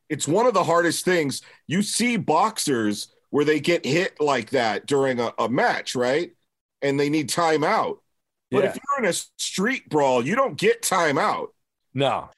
it's 0.09 0.27
one 0.27 0.47
of 0.47 0.55
the 0.55 0.65
hardest 0.65 1.05
things. 1.05 1.43
You 1.67 1.83
see 1.83 2.17
boxers 2.17 3.09
where 3.29 3.45
they 3.45 3.61
get 3.61 3.85
hit 3.85 4.19
like 4.19 4.49
that 4.53 4.87
during 4.87 5.21
a, 5.21 5.31
a 5.39 5.51
match, 5.51 5.95
right? 5.95 6.33
And 6.81 6.99
they 6.99 7.11
need 7.11 7.29
timeout. 7.29 7.99
But 8.51 8.65
Yeah. 8.65 8.71
if 8.71 8.77
you're 8.77 9.05
in 9.05 9.11
a 9.11 9.13
street 9.13 9.91
brawl, 9.91 10.27
you 10.27 10.37
don't 10.37 10.57
get 10.57 10.81
timeout. 10.81 11.49
No. 11.93 12.31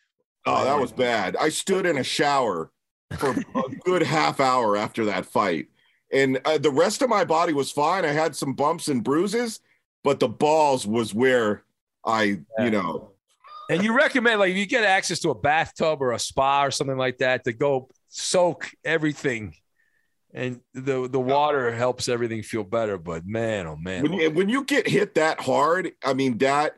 Oh, 0.44 0.64
that 0.64 0.80
was 0.80 0.90
bad. 0.90 1.36
I 1.36 1.48
stood 1.48 1.86
in 1.86 1.96
a 1.96 2.02
shower 2.02 2.72
for 3.16 3.30
a 3.30 3.68
good 3.84 4.02
half 4.02 4.40
hour 4.40 4.76
after 4.76 5.04
that 5.04 5.24
fight. 5.24 5.68
And 6.12 6.40
uh, 6.44 6.58
the 6.58 6.72
rest 6.72 7.00
of 7.00 7.08
my 7.08 7.24
body 7.24 7.52
was 7.52 7.70
fine. 7.70 8.04
I 8.04 8.08
had 8.08 8.34
some 8.34 8.54
bumps 8.54 8.88
and 8.88 9.04
bruises, 9.04 9.60
but 10.02 10.18
the 10.18 10.28
balls 10.28 10.84
was 10.84 11.14
where 11.14 11.62
I, 12.04 12.40
you 12.58 12.72
know, 12.72 13.12
And 13.70 13.84
you 13.84 13.96
recommend, 13.96 14.40
like, 14.40 14.50
if 14.50 14.56
you 14.56 14.66
get 14.66 14.82
access 14.82 15.20
to 15.20 15.30
a 15.30 15.34
bathtub 15.34 16.02
or 16.02 16.10
a 16.12 16.18
spa 16.18 16.64
or 16.64 16.70
something 16.70 16.96
like 16.96 17.18
that, 17.18 17.44
to 17.44 17.52
go 17.52 17.88
soak 18.08 18.68
everything, 18.84 19.54
and 20.34 20.60
the 20.74 21.08
the 21.08 21.20
water 21.20 21.72
helps 21.72 22.08
everything 22.08 22.42
feel 22.42 22.64
better. 22.64 22.98
But 22.98 23.26
man, 23.26 23.66
oh 23.66 23.76
man, 23.76 24.02
when, 24.02 24.12
you- 24.12 24.30
when 24.30 24.48
you 24.48 24.64
get 24.64 24.88
hit 24.88 25.14
that 25.14 25.40
hard, 25.40 25.92
I 26.04 26.14
mean, 26.14 26.38
that 26.38 26.76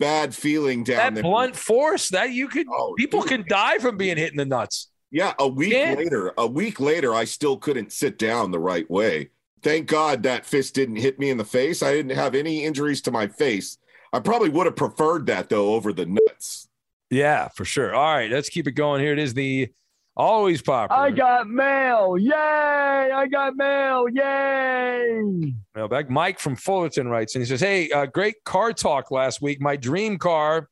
bad 0.00 0.34
feeling 0.34 0.82
down 0.82 0.96
that 0.96 1.14
there. 1.14 1.22
blunt 1.22 1.54
force 1.56 2.08
that 2.08 2.30
you 2.32 2.48
could 2.48 2.66
oh, 2.70 2.94
people 2.98 3.22
can 3.22 3.44
die 3.48 3.78
from 3.78 3.96
being 3.96 4.16
hit 4.16 4.30
in 4.32 4.36
the 4.38 4.44
nuts. 4.44 4.90
Yeah, 5.10 5.34
a 5.38 5.46
week 5.46 5.72
Yeah. 5.72 5.94
later, 5.96 6.32
a 6.36 6.46
week 6.46 6.80
later, 6.80 7.14
I 7.14 7.24
still 7.24 7.56
couldn't 7.56 7.92
sit 7.92 8.18
down 8.18 8.50
the 8.50 8.58
right 8.58 8.90
way. 8.90 9.30
Thank 9.62 9.86
God 9.86 10.24
that 10.24 10.44
fist 10.44 10.74
didn't 10.74 10.96
hit 10.96 11.18
me 11.18 11.30
in 11.30 11.36
the 11.38 11.44
face. 11.44 11.82
I 11.82 11.92
didn't 11.92 12.16
have 12.16 12.34
any 12.34 12.64
injuries 12.64 13.00
to 13.02 13.10
my 13.10 13.28
face. 13.28 13.78
I 14.14 14.20
probably 14.20 14.48
would 14.48 14.66
have 14.66 14.76
preferred 14.76 15.26
that 15.26 15.48
though 15.48 15.74
over 15.74 15.92
the 15.92 16.06
nuts. 16.06 16.68
Yeah, 17.10 17.48
for 17.48 17.64
sure. 17.64 17.92
All 17.94 18.14
right, 18.14 18.30
let's 18.30 18.48
keep 18.48 18.68
it 18.68 18.72
going. 18.72 19.00
Here 19.00 19.12
it 19.12 19.18
is, 19.18 19.34
the 19.34 19.70
always 20.16 20.62
popular. 20.62 21.02
I 21.02 21.10
got 21.10 21.48
mail. 21.48 22.16
Yay! 22.16 22.32
I 22.32 23.26
got 23.26 23.56
mail. 23.56 24.08
Yay! 24.08 25.54
Mailbag. 25.74 26.10
Mike 26.10 26.38
from 26.38 26.54
Fullerton 26.54 27.08
writes, 27.08 27.34
and 27.34 27.42
he 27.42 27.48
says, 27.48 27.60
Hey, 27.60 27.90
uh, 27.90 28.06
great 28.06 28.36
car 28.44 28.72
talk 28.72 29.10
last 29.10 29.42
week. 29.42 29.60
My 29.60 29.74
dream 29.74 30.16
car 30.16 30.68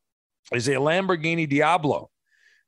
is 0.53 0.69
a 0.69 0.75
Lamborghini 0.75 1.49
Diablo, 1.49 2.11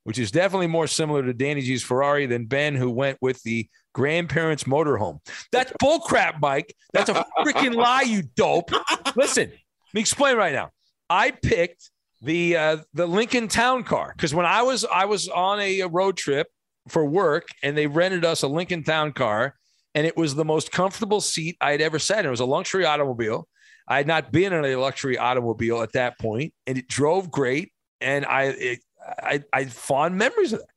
which 0.02 0.18
is 0.18 0.32
definitely 0.32 0.66
more 0.66 0.88
similar 0.88 1.22
to 1.22 1.32
Danny 1.32 1.60
G's 1.60 1.84
Ferrari 1.84 2.26
than 2.26 2.46
Ben, 2.46 2.74
who 2.74 2.90
went 2.90 3.18
with 3.20 3.40
the 3.44 3.68
grandparents' 3.94 4.64
motorhome. 4.64 5.20
That's 5.52 5.72
bullcrap, 5.82 6.40
Mike. 6.40 6.74
That's 6.92 7.10
a 7.10 7.24
freaking 7.38 7.76
lie, 7.76 8.02
you 8.02 8.22
dope. 8.22 8.70
Listen, 9.16 9.52
let 9.52 9.58
me 9.94 10.00
explain 10.00 10.36
right 10.36 10.52
now. 10.52 10.70
I 11.08 11.30
picked 11.30 11.90
the 12.22 12.56
uh, 12.56 12.76
the 12.94 13.06
Lincoln 13.06 13.48
Town 13.48 13.84
car 13.84 14.12
because 14.16 14.34
when 14.34 14.46
I 14.46 14.62
was 14.62 14.84
I 14.84 15.04
was 15.04 15.28
on 15.28 15.60
a, 15.60 15.80
a 15.80 15.88
road 15.88 16.16
trip 16.16 16.48
for 16.88 17.04
work 17.04 17.48
and 17.62 17.76
they 17.76 17.86
rented 17.86 18.24
us 18.24 18.42
a 18.42 18.48
Lincoln 18.48 18.82
Town 18.82 19.12
car 19.12 19.54
and 19.94 20.06
it 20.06 20.16
was 20.16 20.34
the 20.34 20.44
most 20.44 20.72
comfortable 20.72 21.20
seat 21.20 21.56
I'd 21.60 21.80
ever 21.80 21.98
sat 21.98 22.20
in. 22.20 22.26
It 22.26 22.30
was 22.30 22.40
a 22.40 22.46
luxury 22.46 22.84
automobile. 22.84 23.46
I 23.86 23.98
had 23.98 24.06
not 24.06 24.32
been 24.32 24.52
in 24.52 24.64
a 24.64 24.76
luxury 24.76 25.18
automobile 25.18 25.82
at 25.82 25.92
that 25.92 26.18
point, 26.18 26.52
and 26.66 26.78
it 26.78 26.88
drove 26.88 27.30
great. 27.30 27.72
And 28.00 28.24
I, 28.24 28.44
it, 28.44 28.80
I, 29.22 29.42
I 29.52 29.60
had 29.60 29.72
fond 29.72 30.16
memories 30.16 30.52
of 30.52 30.60
that. 30.60 30.68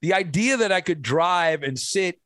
The 0.00 0.14
idea 0.14 0.58
that 0.58 0.72
I 0.72 0.80
could 0.80 1.02
drive 1.02 1.62
and 1.62 1.78
sit 1.78 2.20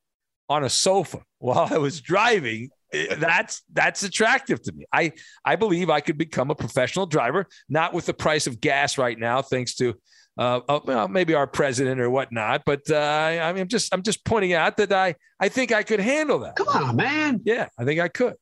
on 0.49 0.63
a 0.63 0.69
sofa 0.69 1.21
while 1.39 1.67
I 1.71 1.77
was 1.77 2.01
driving, 2.01 2.69
that's 2.91 3.63
that's 3.73 4.03
attractive 4.03 4.61
to 4.63 4.71
me. 4.71 4.85
I 4.93 5.13
I 5.43 5.55
believe 5.55 5.89
I 5.89 5.99
could 5.99 6.17
become 6.17 6.51
a 6.51 6.55
professional 6.55 7.05
driver, 7.05 7.47
not 7.67 7.93
with 7.93 8.05
the 8.05 8.13
price 8.13 8.47
of 8.47 8.61
gas 8.61 8.97
right 8.97 9.17
now, 9.17 9.41
thanks 9.41 9.75
to 9.75 9.95
uh, 10.37 10.61
uh, 10.69 10.79
well, 10.85 11.07
maybe 11.07 11.33
our 11.33 11.47
president 11.47 11.99
or 11.99 12.09
whatnot. 12.09 12.61
But 12.65 12.89
uh, 12.89 12.95
I 12.95 13.51
mean, 13.53 13.61
I'm 13.61 13.67
just 13.67 13.93
I'm 13.93 14.03
just 14.03 14.23
pointing 14.23 14.53
out 14.53 14.77
that 14.77 14.93
I 14.93 15.15
I 15.39 15.49
think 15.49 15.71
I 15.71 15.83
could 15.83 15.99
handle 15.99 16.39
that. 16.39 16.55
Come 16.55 16.67
on, 16.67 16.95
man. 16.95 17.41
Yeah, 17.43 17.67
I 17.77 17.83
think 17.83 17.99
I 17.99 18.07
could. 18.07 18.35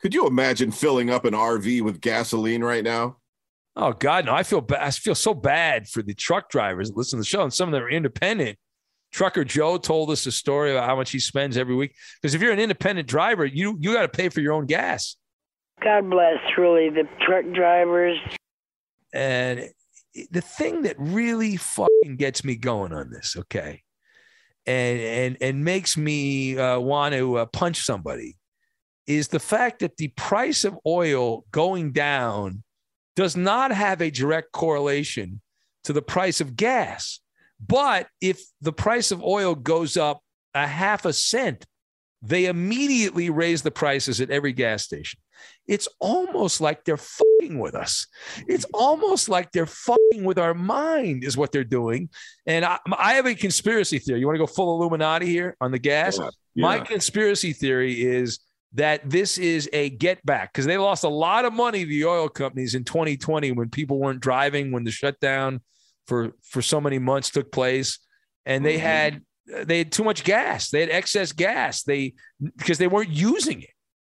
Could 0.00 0.14
you 0.14 0.26
imagine 0.26 0.72
filling 0.72 1.10
up 1.10 1.24
an 1.24 1.34
RV 1.34 1.82
with 1.82 2.00
gasoline 2.00 2.64
right 2.64 2.82
now? 2.82 3.18
Oh 3.76 3.92
God, 3.92 4.26
no! 4.26 4.34
I 4.34 4.42
feel 4.42 4.60
bad. 4.60 4.82
I 4.82 4.90
feel 4.90 5.14
so 5.14 5.32
bad 5.32 5.88
for 5.88 6.02
the 6.02 6.14
truck 6.14 6.50
drivers 6.50 6.88
that 6.88 6.96
listen 6.96 7.18
to 7.18 7.20
the 7.20 7.26
show, 7.26 7.42
and 7.42 7.52
some 7.52 7.68
of 7.68 7.72
them 7.72 7.84
are 7.84 7.90
independent. 7.90 8.58
Trucker 9.12 9.44
Joe 9.44 9.76
told 9.76 10.10
us 10.10 10.26
a 10.26 10.32
story 10.32 10.72
about 10.72 10.86
how 10.86 10.96
much 10.96 11.10
he 11.10 11.18
spends 11.18 11.56
every 11.56 11.74
week. 11.74 11.94
Because 12.20 12.34
if 12.34 12.40
you're 12.40 12.52
an 12.52 12.58
independent 12.58 13.06
driver, 13.06 13.44
you 13.44 13.76
you 13.78 13.92
got 13.92 14.02
to 14.02 14.08
pay 14.08 14.28
for 14.28 14.40
your 14.40 14.54
own 14.54 14.66
gas. 14.66 15.16
God 15.82 16.08
bless, 16.08 16.38
really, 16.56 16.90
the 16.90 17.08
truck 17.20 17.44
drivers. 17.52 18.18
And 19.12 19.68
the 20.30 20.40
thing 20.40 20.82
that 20.82 20.96
really 20.98 21.56
fucking 21.56 22.16
gets 22.16 22.44
me 22.44 22.56
going 22.56 22.92
on 22.92 23.10
this, 23.10 23.36
okay, 23.36 23.82
and 24.66 25.00
and 25.00 25.36
and 25.40 25.64
makes 25.64 25.96
me 25.96 26.58
uh, 26.58 26.78
want 26.78 27.14
to 27.14 27.38
uh, 27.38 27.46
punch 27.46 27.84
somebody, 27.84 28.36
is 29.06 29.28
the 29.28 29.40
fact 29.40 29.80
that 29.80 29.96
the 29.98 30.08
price 30.08 30.64
of 30.64 30.78
oil 30.86 31.44
going 31.50 31.92
down 31.92 32.62
does 33.14 33.36
not 33.36 33.72
have 33.72 34.00
a 34.00 34.10
direct 34.10 34.52
correlation 34.52 35.40
to 35.84 35.92
the 35.92 36.00
price 36.00 36.40
of 36.40 36.56
gas. 36.56 37.20
But 37.66 38.08
if 38.20 38.40
the 38.60 38.72
price 38.72 39.10
of 39.10 39.22
oil 39.22 39.54
goes 39.54 39.96
up 39.96 40.20
a 40.54 40.66
half 40.66 41.04
a 41.04 41.12
cent, 41.12 41.64
they 42.22 42.46
immediately 42.46 43.30
raise 43.30 43.62
the 43.62 43.70
prices 43.70 44.20
at 44.20 44.30
every 44.30 44.52
gas 44.52 44.84
station. 44.84 45.18
it's 45.66 45.88
almost 46.00 46.60
like 46.60 46.84
they're 46.84 46.96
fucking 46.96 47.58
with 47.58 47.74
us. 47.74 48.06
It's 48.46 48.64
almost 48.72 49.28
like 49.28 49.50
they're 49.52 49.66
fucking 49.66 50.24
with 50.24 50.38
our 50.38 50.54
mind, 50.54 51.24
is 51.24 51.36
what 51.36 51.52
they're 51.52 51.64
doing. 51.64 52.10
And 52.46 52.64
I, 52.64 52.78
I 52.96 53.14
have 53.14 53.26
a 53.26 53.34
conspiracy 53.34 53.98
theory. 53.98 54.20
You 54.20 54.26
want 54.26 54.36
to 54.36 54.40
go 54.40 54.46
full 54.46 54.80
Illuminati 54.80 55.26
here 55.26 55.56
on 55.60 55.72
the 55.72 55.78
gas? 55.78 56.18
Yeah, 56.18 56.30
My 56.54 56.78
conspiracy 56.80 57.52
theory 57.52 58.02
is 58.02 58.40
that 58.74 59.08
this 59.08 59.38
is 59.38 59.68
a 59.72 59.90
get 59.90 60.24
back 60.24 60.52
because 60.52 60.66
they 60.66 60.78
lost 60.78 61.04
a 61.04 61.08
lot 61.08 61.44
of 61.44 61.52
money 61.52 61.84
the 61.84 62.04
oil 62.04 62.28
companies 62.28 62.74
in 62.74 62.84
2020 62.84 63.52
when 63.52 63.68
people 63.68 63.98
weren't 63.98 64.20
driving, 64.20 64.72
when 64.72 64.84
the 64.84 64.90
shutdown 64.90 65.60
for 66.06 66.32
for 66.42 66.62
so 66.62 66.80
many 66.80 66.98
months 66.98 67.30
took 67.30 67.50
place, 67.52 67.98
and 68.46 68.64
they 68.64 68.76
Mhm. 68.76 68.80
had 68.80 69.22
they 69.66 69.78
had 69.78 69.92
too 69.92 70.04
much 70.04 70.24
gas. 70.24 70.70
They 70.70 70.80
had 70.80 70.90
excess 70.90 71.32
gas. 71.32 71.82
They 71.82 72.14
because 72.56 72.78
they 72.78 72.86
weren't 72.86 73.10
using 73.10 73.62
it. 73.62 73.70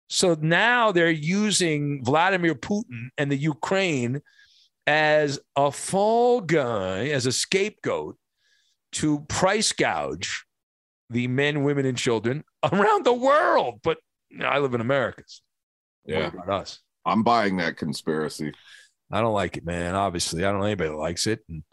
So 0.09 0.35
now 0.39 0.91
they're 0.91 1.09
using 1.09 2.03
Vladimir 2.03 2.55
Putin 2.55 3.09
and 3.17 3.31
the 3.31 3.37
Ukraine 3.37 4.21
as 4.85 5.39
a 5.55 5.71
fall 5.71 6.41
guy, 6.41 7.07
as 7.07 7.25
a 7.25 7.31
scapegoat 7.31 8.17
to 8.93 9.21
price 9.21 9.71
gouge 9.71 10.45
the 11.09 11.27
men, 11.27 11.63
women, 11.63 11.85
and 11.85 11.97
children 11.97 12.43
around 12.71 13.05
the 13.05 13.13
world. 13.13 13.79
But 13.83 13.97
you 14.29 14.39
know, 14.39 14.47
I 14.47 14.59
live 14.59 14.73
in 14.73 14.81
America. 14.81 15.23
so 15.27 15.39
what 16.05 16.19
Yeah. 16.19 16.27
about 16.27 16.49
us? 16.61 16.79
I'm 17.05 17.23
buying 17.23 17.57
that 17.57 17.77
conspiracy. 17.77 18.51
I 19.11 19.21
don't 19.21 19.33
like 19.33 19.57
it, 19.57 19.65
man. 19.65 19.95
Obviously, 19.95 20.43
I 20.43 20.51
don't 20.51 20.59
know 20.59 20.65
anybody 20.65 20.89
that 20.89 20.95
likes 20.97 21.27
it. 21.27 21.39
And 21.47 21.63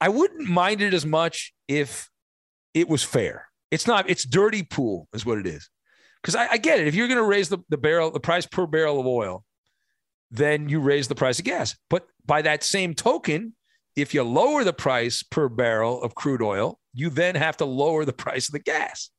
I 0.00 0.08
wouldn't 0.08 0.48
mind 0.48 0.80
it 0.80 0.94
as 0.94 1.04
much 1.04 1.52
if 1.66 2.08
it 2.74 2.88
was 2.88 3.02
fair. 3.02 3.48
It's 3.70 3.86
not, 3.86 4.08
it's 4.08 4.24
dirty 4.24 4.62
pool, 4.62 5.08
is 5.12 5.26
what 5.26 5.38
it 5.38 5.46
is. 5.46 5.68
Because 6.22 6.34
I, 6.34 6.52
I 6.52 6.56
get 6.56 6.80
it. 6.80 6.86
If 6.86 6.94
you're 6.94 7.08
going 7.08 7.18
to 7.18 7.24
raise 7.24 7.48
the, 7.48 7.58
the 7.68 7.76
barrel, 7.76 8.10
the 8.10 8.20
price 8.20 8.46
per 8.46 8.66
barrel 8.66 9.00
of 9.00 9.06
oil, 9.06 9.44
then 10.30 10.68
you 10.68 10.80
raise 10.80 11.08
the 11.08 11.14
price 11.14 11.38
of 11.38 11.44
gas. 11.44 11.76
But 11.90 12.06
by 12.26 12.42
that 12.42 12.62
same 12.62 12.94
token, 12.94 13.54
if 13.96 14.14
you 14.14 14.22
lower 14.22 14.64
the 14.64 14.72
price 14.72 15.22
per 15.22 15.48
barrel 15.48 16.02
of 16.02 16.14
crude 16.14 16.42
oil, 16.42 16.78
you 16.94 17.10
then 17.10 17.34
have 17.34 17.56
to 17.58 17.64
lower 17.64 18.04
the 18.04 18.12
price 18.12 18.48
of 18.48 18.52
the 18.52 18.58
gas. 18.58 19.10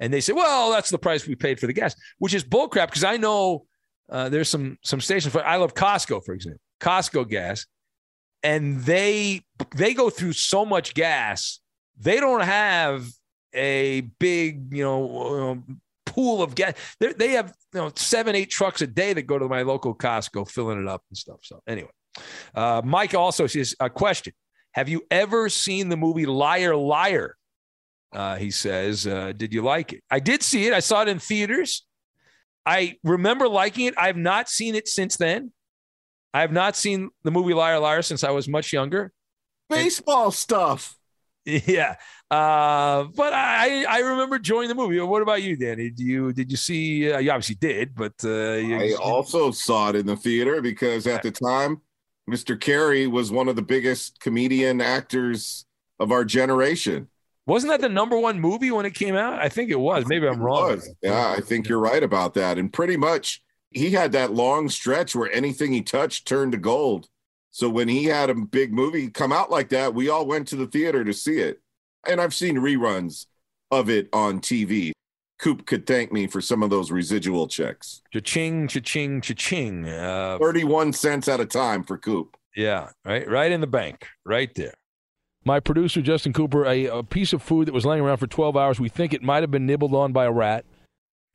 And 0.00 0.12
they 0.12 0.20
say, 0.20 0.32
well, 0.32 0.70
that's 0.70 0.90
the 0.90 0.98
price 0.98 1.26
we 1.26 1.34
paid 1.34 1.60
for 1.60 1.66
the 1.66 1.72
gas, 1.72 1.94
which 2.18 2.34
is 2.34 2.44
bullcrap. 2.44 2.88
Because 2.88 3.04
I 3.04 3.16
know 3.16 3.66
uh, 4.10 4.28
there's 4.28 4.48
some 4.48 4.76
some 4.82 5.00
stations 5.00 5.32
for 5.32 5.44
I 5.44 5.56
love 5.56 5.74
Costco, 5.74 6.24
for 6.24 6.34
example, 6.34 6.60
Costco 6.80 7.28
gas, 7.28 7.66
and 8.44 8.82
they 8.82 9.40
they 9.74 9.94
go 9.94 10.10
through 10.10 10.34
so 10.34 10.64
much 10.64 10.94
gas, 10.94 11.58
they 11.98 12.20
don't 12.20 12.42
have 12.42 13.08
a 13.54 14.02
big 14.20 14.72
you 14.72 14.84
know 14.84 15.50
um, 15.50 15.80
pool 16.04 16.42
of 16.42 16.54
gas. 16.54 16.74
They're, 17.00 17.14
they 17.14 17.32
have 17.32 17.54
you 17.72 17.80
know 17.80 17.92
seven 17.96 18.36
eight 18.36 18.50
trucks 18.50 18.82
a 18.82 18.86
day 18.86 19.14
that 19.14 19.22
go 19.22 19.38
to 19.38 19.48
my 19.48 19.62
local 19.62 19.94
Costco 19.94 20.48
filling 20.48 20.80
it 20.80 20.86
up 20.86 21.02
and 21.10 21.16
stuff. 21.16 21.40
So 21.42 21.60
anyway, 21.66 21.90
uh, 22.54 22.82
Mike 22.84 23.14
also 23.14 23.46
says 23.46 23.74
a 23.80 23.88
question: 23.88 24.34
Have 24.72 24.88
you 24.88 25.02
ever 25.10 25.48
seen 25.48 25.88
the 25.88 25.96
movie 25.96 26.26
Liar 26.26 26.76
Liar? 26.76 27.36
Uh, 28.12 28.36
he 28.36 28.50
says, 28.50 29.06
uh, 29.06 29.32
"Did 29.34 29.54
you 29.54 29.62
like 29.62 29.94
it? 29.94 30.04
I 30.10 30.20
did 30.20 30.42
see 30.42 30.66
it. 30.66 30.74
I 30.74 30.80
saw 30.80 31.02
it 31.02 31.08
in 31.08 31.18
theaters. 31.18 31.86
I 32.66 32.98
remember 33.02 33.48
liking 33.48 33.86
it. 33.86 33.94
I 33.98 34.06
have 34.06 34.16
not 34.16 34.48
seen 34.48 34.74
it 34.74 34.86
since 34.86 35.16
then. 35.16 35.52
I 36.34 36.40
have 36.40 36.52
not 36.52 36.74
seen 36.76 37.10
the 37.22 37.30
movie 37.30 37.54
Liar 37.54 37.78
Liar 37.78 38.02
since 38.02 38.24
I 38.24 38.30
was 38.30 38.48
much 38.48 38.72
younger. 38.72 39.12
Baseball 39.70 40.30
stuff. 40.30 40.96
Yeah, 41.46 41.96
uh, 42.30 43.04
but 43.14 43.34
I 43.34 43.84
I 43.84 43.98
remember 43.98 44.36
enjoying 44.36 44.68
the 44.68 44.74
movie. 44.74 44.98
What 44.98 45.20
about 45.20 45.42
you, 45.42 45.56
Danny? 45.58 45.90
Do 45.90 46.02
you 46.02 46.32
did 46.32 46.50
you 46.50 46.56
see? 46.56 47.12
Uh, 47.12 47.18
you 47.18 47.30
obviously 47.30 47.56
did, 47.56 47.94
but 47.94 48.14
uh, 48.24 48.54
you, 48.54 48.76
I 48.78 48.94
also 48.94 49.50
saw 49.50 49.90
it 49.90 49.96
in 49.96 50.06
the 50.06 50.16
theater 50.16 50.62
because 50.62 51.06
at 51.06 51.22
the 51.22 51.30
time, 51.30 51.82
Mr. 52.30 52.58
Carrey 52.58 53.10
was 53.10 53.30
one 53.30 53.48
of 53.48 53.56
the 53.56 53.62
biggest 53.62 54.20
comedian 54.20 54.80
actors 54.80 55.66
of 56.00 56.12
our 56.12 56.24
generation. 56.24 57.08
wasn't 57.44 57.70
that 57.70 57.82
the 57.82 57.90
number 57.90 58.18
one 58.18 58.40
movie 58.40 58.70
when 58.70 58.86
it 58.86 58.94
came 58.94 59.14
out? 59.14 59.38
I 59.38 59.50
think 59.50 59.70
it 59.70 59.78
was. 59.78 60.06
Maybe 60.06 60.26
I'm 60.26 60.40
wrong. 60.40 60.80
Yeah, 61.02 61.34
I 61.36 61.42
think 61.42 61.68
you're 61.68 61.78
right 61.78 62.02
about 62.02 62.32
that. 62.34 62.56
And 62.56 62.72
pretty 62.72 62.96
much 62.96 63.42
he 63.74 63.90
had 63.90 64.12
that 64.12 64.32
long 64.32 64.68
stretch 64.68 65.14
where 65.14 65.30
anything 65.32 65.72
he 65.72 65.82
touched 65.82 66.26
turned 66.26 66.52
to 66.52 66.58
gold. 66.58 67.08
So 67.50 67.68
when 67.68 67.88
he 67.88 68.04
had 68.04 68.30
a 68.30 68.34
big 68.34 68.72
movie 68.72 69.10
come 69.10 69.32
out 69.32 69.50
like 69.50 69.68
that, 69.68 69.94
we 69.94 70.08
all 70.08 70.26
went 70.26 70.48
to 70.48 70.56
the 70.56 70.66
theater 70.66 71.04
to 71.04 71.12
see 71.12 71.38
it. 71.38 71.60
And 72.06 72.20
I've 72.20 72.34
seen 72.34 72.56
reruns 72.56 73.26
of 73.70 73.90
it 73.90 74.08
on 74.12 74.40
TV. 74.40 74.92
Coop 75.38 75.66
could 75.66 75.86
thank 75.86 76.12
me 76.12 76.26
for 76.26 76.40
some 76.40 76.62
of 76.62 76.70
those 76.70 76.90
residual 76.90 77.48
checks. 77.48 78.02
Cha-ching, 78.12 78.68
cha-ching, 78.68 79.20
cha-ching. 79.20 79.86
Uh, 79.88 80.38
31 80.40 80.92
cents 80.92 81.28
at 81.28 81.40
a 81.40 81.46
time 81.46 81.82
for 81.82 81.98
Coop. 81.98 82.36
Yeah, 82.56 82.90
right, 83.04 83.28
right 83.28 83.50
in 83.50 83.60
the 83.60 83.66
bank, 83.66 84.06
right 84.24 84.54
there. 84.54 84.74
My 85.44 85.60
producer, 85.60 86.00
Justin 86.00 86.32
Cooper, 86.32 86.64
a, 86.64 86.86
a 86.86 87.02
piece 87.02 87.32
of 87.32 87.42
food 87.42 87.68
that 87.68 87.74
was 87.74 87.84
laying 87.84 88.02
around 88.02 88.18
for 88.18 88.26
12 88.26 88.56
hours. 88.56 88.80
We 88.80 88.88
think 88.88 89.12
it 89.12 89.22
might 89.22 89.42
have 89.42 89.50
been 89.50 89.66
nibbled 89.66 89.94
on 89.94 90.12
by 90.12 90.24
a 90.24 90.32
rat. 90.32 90.64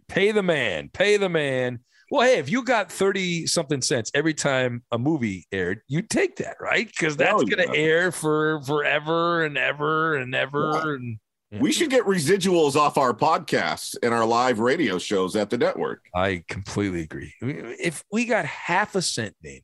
Pay 0.07 0.31
the 0.31 0.41
man, 0.41 0.89
pay 0.89 1.17
the 1.17 1.29
man. 1.29 1.79
Well, 2.11 2.27
hey, 2.27 2.39
if 2.39 2.49
you 2.49 2.63
got 2.63 2.91
30 2.91 3.47
something 3.47 3.81
cents 3.81 4.11
every 4.13 4.33
time 4.33 4.83
a 4.91 4.97
movie 4.97 5.45
aired, 5.51 5.81
you 5.87 6.01
take 6.01 6.37
that, 6.37 6.57
right? 6.59 6.87
Because 6.87 7.15
that's 7.15 7.43
going 7.43 7.67
to 7.67 7.75
air 7.75 8.11
for 8.11 8.61
forever 8.63 9.43
and 9.43 9.57
ever 9.57 10.15
and 10.15 10.33
ever. 10.33 10.95
And 10.95 11.19
We 11.51 11.57
mm-hmm. 11.57 11.67
should 11.69 11.89
get 11.89 12.05
residuals 12.05 12.75
off 12.75 12.97
our 12.97 13.13
podcasts 13.13 13.95
and 14.01 14.13
our 14.13 14.25
live 14.25 14.59
radio 14.59 14.97
shows 14.97 15.35
at 15.35 15.49
the 15.49 15.57
network. 15.57 16.05
I 16.15 16.43
completely 16.47 17.01
agree. 17.01 17.33
If 17.41 18.03
we 18.11 18.25
got 18.25 18.45
half 18.45 18.95
a 18.95 19.01
cent, 19.01 19.35
Danny, 19.43 19.63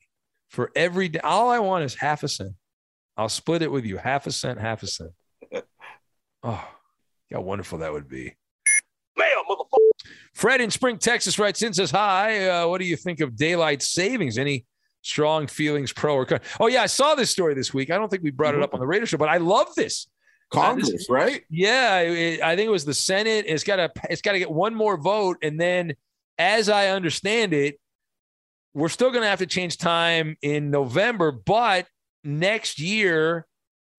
for 0.49 0.71
every 0.75 1.09
day, 1.09 1.19
all 1.23 1.49
I 1.49 1.59
want 1.59 1.83
is 1.83 1.95
half 1.95 2.21
a 2.23 2.27
cent. 2.27 2.53
I'll 3.17 3.29
split 3.29 3.61
it 3.61 3.71
with 3.71 3.85
you, 3.85 3.97
half 3.97 4.27
a 4.27 4.31
cent, 4.31 4.59
half 4.59 4.83
a 4.83 4.87
cent. 4.87 5.11
Oh, 6.47 6.63
how 7.33 7.41
wonderful 7.41 7.79
that 7.79 7.91
would 7.91 8.07
be. 8.07 8.35
Fred 10.35 10.59
in 10.61 10.69
Spring, 10.69 10.97
Texas 10.97 11.39
writes 11.39 11.61
in 11.61 11.73
says, 11.73 11.91
Hi, 11.91 12.47
uh, 12.49 12.67
what 12.67 12.79
do 12.81 12.85
you 12.85 12.97
think 12.97 13.21
of 13.21 13.35
daylight 13.35 13.81
savings? 13.81 14.37
Any 14.37 14.65
strong 15.01 15.47
feelings, 15.47 15.93
pro 15.93 16.13
or 16.15 16.25
con? 16.25 16.41
Oh, 16.59 16.67
yeah, 16.67 16.81
I 16.83 16.87
saw 16.87 17.15
this 17.15 17.29
story 17.29 17.53
this 17.53 17.73
week. 17.73 17.89
I 17.89 17.97
don't 17.97 18.09
think 18.09 18.21
we 18.21 18.31
brought 18.31 18.53
it 18.53 18.61
up 18.61 18.73
on 18.73 18.79
the 18.81 18.85
radio 18.87 19.05
show, 19.05 19.17
but 19.17 19.29
I 19.29 19.37
love 19.37 19.73
this. 19.75 20.07
Congress, 20.51 20.89
Uh, 20.89 20.91
this- 20.91 21.09
right? 21.09 21.43
Yeah, 21.49 21.99
it- 22.01 22.41
I 22.41 22.55
think 22.55 22.67
it 22.67 22.71
was 22.71 22.85
the 22.85 22.93
Senate. 22.93 23.45
It's 23.47 23.63
got 23.63 23.77
to 23.77 23.89
it's 24.09 24.21
got 24.21 24.33
to 24.33 24.39
get 24.39 24.51
one 24.51 24.75
more 24.75 24.97
vote, 24.97 25.37
and 25.41 25.59
then, 25.59 25.95
as 26.37 26.69
I 26.69 26.89
understand 26.89 27.53
it, 27.53 27.79
we're 28.73 28.89
still 28.89 29.09
going 29.11 29.23
to 29.23 29.29
have 29.29 29.39
to 29.39 29.45
change 29.47 29.77
time 29.77 30.35
in 30.41 30.69
November. 30.69 31.31
But 31.31 31.87
next 32.25 32.79
year, 32.79 33.47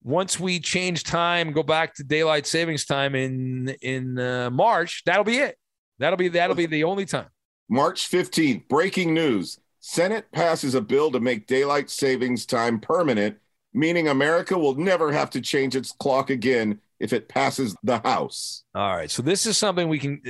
once 0.05 0.39
we 0.39 0.61
change 0.61 1.03
time, 1.03 1.53
go 1.53 1.63
back 1.63 1.95
to 1.95 2.05
daylight 2.05 2.47
savings 2.47 2.85
time 2.85 3.15
in 3.15 3.75
in 3.81 4.19
uh, 4.19 4.51
March, 4.51 5.03
that'll 5.07 5.25
be 5.25 5.39
it. 5.39 5.57
That'll 5.99 6.17
be 6.17 6.29
that'll 6.29 6.57
be 6.57 6.67
the 6.67 6.85
only 6.85 7.07
time. 7.07 7.29
March 7.69 8.11
15th, 8.11 8.69
breaking 8.69 9.13
news. 9.15 9.59
Senate 9.81 10.31
passes 10.33 10.75
a 10.75 10.81
bill 10.81 11.11
to 11.13 11.21
make 11.21 11.47
daylight 11.47 11.91
savings 11.91 12.45
time 12.47 12.81
permanent, 12.81 13.37
meaning 13.73 14.09
America 14.09 14.59
will 14.59 14.75
never 14.75 15.13
have 15.13 15.31
to 15.31 15.41
change 15.41 15.77
its 15.77 15.93
clock 15.93 16.31
again 16.31 16.81
if 16.99 17.13
it 17.13 17.29
passes 17.29 17.77
the 17.83 17.99
House. 17.99 18.65
All 18.75 18.97
right. 18.97 19.11
So 19.11 19.23
this 19.23 19.47
is 19.47 19.59
something 19.59 19.89
we 19.89 19.99
can 19.99 20.21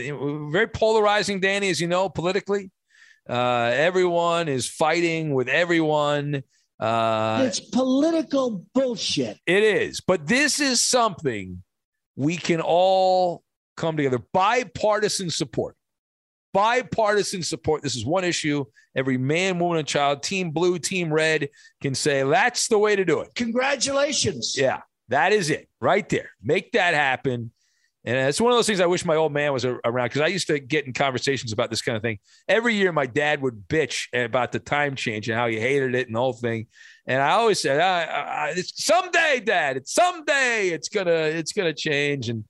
very 0.50 0.66
polarizing, 0.66 1.40
Danny, 1.40 1.70
as 1.70 1.80
you 1.80 1.88
know, 1.88 2.08
politically. 2.08 2.70
Uh, 3.28 3.70
everyone 3.74 4.48
is 4.48 4.68
fighting 4.68 5.34
with 5.34 5.48
everyone. 5.48 6.42
Uh, 6.78 7.44
it's 7.46 7.60
political 7.60 8.64
bullshit. 8.74 9.38
It 9.46 9.62
is. 9.62 10.00
But 10.00 10.26
this 10.26 10.60
is 10.60 10.80
something 10.80 11.62
we 12.14 12.36
can 12.36 12.60
all 12.60 13.42
come 13.76 13.96
together. 13.96 14.18
Bipartisan 14.32 15.30
support. 15.30 15.76
Bipartisan 16.52 17.42
support. 17.42 17.82
This 17.82 17.96
is 17.96 18.06
one 18.06 18.24
issue. 18.24 18.64
Every 18.96 19.18
man, 19.18 19.58
woman, 19.58 19.78
and 19.78 19.86
child, 19.86 20.22
team 20.22 20.50
blue, 20.50 20.78
team 20.78 21.12
red, 21.12 21.50
can 21.82 21.94
say 21.94 22.22
that's 22.22 22.68
the 22.68 22.78
way 22.78 22.96
to 22.96 23.04
do 23.04 23.20
it. 23.20 23.34
Congratulations. 23.34 24.56
Yeah, 24.56 24.80
that 25.08 25.32
is 25.32 25.50
it 25.50 25.68
right 25.80 26.08
there. 26.08 26.30
Make 26.42 26.72
that 26.72 26.94
happen. 26.94 27.52
And 28.06 28.16
it's 28.28 28.40
one 28.40 28.52
of 28.52 28.56
those 28.56 28.68
things 28.68 28.80
I 28.80 28.86
wish 28.86 29.04
my 29.04 29.16
old 29.16 29.32
man 29.32 29.52
was 29.52 29.64
around 29.64 30.06
because 30.06 30.20
I 30.20 30.28
used 30.28 30.46
to 30.46 30.60
get 30.60 30.86
in 30.86 30.92
conversations 30.92 31.52
about 31.52 31.70
this 31.70 31.82
kind 31.82 31.96
of 31.96 32.02
thing. 32.02 32.20
Every 32.48 32.76
year, 32.76 32.92
my 32.92 33.06
dad 33.06 33.42
would 33.42 33.66
bitch 33.66 34.06
about 34.14 34.52
the 34.52 34.60
time 34.60 34.94
change 34.94 35.28
and 35.28 35.36
how 35.36 35.48
he 35.48 35.58
hated 35.58 35.96
it 35.96 36.06
and 36.06 36.14
the 36.14 36.20
whole 36.20 36.32
thing. 36.32 36.68
And 37.08 37.20
I 37.20 37.32
always 37.32 37.60
said, 37.60 37.80
I, 37.80 38.04
I, 38.04 38.48
it's 38.50 38.84
someday, 38.84 39.40
Dad, 39.40 39.76
it's 39.76 39.92
someday 39.92 40.68
it's 40.68 40.88
gonna 40.88 41.10
it's 41.10 41.52
gonna 41.52 41.74
change. 41.74 42.28
And 42.28 42.44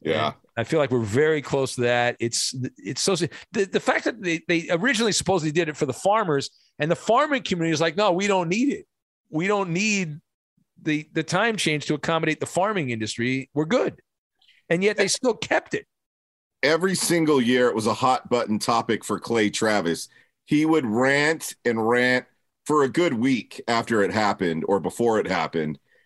Yeah. 0.00 0.32
I 0.56 0.64
feel 0.64 0.78
like 0.78 0.90
we're 0.90 1.00
very 1.00 1.42
close 1.42 1.74
to 1.74 1.82
that. 1.82 2.16
It's 2.20 2.54
it's 2.78 3.02
so 3.02 3.14
the, 3.16 3.64
the 3.64 3.80
fact 3.80 4.04
that 4.04 4.22
they, 4.22 4.40
they 4.48 4.68
originally 4.70 5.12
supposedly 5.12 5.52
did 5.52 5.68
it 5.68 5.76
for 5.76 5.86
the 5.86 5.92
farmers 5.92 6.50
and 6.78 6.90
the 6.90 6.96
farming 6.96 7.42
community 7.42 7.72
is 7.74 7.80
like, 7.80 7.96
no, 7.96 8.12
we 8.12 8.26
don't 8.26 8.48
need 8.48 8.72
it. 8.72 8.86
We 9.30 9.46
don't 9.48 9.70
need 9.70 10.18
the 10.82 11.08
the 11.12 11.22
time 11.22 11.56
change 11.56 11.86
to 11.86 11.94
accommodate 11.94 12.40
the 12.40 12.46
farming 12.46 12.90
industry. 12.90 13.50
We're 13.54 13.64
good. 13.66 14.00
And 14.70 14.82
yet 14.82 14.96
they 14.96 15.08
still 15.08 15.34
kept 15.34 15.74
it. 15.74 15.86
Every 16.62 16.94
single 16.94 17.40
year, 17.40 17.68
it 17.68 17.74
was 17.74 17.86
a 17.86 17.94
hot 17.94 18.28
button 18.28 18.58
topic 18.58 19.04
for 19.04 19.20
Clay 19.20 19.50
Travis. 19.50 20.08
he 20.46 20.64
would 20.64 20.86
rant 20.86 21.54
and 21.64 21.86
rant 21.86 22.26
for 22.64 22.82
a 22.82 22.88
good 22.88 23.14
week 23.14 23.60
after 23.68 24.02
it 24.02 24.12
happened 24.12 24.64
or 24.68 24.80
before 24.80 25.18
it 25.20 25.26
happened. 25.26 25.78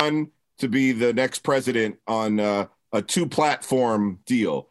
to 0.00 0.68
be 0.68 0.92
the 0.92 1.12
next 1.12 1.40
president 1.40 1.98
on 2.06 2.40
uh, 2.40 2.66
a 2.92 3.02
two 3.02 3.26
platform 3.26 4.18
deal 4.26 4.68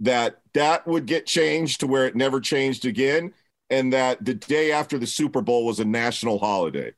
that 0.00 0.40
that 0.54 0.86
would 0.86 1.06
get 1.06 1.26
changed 1.26 1.80
to 1.80 1.86
where 1.86 2.06
it 2.06 2.16
never 2.16 2.40
changed 2.40 2.84
again 2.84 3.32
and 3.68 3.92
that 3.92 4.24
the 4.24 4.34
day 4.34 4.72
after 4.72 4.98
the 4.98 5.06
super 5.06 5.40
bowl 5.40 5.64
was 5.64 5.80
a 5.80 5.84
national 5.84 6.38
holiday. 6.38 6.92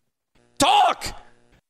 Talk! 0.58 1.04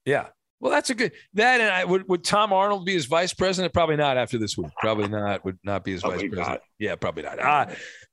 Yeah 0.05 0.29
well 0.63 0.71
that's 0.71 0.89
a 0.89 0.95
good 0.95 1.13
that 1.35 1.61
and 1.61 1.71
i 1.71 1.85
would, 1.85 2.09
would 2.09 2.25
tom 2.25 2.53
arnold 2.53 2.87
be 2.87 2.95
his 2.95 3.05
vice 3.05 3.35
president? 3.35 3.75
Probably 3.75 3.97
not 3.97 4.17
after 4.17 4.39
this 4.39 4.57
week. 4.57 4.71
Probably 4.81 5.09
not 5.09 5.45
would 5.45 5.59
not 5.63 5.85
be 5.85 5.93
his 5.93 6.01
probably 6.01 6.29
vice 6.29 6.35
president. 6.35 6.49
not. 6.49 6.61
yeah 6.79 6.95
probably 6.95 7.25
not. 7.25 7.39
Uh, 7.39 7.67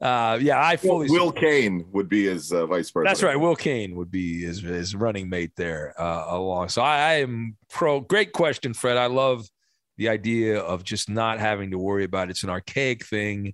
uh, 0.04 0.38
yeah 0.42 0.62
i 0.62 0.76
fully 0.76 1.10
will 1.10 1.32
cain 1.32 1.86
would 1.94 2.10
be 2.10 2.26
his 2.26 2.52
uh, 2.52 2.66
vice 2.66 2.92
president. 2.92 3.16
That's 3.16 3.24
right. 3.24 3.40
Will 3.40 3.56
cain 3.56 3.96
would 3.96 4.12
be 4.12 4.42
his, 4.42 4.62
his 4.62 4.96
running 4.96 5.30
mate 5.30 5.52
there 5.56 5.94
uh, 5.98 6.26
along. 6.30 6.70
So 6.70 6.82
I, 6.82 6.98
I 6.98 7.14
am 7.22 7.56
pro 7.70 8.02
great 8.02 8.34
question 8.34 8.74
fred. 8.74 8.98
I 8.98 9.06
love 9.06 9.48
the 9.98 10.10
idea 10.10 10.60
of 10.60 10.84
just 10.84 11.10
not 11.10 11.40
having 11.40 11.72
to 11.72 11.78
worry 11.78 12.04
about 12.04 12.30
it. 12.30 12.32
it's 12.32 12.44
an 12.44 12.50
archaic 12.50 13.06
thing. 13.06 13.54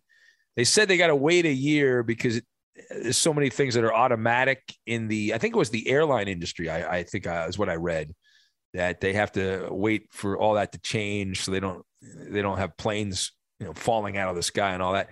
They 0.55 0.63
said 0.63 0.87
they 0.87 0.97
got 0.97 1.07
to 1.07 1.15
wait 1.15 1.45
a 1.45 1.53
year 1.53 2.01
because 2.01 2.37
it, 2.37 2.45
there's 2.89 3.17
so 3.17 3.33
many 3.33 3.49
things 3.49 3.73
that 3.73 3.83
are 3.83 3.93
automatic 3.93 4.61
in 4.85 5.07
the 5.07 5.33
i 5.33 5.37
think 5.37 5.55
it 5.55 5.57
was 5.57 5.69
the 5.69 5.87
airline 5.87 6.27
industry 6.27 6.69
i, 6.69 6.97
I 6.97 7.03
think 7.03 7.25
uh, 7.25 7.45
is 7.47 7.57
what 7.57 7.69
i 7.69 7.75
read 7.75 8.13
that 8.75 9.01
they 9.01 9.13
have 9.13 9.31
to 9.33 9.67
wait 9.71 10.07
for 10.11 10.37
all 10.37 10.55
that 10.55 10.71
to 10.73 10.79
change 10.79 11.41
so 11.41 11.51
they 11.51 11.59
don't 11.59 11.83
they 12.01 12.41
don't 12.41 12.57
have 12.57 12.77
planes 12.77 13.31
you 13.59 13.65
know 13.65 13.73
falling 13.73 14.17
out 14.17 14.29
of 14.29 14.35
the 14.35 14.43
sky 14.43 14.73
and 14.73 14.83
all 14.83 14.93
that. 14.93 15.09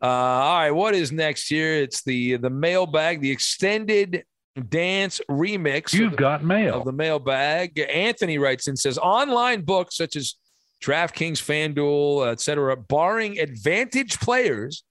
Uh, 0.00 0.06
all 0.06 0.58
right 0.58 0.70
what 0.70 0.94
is 0.94 1.12
next 1.12 1.48
here? 1.48 1.74
It's 1.74 2.02
the 2.02 2.36
the 2.36 2.50
mailbag 2.50 3.20
the 3.20 3.30
extended 3.30 4.24
dance 4.68 5.20
remix 5.30 5.94
you've 5.94 6.16
got 6.16 6.44
mail. 6.44 6.74
of 6.74 6.84
the 6.84 6.92
mailbag. 6.92 7.78
Anthony 7.78 8.38
writes 8.38 8.66
and 8.66 8.78
says 8.78 8.98
online 8.98 9.62
books 9.62 9.96
such 9.96 10.16
as 10.16 10.34
draftkings 10.82 11.38
fanduel 11.38 12.28
etc 12.30 12.76
barring 12.76 13.38
advantage 13.38 14.18
players 14.18 14.82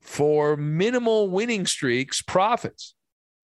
for 0.00 0.56
minimal 0.56 1.28
winning 1.28 1.64
streaks 1.66 2.20
profits 2.20 2.95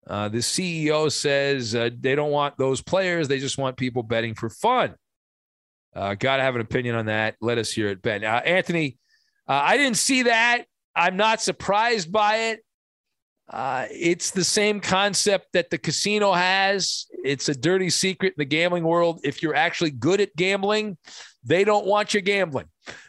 uh, 0.07 0.29
the 0.29 0.39
CEO 0.39 1.11
says 1.11 1.75
uh, 1.75 1.91
they 1.99 2.15
don't 2.15 2.31
want 2.31 2.57
those 2.59 2.83
players. 2.83 3.29
They 3.29 3.39
just 3.39 3.59
want 3.59 3.77
people 3.77 4.03
betting 4.03 4.35
for 4.35 4.51
fun. 4.51 4.95
Uh, 5.95 6.15
Got 6.15 6.39
to 6.39 6.43
have 6.43 6.55
an 6.55 6.61
opinion 6.61 6.97
on 6.97 7.07
that. 7.07 7.37
Let 7.41 7.59
us 7.59 7.71
hear 7.71 7.89
it, 7.89 8.03
Ben. 8.03 8.25
Uh, 8.25 8.41
Anthony, 8.45 8.99
uh, 9.49 9.61
I 9.65 9.77
didn't 9.77 9.99
see 9.99 10.23
that. 10.23 10.65
I'm 10.97 11.17
not 11.17 11.41
surprised 11.41 12.11
by 12.11 12.37
it. 12.37 12.61
It's 13.91 14.31
the 14.31 14.45
same 14.45 14.81
concept 14.81 15.49
that 15.53 15.71
the 15.71 15.79
casino 15.79 16.33
has. 16.33 17.07
It's 17.25 17.49
a 17.49 17.55
dirty 17.55 17.91
secret 17.91 18.29
in 18.29 18.39
the 18.39 18.45
gambling 18.45 18.85
world. 18.85 19.21
If 19.25 19.43
you're 19.43 19.55
actually 19.55 19.91
good 19.91 20.21
at 20.21 20.35
gambling, 20.37 20.97
they 21.45 21.65
don't 21.65 21.87
want 21.87 22.15
you 22.15 22.21
gambling. 22.21 22.67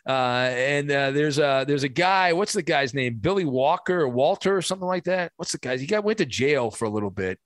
Uh, 0.07 0.49
and 0.51 0.91
uh, 0.91 1.11
there's 1.11 1.39
a 1.39 1.65
there's 1.67 1.83
a 1.83 1.89
guy. 1.89 2.33
What's 2.33 2.53
the 2.53 2.61
guy's 2.61 2.93
name? 2.93 3.15
Billy 3.15 3.45
Walker 3.45 4.01
or 4.01 4.09
Walter 4.09 4.55
or 4.55 4.61
something 4.61 4.87
like 4.87 5.05
that. 5.05 5.31
What's 5.37 5.51
the 5.51 5.57
guy? 5.57 5.77
He 5.77 5.87
got 5.87 6.03
went 6.03 6.19
to 6.19 6.25
jail 6.25 6.71
for 6.71 6.85
a 6.85 6.89
little 6.89 7.09
bit. 7.09 7.39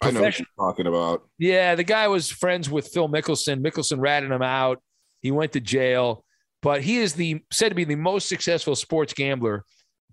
I 0.00 0.10
know 0.10 0.20
what 0.20 0.38
you're 0.38 0.46
talking 0.58 0.86
about. 0.86 1.26
Yeah, 1.38 1.76
the 1.76 1.84
guy 1.84 2.08
was 2.08 2.30
friends 2.30 2.68
with 2.68 2.88
Phil 2.88 3.08
Mickelson. 3.08 3.64
Mickelson 3.64 4.00
ratted 4.00 4.30
him 4.30 4.42
out. 4.42 4.82
He 5.22 5.30
went 5.30 5.52
to 5.52 5.60
jail, 5.60 6.24
but 6.60 6.82
he 6.82 6.98
is 6.98 7.14
the 7.14 7.40
said 7.50 7.70
to 7.70 7.74
be 7.74 7.84
the 7.84 7.96
most 7.96 8.28
successful 8.28 8.76
sports 8.76 9.14
gambler 9.14 9.64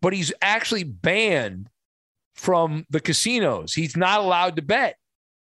but 0.01 0.13
he's 0.13 0.33
actually 0.41 0.83
banned 0.83 1.69
from 2.35 2.85
the 2.89 2.99
casinos. 2.99 3.73
He's 3.73 3.95
not 3.95 4.19
allowed 4.19 4.55
to 4.55 4.61
bet. 4.61 4.95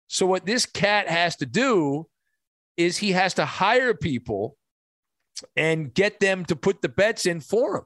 So 0.07 0.25
what 0.25 0.45
this 0.45 0.65
cat 0.65 1.07
has 1.07 1.35
to 1.37 1.45
do 1.45 2.07
is 2.75 2.97
he 2.97 3.11
has 3.11 3.35
to 3.35 3.45
hire 3.45 3.93
people 3.93 4.57
and 5.55 5.93
get 5.93 6.19
them 6.19 6.45
to 6.45 6.55
put 6.55 6.81
the 6.81 6.89
bets 6.89 7.25
in 7.25 7.39
for 7.39 7.77
him 7.77 7.83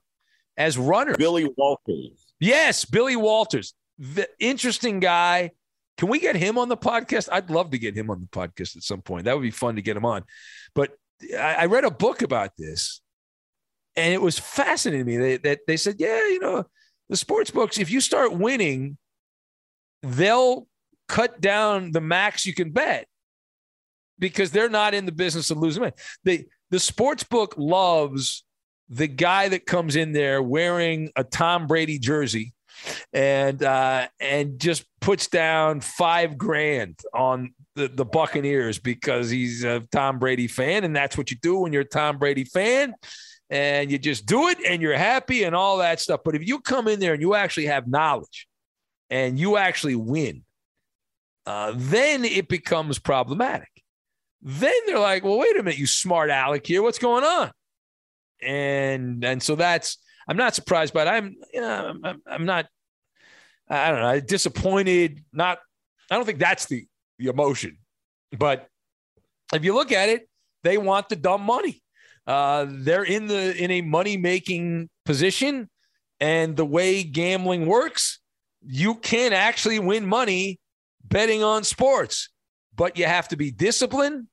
as 0.58 0.78
runners. 0.78 1.18
Billy 1.18 1.50
Walters. 1.58 2.34
Yes, 2.40 2.86
Billy 2.86 3.16
Walters. 3.16 3.74
The 3.98 4.28
interesting 4.40 5.00
guy. 5.00 5.52
Can 5.98 6.10
we 6.10 6.20
get 6.20 6.36
him 6.36 6.58
on 6.58 6.70
the 6.70 6.78
podcast? 6.78 7.30
I'd 7.32 7.52
love 7.52 7.72
to 7.72 7.78
get 7.78 7.96
him 7.96 8.10
on 8.10 8.22
the 8.22 8.28
podcast 8.28 8.76
at 8.76 8.84
some 8.84 9.02
point. 9.02 9.26
That 9.26 9.36
would 9.36 9.44
be 9.44 9.52
fun 9.52 9.76
to 9.76 9.82
get 9.82 9.98
him 9.98 10.06
on. 10.06 10.24
But 10.74 10.94
I, 11.38 11.56
I 11.56 11.66
read 11.66 11.84
a 11.84 11.92
book 11.92 12.22
about 12.24 12.52
this, 12.58 13.02
and 13.96 14.14
it 14.14 14.22
was 14.22 14.40
fascinating 14.40 15.06
to 15.06 15.12
me. 15.12 15.18
They, 15.18 15.38
that 15.38 15.60
they 15.68 15.78
said, 15.78 15.98
yeah, 16.00 16.28
you 16.28 16.40
know, 16.40 16.66
the 17.10 17.18
sports 17.18 17.52
books, 17.52 17.78
if 17.78 17.92
you 17.92 18.02
start 18.02 18.34
winning, 18.34 18.98
they'll 20.02 20.68
cut 21.08 21.42
down 21.42 21.92
the 21.92 22.02
max 22.02 22.46
you 22.46 22.54
can 22.54 22.72
bet 22.72 23.06
because 24.18 24.52
they're 24.52 24.70
not 24.70 24.94
in 24.94 25.06
the 25.06 25.12
business 25.12 25.52
of 25.52 25.58
losing 25.58 25.82
money. 25.82 25.94
The 26.24 26.46
the 26.72 26.80
sports 26.80 27.24
book 27.24 27.54
loves 27.58 28.44
the 28.90 29.08
guy 29.08 29.50
that 29.50 29.66
comes 29.66 29.96
in 29.96 30.12
there 30.14 30.42
wearing 30.42 31.12
a 31.16 31.24
Tom 31.24 31.68
Brady 31.68 32.00
jersey 32.00 32.54
and 33.14 33.62
uh, 33.62 34.08
and 34.20 34.60
just 34.60 34.86
puts 35.00 35.28
down 35.28 35.82
five 35.82 36.38
grand 36.38 37.00
on 37.14 37.54
the, 37.76 37.88
the 37.88 38.06
Buccaneers 38.06 38.80
because 38.80 39.30
he's 39.30 39.64
a 39.64 39.82
Tom 39.92 40.20
Brady 40.20 40.48
fan, 40.48 40.84
and 40.84 40.96
that's 40.96 41.18
what 41.18 41.30
you 41.32 41.38
do 41.42 41.60
when 41.60 41.74
you're 41.74 41.84
a 41.84 41.86
Tom 41.86 42.18
Brady 42.18 42.44
fan. 42.44 42.94
And 43.50 43.92
you 43.92 43.98
just 43.98 44.26
do 44.26 44.48
it 44.48 44.60
and 44.66 44.82
you're 44.82 44.98
happy 44.98 45.44
and 45.44 45.54
all 45.54 45.80
that 45.80 46.00
stuff. 46.00 46.22
But 46.24 46.36
if 46.36 46.48
you 46.48 46.62
come 46.62 46.88
in 46.88 47.02
there 47.02 47.12
and 47.12 47.22
you 47.22 47.36
actually 47.36 47.66
have 47.66 47.86
knowledge 47.86 48.48
and 49.10 49.38
you 49.38 49.58
actually 49.58 49.96
win, 49.96 50.44
uh, 51.46 51.74
then 51.76 52.24
it 52.24 52.48
becomes 52.48 52.98
problematic. 52.98 53.71
Then 54.42 54.74
they're 54.86 55.00
like, 55.00 55.24
well, 55.24 55.38
wait 55.38 55.56
a 55.56 55.64
minute, 55.64 55.78
you 55.78 55.88
smart 55.88 56.30
aleck 56.30 56.66
here. 56.66 56.82
What's 56.82 57.00
going 57.00 57.24
on? 57.24 57.52
And 58.42 59.24
and 59.24 59.42
so 59.42 59.56
that's 59.56 59.98
I'm 60.28 60.38
not 60.38 60.56
surprised, 60.56 60.94
but 60.94 61.08
I'm 61.08 61.36
you 61.54 61.62
know, 61.62 61.94
I'm, 62.04 62.22
I'm 62.26 62.46
not 62.46 62.68
I 63.70 63.92
don't 63.92 64.02
know 64.02 64.20
disappointed. 64.20 65.24
Not 65.32 65.60
I 66.10 66.16
don't 66.16 66.26
think 66.26 66.40
that's 66.40 66.66
the 66.66 66.86
the 67.20 67.28
emotion, 67.28 67.78
but 68.38 68.68
if 69.54 69.64
you 69.64 69.76
look 69.76 69.92
at 69.92 70.10
it, 70.10 70.28
they 70.64 70.78
want 70.78 71.10
the 71.10 71.16
dumb 71.16 71.44
money. 71.44 71.84
Uh, 72.26 72.66
they're 72.68 73.04
in 73.04 73.28
the 73.28 73.56
in 73.56 73.72
a 73.72 73.82
money 73.82 74.18
making 74.18 74.90
position, 75.06 75.70
and 76.20 76.56
the 76.56 76.66
way 76.66 77.04
gambling 77.04 77.66
works, 77.66 78.20
you 78.66 78.96
can 78.96 79.34
actually 79.34 79.80
win 79.80 80.06
money 80.06 80.60
betting 81.04 81.44
on 81.44 81.64
sports, 81.64 82.30
but 82.76 82.98
you 82.98 83.06
have 83.06 83.28
to 83.28 83.36
be 83.36 83.52
disciplined. 83.52 84.28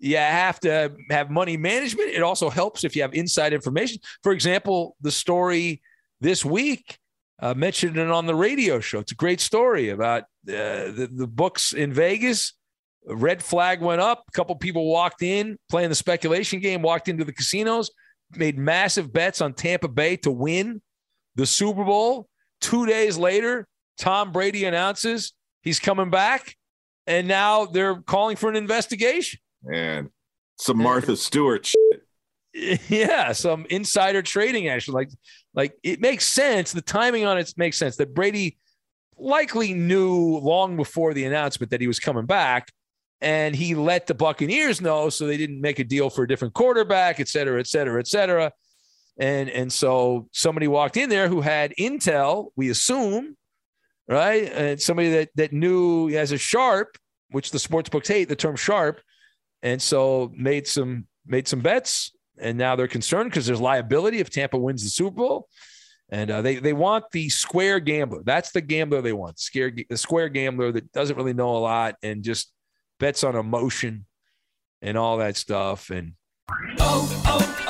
You 0.00 0.16
have 0.16 0.58
to 0.60 0.92
have 1.10 1.30
money 1.30 1.58
management. 1.58 2.08
It 2.08 2.22
also 2.22 2.48
helps 2.48 2.84
if 2.84 2.96
you 2.96 3.02
have 3.02 3.14
inside 3.14 3.52
information. 3.52 3.98
For 4.22 4.32
example, 4.32 4.96
the 5.02 5.12
story 5.12 5.82
this 6.20 6.42
week 6.42 6.98
uh, 7.40 7.52
mentioned 7.54 7.98
it 7.98 8.10
on 8.10 8.26
the 8.26 8.34
radio 8.34 8.80
show. 8.80 8.98
It's 8.98 9.12
a 9.12 9.16
great 9.16 9.40
story 9.40 9.90
about 9.90 10.22
uh, 10.48 10.90
the, 10.96 11.10
the 11.12 11.26
books 11.26 11.74
in 11.74 11.92
Vegas. 11.92 12.54
A 13.08 13.14
red 13.14 13.42
flag 13.42 13.82
went 13.82 14.00
up. 14.00 14.24
A 14.26 14.32
couple 14.32 14.54
people 14.56 14.90
walked 14.90 15.22
in 15.22 15.58
playing 15.70 15.90
the 15.90 15.94
speculation 15.94 16.60
game, 16.60 16.80
walked 16.80 17.08
into 17.08 17.24
the 17.24 17.32
casinos, 17.32 17.90
made 18.34 18.58
massive 18.58 19.12
bets 19.12 19.40
on 19.40 19.52
Tampa 19.52 19.88
Bay 19.88 20.16
to 20.18 20.30
win 20.30 20.80
the 21.34 21.46
Super 21.46 21.84
Bowl. 21.84 22.26
Two 22.60 22.86
days 22.86 23.18
later, 23.18 23.66
Tom 23.98 24.32
Brady 24.32 24.64
announces 24.64 25.32
he's 25.62 25.78
coming 25.78 26.10
back, 26.10 26.56
and 27.06 27.28
now 27.28 27.66
they're 27.66 28.00
calling 28.02 28.36
for 28.36 28.48
an 28.48 28.56
investigation. 28.56 29.40
Man, 29.62 30.10
some 30.58 30.78
Martha 30.78 31.16
Stewart 31.16 31.66
shit. 31.66 32.02
Yeah, 32.88 33.30
some 33.30 33.64
insider 33.70 34.22
trading 34.22 34.66
action. 34.66 34.92
Like, 34.92 35.08
like 35.54 35.72
it 35.84 36.00
makes 36.00 36.26
sense. 36.26 36.72
The 36.72 36.82
timing 36.82 37.24
on 37.24 37.38
it 37.38 37.54
makes 37.56 37.78
sense 37.78 37.96
that 37.98 38.12
Brady 38.12 38.58
likely 39.16 39.72
knew 39.72 40.38
long 40.38 40.76
before 40.76 41.14
the 41.14 41.24
announcement 41.26 41.70
that 41.70 41.80
he 41.80 41.86
was 41.86 42.00
coming 42.00 42.26
back. 42.26 42.72
And 43.20 43.54
he 43.54 43.76
let 43.76 44.08
the 44.08 44.14
Buccaneers 44.14 44.80
know 44.80 45.10
so 45.10 45.26
they 45.26 45.36
didn't 45.36 45.60
make 45.60 45.78
a 45.78 45.84
deal 45.84 46.10
for 46.10 46.24
a 46.24 46.28
different 46.28 46.54
quarterback, 46.54 47.20
et 47.20 47.28
cetera, 47.28 47.60
et 47.60 47.68
cetera, 47.68 48.00
et 48.00 48.08
cetera. 48.08 48.50
And, 49.18 49.50
and 49.50 49.72
so 49.72 50.28
somebody 50.32 50.66
walked 50.66 50.96
in 50.96 51.10
there 51.10 51.28
who 51.28 51.42
had 51.42 51.74
intel, 51.78 52.48
we 52.56 52.70
assume, 52.70 53.36
right? 54.08 54.50
And 54.52 54.80
somebody 54.80 55.10
that 55.10 55.28
that 55.36 55.52
knew 55.52 56.08
as 56.08 56.32
a 56.32 56.38
sharp, 56.38 56.96
which 57.30 57.50
the 57.50 57.58
sports 57.58 57.90
books 57.90 58.08
hate 58.08 58.28
the 58.28 58.36
term 58.36 58.56
sharp, 58.56 59.00
and 59.62 59.80
so 59.80 60.32
made 60.36 60.66
some 60.66 61.06
made 61.26 61.48
some 61.48 61.60
bets, 61.60 62.12
and 62.38 62.56
now 62.58 62.76
they're 62.76 62.88
concerned 62.88 63.30
because 63.30 63.46
there's 63.46 63.60
liability 63.60 64.18
if 64.18 64.30
Tampa 64.30 64.58
wins 64.58 64.82
the 64.82 64.90
Super 64.90 65.16
Bowl, 65.16 65.48
and 66.10 66.30
uh, 66.30 66.42
they 66.42 66.56
they 66.56 66.72
want 66.72 67.04
the 67.12 67.28
square 67.28 67.80
gambler. 67.80 68.22
That's 68.24 68.50
the 68.50 68.60
gambler 68.60 69.02
they 69.02 69.12
want. 69.12 69.38
Scare 69.38 69.72
the 69.88 69.96
square 69.96 70.28
gambler 70.28 70.72
that 70.72 70.92
doesn't 70.92 71.16
really 71.16 71.34
know 71.34 71.56
a 71.56 71.58
lot 71.58 71.96
and 72.02 72.22
just 72.22 72.52
bets 72.98 73.24
on 73.24 73.36
emotion 73.36 74.06
and 74.82 74.96
all 74.96 75.18
that 75.18 75.36
stuff. 75.36 75.90
And 75.90 76.14
oh 76.78 77.22
oh 77.26 77.64
oh. 77.68 77.69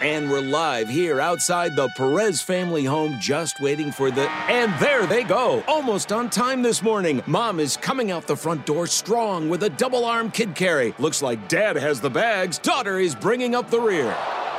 And 0.00 0.30
we're 0.30 0.40
live 0.40 0.88
here 0.88 1.20
outside 1.20 1.74
the 1.74 1.88
Perez 1.96 2.40
family 2.40 2.84
home, 2.84 3.18
just 3.18 3.58
waiting 3.58 3.90
for 3.90 4.12
the. 4.12 4.30
And 4.30 4.72
there 4.78 5.06
they 5.06 5.24
go! 5.24 5.64
Almost 5.66 6.12
on 6.12 6.30
time 6.30 6.62
this 6.62 6.84
morning. 6.84 7.20
Mom 7.26 7.58
is 7.58 7.76
coming 7.76 8.12
out 8.12 8.28
the 8.28 8.36
front 8.36 8.64
door 8.64 8.86
strong 8.86 9.48
with 9.48 9.64
a 9.64 9.70
double 9.70 10.04
arm 10.04 10.30
kid 10.30 10.54
carry. 10.54 10.94
Looks 11.00 11.20
like 11.20 11.48
dad 11.48 11.74
has 11.74 12.00
the 12.00 12.10
bags. 12.10 12.58
Daughter 12.58 13.00
is 13.00 13.16
bringing 13.16 13.56
up 13.56 13.70
the 13.70 13.80
rear. 13.80 14.16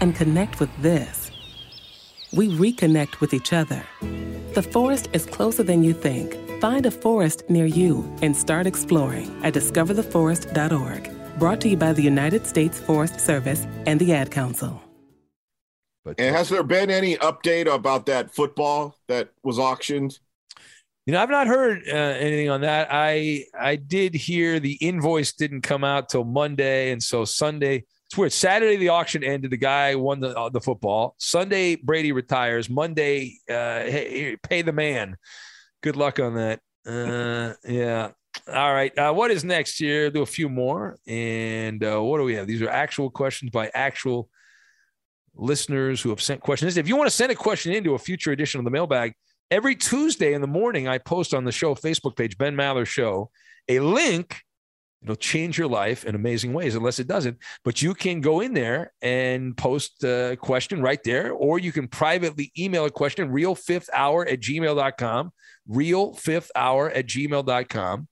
and 0.00 0.14
connect 0.14 0.60
with 0.60 0.70
this, 0.82 1.30
we 2.32 2.48
reconnect 2.48 3.20
with 3.20 3.34
each 3.34 3.52
other. 3.52 3.84
The 4.54 4.62
forest 4.62 5.08
is 5.12 5.26
closer 5.26 5.62
than 5.62 5.82
you 5.82 5.92
think. 5.92 6.36
Find 6.60 6.84
a 6.86 6.90
forest 6.90 7.48
near 7.48 7.66
you 7.66 8.10
and 8.22 8.36
start 8.36 8.66
exploring 8.66 9.30
at 9.42 9.54
discovertheforest.org. 9.54 11.38
Brought 11.38 11.60
to 11.62 11.68
you 11.68 11.76
by 11.76 11.92
the 11.92 12.02
United 12.02 12.46
States 12.46 12.78
Forest 12.78 13.20
Service 13.20 13.66
and 13.86 13.98
the 14.00 14.12
Ad 14.12 14.30
Council. 14.30 14.82
But 16.04 16.18
And 16.18 16.34
has 16.34 16.48
there 16.48 16.62
been 16.62 16.90
any 16.90 17.16
update 17.16 17.72
about 17.72 18.06
that 18.06 18.34
football 18.34 18.96
that 19.08 19.30
was 19.42 19.58
auctioned? 19.58 20.18
You 21.06 21.14
know, 21.14 21.22
I've 21.22 21.30
not 21.30 21.46
heard 21.46 21.82
uh, 21.88 21.92
anything 21.92 22.50
on 22.50 22.60
that. 22.62 22.88
I 22.90 23.44
I 23.58 23.76
did 23.76 24.14
hear 24.14 24.60
the 24.60 24.74
invoice 24.74 25.32
didn't 25.32 25.62
come 25.62 25.82
out 25.82 26.08
till 26.08 26.24
Monday, 26.24 26.92
and 26.92 27.02
so 27.02 27.24
Sunday. 27.24 27.84
It's. 28.18 28.34
Saturday 28.34 28.76
the 28.76 28.88
auction 28.88 29.22
ended. 29.22 29.50
The 29.50 29.56
guy 29.56 29.94
won 29.94 30.20
the 30.20 30.36
uh, 30.36 30.48
the 30.48 30.60
football. 30.60 31.14
Sunday 31.18 31.76
Brady 31.76 32.12
retires. 32.12 32.68
Monday, 32.68 33.38
uh, 33.48 33.80
hey, 33.84 34.36
pay 34.42 34.62
the 34.62 34.72
man. 34.72 35.16
Good 35.82 35.96
luck 35.96 36.18
on 36.18 36.34
that. 36.34 36.60
Uh, 36.86 37.54
yeah. 37.64 38.10
All 38.48 38.72
right. 38.72 38.96
Uh, 38.96 39.12
what 39.12 39.30
is 39.30 39.44
next 39.44 39.78
here? 39.78 40.10
Do 40.10 40.22
a 40.22 40.26
few 40.26 40.48
more. 40.48 40.98
And 41.06 41.82
uh, 41.84 42.00
what 42.00 42.18
do 42.18 42.24
we 42.24 42.34
have? 42.34 42.46
These 42.46 42.62
are 42.62 42.68
actual 42.68 43.10
questions 43.10 43.50
by 43.50 43.70
actual 43.74 44.28
listeners 45.34 46.00
who 46.02 46.10
have 46.10 46.20
sent 46.20 46.40
questions. 46.40 46.76
If 46.76 46.88
you 46.88 46.96
want 46.96 47.08
to 47.08 47.14
send 47.16 47.32
a 47.32 47.36
question 47.36 47.72
into 47.72 47.94
a 47.94 47.98
future 47.98 48.32
edition 48.32 48.58
of 48.58 48.64
the 48.64 48.70
mailbag, 48.70 49.14
every 49.50 49.74
Tuesday 49.76 50.34
in 50.34 50.40
the 50.40 50.46
morning, 50.46 50.88
I 50.88 50.98
post 50.98 51.34
on 51.34 51.44
the 51.44 51.52
show 51.52 51.74
Facebook 51.74 52.16
page, 52.16 52.38
Ben 52.38 52.54
Maller 52.54 52.86
Show, 52.86 53.30
a 53.68 53.80
link. 53.80 54.42
It'll 55.02 55.16
change 55.16 55.56
your 55.56 55.68
life 55.68 56.04
in 56.04 56.14
amazing 56.14 56.52
ways, 56.52 56.74
unless 56.74 56.98
it 56.98 57.06
doesn't. 57.06 57.38
But 57.64 57.80
you 57.80 57.94
can 57.94 58.20
go 58.20 58.40
in 58.40 58.52
there 58.52 58.92
and 59.00 59.56
post 59.56 60.04
a 60.04 60.36
question 60.40 60.82
right 60.82 61.02
there, 61.02 61.32
or 61.32 61.58
you 61.58 61.72
can 61.72 61.88
privately 61.88 62.52
email 62.58 62.84
a 62.84 62.90
question, 62.90 63.30
real 63.30 63.54
fifth 63.54 63.88
hour 63.94 64.26
at 64.26 64.40
gmail.com, 64.40 65.32
real 65.66 66.12
fifth 66.14 66.50
hour 66.54 66.90
at 66.90 67.06
gmail.com. 67.06 68.08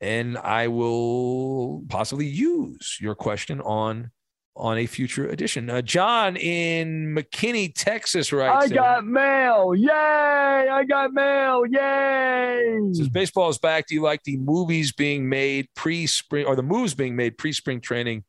And 0.00 0.38
I 0.38 0.68
will 0.68 1.84
possibly 1.88 2.26
use 2.26 2.98
your 3.00 3.14
question 3.14 3.60
on 3.60 4.10
on 4.54 4.76
a 4.78 4.86
future 4.86 5.26
edition. 5.28 5.70
Uh, 5.70 5.80
John 5.82 6.36
in 6.36 7.14
McKinney, 7.14 7.72
Texas, 7.74 8.32
I 8.32 8.36
writes. 8.36 8.66
in- 8.70 8.74
got 8.76 9.04
mail. 9.06 9.74
Yay! 9.74 9.88
I 9.90 10.84
got 10.86 11.12
mail. 11.12 11.64
Yay! 11.66 12.78
Says 12.92 13.08
baseball 13.08 13.48
is 13.48 13.58
back. 13.58 13.86
Do 13.86 13.94
you 13.94 14.02
like 14.02 14.22
the 14.24 14.36
movies 14.36 14.92
being 14.92 15.28
made 15.28 15.68
pre-spring 15.74 16.46
or 16.46 16.54
the 16.56 16.62
moves 16.62 16.94
being 16.94 17.16
made 17.16 17.38
pre-spring 17.38 17.80
training? 17.80 18.24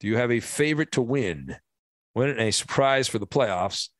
Do 0.00 0.08
you 0.08 0.16
have 0.16 0.32
a 0.32 0.40
favorite 0.40 0.92
to 0.92 1.02
win? 1.02 1.56
Win 2.14 2.38
a 2.40 2.50
surprise 2.50 3.06
for 3.06 3.18
the 3.18 3.26
playoffs? 3.26 3.90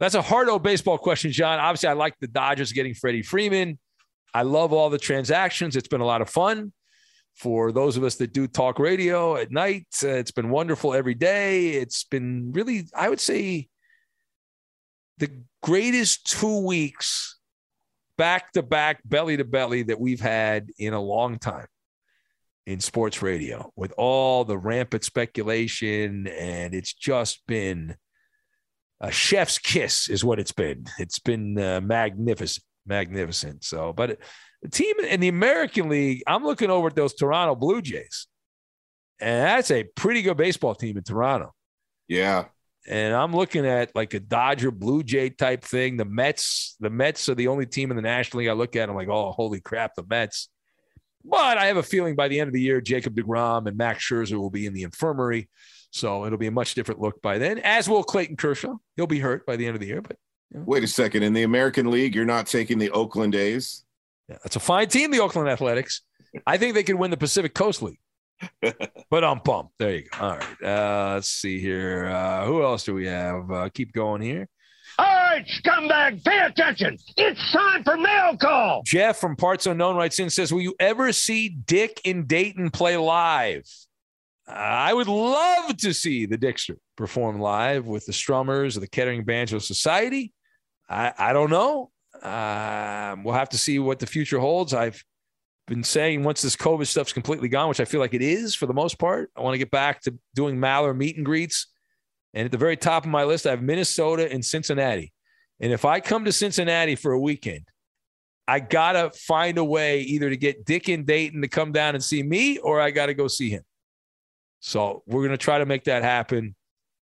That's 0.00 0.14
a 0.14 0.22
hard 0.22 0.48
old 0.48 0.62
baseball 0.62 0.96
question, 0.96 1.32
John. 1.32 1.58
Obviously, 1.58 1.88
I 1.88 1.94
like 1.94 2.14
the 2.20 2.28
Dodgers 2.28 2.72
getting 2.72 2.94
Freddie 2.94 3.22
Freeman. 3.22 3.78
I 4.32 4.42
love 4.42 4.72
all 4.72 4.88
the 4.90 4.98
transactions. 4.98 5.74
It's 5.76 5.88
been 5.88 6.00
a 6.00 6.06
lot 6.06 6.22
of 6.22 6.30
fun 6.30 6.72
for 7.38 7.70
those 7.70 7.96
of 7.96 8.04
us 8.04 8.16
that 8.16 8.32
do 8.32 8.48
talk 8.48 8.78
radio 8.78 9.36
at 9.36 9.52
night. 9.52 9.86
Uh, 10.02 10.08
it's 10.08 10.32
been 10.32 10.50
wonderful 10.50 10.92
every 10.92 11.14
day. 11.14 11.70
It's 11.70 12.04
been 12.04 12.52
really, 12.52 12.86
I 12.94 13.08
would 13.08 13.20
say, 13.20 13.68
the 15.18 15.30
greatest 15.62 16.26
two 16.26 16.66
weeks 16.66 17.38
back 18.16 18.52
to 18.52 18.62
back, 18.62 19.00
belly 19.04 19.36
to 19.36 19.44
belly 19.44 19.84
that 19.84 20.00
we've 20.00 20.20
had 20.20 20.70
in 20.78 20.92
a 20.92 21.00
long 21.00 21.38
time 21.38 21.66
in 22.66 22.80
sports 22.80 23.22
radio 23.22 23.72
with 23.76 23.92
all 23.96 24.44
the 24.44 24.58
rampant 24.58 25.04
speculation. 25.04 26.26
And 26.26 26.74
it's 26.74 26.92
just 26.92 27.46
been 27.46 27.96
a 29.00 29.12
chef's 29.12 29.58
kiss, 29.58 30.08
is 30.08 30.24
what 30.24 30.40
it's 30.40 30.52
been. 30.52 30.86
It's 30.98 31.20
been 31.20 31.56
uh, 31.56 31.80
magnificent, 31.80 32.64
magnificent. 32.84 33.64
So, 33.64 33.92
but 33.92 34.18
the 34.62 34.68
team 34.68 34.94
in 35.00 35.20
the 35.20 35.28
American 35.28 35.88
League, 35.88 36.22
I'm 36.26 36.44
looking 36.44 36.70
over 36.70 36.88
at 36.88 36.96
those 36.96 37.14
Toronto 37.14 37.54
Blue 37.54 37.80
Jays, 37.80 38.26
and 39.20 39.42
that's 39.42 39.70
a 39.70 39.84
pretty 39.84 40.22
good 40.22 40.36
baseball 40.36 40.74
team 40.74 40.96
in 40.96 41.04
Toronto. 41.04 41.54
Yeah. 42.08 42.46
And 42.88 43.14
I'm 43.14 43.34
looking 43.34 43.66
at 43.66 43.94
like 43.94 44.14
a 44.14 44.20
Dodger 44.20 44.70
Blue 44.70 45.02
Jay 45.02 45.28
type 45.30 45.62
thing. 45.62 45.96
The 45.96 46.06
Mets, 46.06 46.76
the 46.80 46.88
Mets 46.90 47.28
are 47.28 47.34
the 47.34 47.48
only 47.48 47.66
team 47.66 47.90
in 47.90 47.96
the 47.96 48.02
National 48.02 48.40
League 48.40 48.48
I 48.48 48.54
look 48.54 48.76
at. 48.76 48.88
I'm 48.88 48.96
like, 48.96 49.08
oh, 49.08 49.32
holy 49.32 49.60
crap, 49.60 49.94
the 49.94 50.04
Mets. 50.08 50.48
But 51.24 51.58
I 51.58 51.66
have 51.66 51.76
a 51.76 51.82
feeling 51.82 52.14
by 52.14 52.28
the 52.28 52.40
end 52.40 52.48
of 52.48 52.54
the 52.54 52.62
year, 52.62 52.80
Jacob 52.80 53.14
DeGrom 53.14 53.66
and 53.66 53.76
Max 53.76 54.08
Scherzer 54.08 54.38
will 54.38 54.50
be 54.50 54.64
in 54.64 54.72
the 54.72 54.84
infirmary. 54.84 55.50
So 55.90 56.24
it'll 56.24 56.38
be 56.38 56.46
a 56.46 56.52
much 56.52 56.74
different 56.74 57.00
look 57.00 57.20
by 57.20 57.38
then, 57.38 57.58
as 57.58 57.88
will 57.88 58.04
Clayton 58.04 58.36
Kershaw. 58.36 58.76
He'll 58.96 59.06
be 59.06 59.18
hurt 59.18 59.44
by 59.44 59.56
the 59.56 59.66
end 59.66 59.74
of 59.74 59.80
the 59.80 59.88
year, 59.88 60.00
but 60.00 60.16
Wait 60.52 60.82
a 60.82 60.86
second. 60.88 61.22
In 61.22 61.32
the 61.32 61.42
American 61.42 61.90
League, 61.90 62.14
you're 62.14 62.24
not 62.24 62.46
taking 62.46 62.78
the 62.78 62.90
Oakland 62.90 63.34
A's? 63.34 63.84
Yeah, 64.28 64.36
that's 64.42 64.56
a 64.56 64.60
fine 64.60 64.88
team, 64.88 65.10
the 65.10 65.20
Oakland 65.20 65.48
Athletics. 65.48 66.02
I 66.46 66.58
think 66.58 66.74
they 66.74 66.82
could 66.82 66.96
win 66.96 67.10
the 67.10 67.16
Pacific 67.16 67.54
Coast 67.54 67.82
League. 67.82 68.00
but 69.10 69.24
I'm 69.24 69.40
pumped. 69.40 69.72
There 69.78 69.96
you 69.96 70.08
go. 70.08 70.18
All 70.20 70.36
right. 70.36 70.62
Uh, 70.62 71.14
let's 71.14 71.28
see 71.28 71.58
here. 71.60 72.06
Uh, 72.06 72.44
who 72.44 72.62
else 72.62 72.84
do 72.84 72.94
we 72.94 73.06
have? 73.06 73.50
Uh, 73.50 73.68
keep 73.70 73.92
going 73.92 74.22
here. 74.22 74.48
All 74.98 75.06
right, 75.06 75.46
scumbag, 75.46 76.24
pay 76.24 76.38
attention. 76.40 76.96
It's 77.16 77.52
time 77.52 77.84
for 77.84 77.96
mail 77.96 78.36
call. 78.36 78.82
Jeff 78.84 79.18
from 79.18 79.36
Parts 79.36 79.66
Unknown 79.66 79.94
writes 79.94 80.18
in 80.18 80.28
says, 80.28 80.52
Will 80.52 80.60
you 80.60 80.74
ever 80.80 81.12
see 81.12 81.48
Dick 81.48 82.00
in 82.04 82.26
Dayton 82.26 82.70
play 82.70 82.96
live? 82.96 83.64
Uh, 84.48 84.52
I 84.52 84.92
would 84.92 85.06
love 85.06 85.76
to 85.78 85.94
see 85.94 86.26
the 86.26 86.36
Dickster 86.36 86.78
perform 86.96 87.38
live 87.38 87.86
with 87.86 88.06
the 88.06 88.12
Strummers 88.12 88.74
of 88.74 88.80
the 88.80 88.88
Kettering 88.88 89.24
Banjo 89.24 89.60
Society. 89.60 90.32
I, 90.88 91.12
I 91.16 91.32
don't 91.32 91.50
know. 91.50 91.90
Um, 92.22 93.24
we'll 93.24 93.34
have 93.34 93.50
to 93.50 93.58
see 93.58 93.78
what 93.78 93.98
the 93.98 94.06
future 94.06 94.38
holds. 94.38 94.74
I've 94.74 95.02
been 95.66 95.84
saying 95.84 96.24
once 96.24 96.42
this 96.42 96.56
COVID 96.56 96.86
stuff's 96.86 97.12
completely 97.12 97.48
gone, 97.48 97.68
which 97.68 97.80
I 97.80 97.84
feel 97.84 98.00
like 98.00 98.14
it 98.14 98.22
is 98.22 98.54
for 98.54 98.66
the 98.66 98.74
most 98.74 98.98
part, 98.98 99.30
I 99.36 99.42
want 99.42 99.54
to 99.54 99.58
get 99.58 99.70
back 99.70 100.00
to 100.02 100.18
doing 100.34 100.56
Maller 100.56 100.96
meet 100.96 101.16
and 101.16 101.24
greets. 101.24 101.66
And 102.34 102.44
at 102.44 102.52
the 102.52 102.58
very 102.58 102.76
top 102.76 103.04
of 103.04 103.10
my 103.10 103.24
list, 103.24 103.46
I 103.46 103.50
have 103.50 103.62
Minnesota 103.62 104.30
and 104.30 104.44
Cincinnati. 104.44 105.12
And 105.60 105.72
if 105.72 105.84
I 105.84 106.00
come 106.00 106.24
to 106.24 106.32
Cincinnati 106.32 106.94
for 106.94 107.12
a 107.12 107.20
weekend, 107.20 107.66
I 108.46 108.60
gotta 108.60 109.10
find 109.10 109.58
a 109.58 109.64
way 109.64 110.00
either 110.00 110.30
to 110.30 110.36
get 110.36 110.64
Dick 110.64 110.88
and 110.88 111.06
Dayton 111.06 111.42
to 111.42 111.48
come 111.48 111.72
down 111.72 111.94
and 111.94 112.02
see 112.02 112.22
me, 112.22 112.58
or 112.58 112.80
I 112.80 112.90
gotta 112.90 113.14
go 113.14 113.28
see 113.28 113.50
him. 113.50 113.62
So 114.60 115.02
we're 115.06 115.22
gonna 115.22 115.36
try 115.36 115.58
to 115.58 115.66
make 115.66 115.84
that 115.84 116.02
happen 116.02 116.54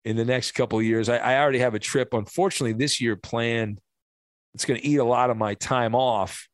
in 0.06 0.16
the 0.16 0.26
next 0.26 0.52
couple 0.54 0.80
of 0.80 0.86
years. 0.86 1.08
I, 1.08 1.18
I 1.18 1.40
already 1.40 1.60
have 1.60 1.76
a 1.76 1.80
trip, 1.80 2.14
unfortunately, 2.14 2.74
this 2.74 3.00
year 3.00 3.16
planned. 3.16 3.80
It's 4.60 4.66
gonna 4.66 4.82
eat 4.84 4.98
a 4.98 5.06
lot 5.06 5.30
of 5.30 5.38
my 5.38 5.54
time 5.54 5.96
off. 5.96 6.50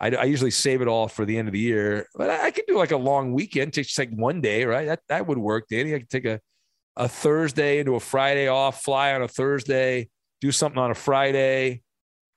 I, 0.00 0.08
I 0.08 0.24
usually 0.24 0.50
save 0.50 0.80
it 0.80 0.88
all 0.88 1.08
for 1.08 1.26
the 1.26 1.36
end 1.36 1.46
of 1.46 1.52
the 1.52 1.58
year, 1.58 2.06
but 2.14 2.30
I, 2.30 2.46
I 2.46 2.50
could 2.50 2.64
do 2.66 2.78
like 2.78 2.90
a 2.90 2.96
long 2.96 3.34
weekend, 3.34 3.74
just 3.74 3.98
like 3.98 4.08
one 4.08 4.40
day, 4.40 4.64
right? 4.64 4.86
That 4.86 5.00
that 5.10 5.26
would 5.26 5.36
work, 5.36 5.66
Danny. 5.68 5.94
I 5.94 5.98
could 5.98 6.08
take 6.08 6.24
a 6.24 6.40
a 6.96 7.06
Thursday 7.06 7.80
into 7.80 7.96
a 7.96 8.00
Friday 8.00 8.48
off, 8.48 8.82
fly 8.82 9.12
on 9.12 9.20
a 9.20 9.28
Thursday, 9.28 10.08
do 10.40 10.52
something 10.52 10.78
on 10.78 10.90
a 10.90 10.94
Friday, 10.94 11.82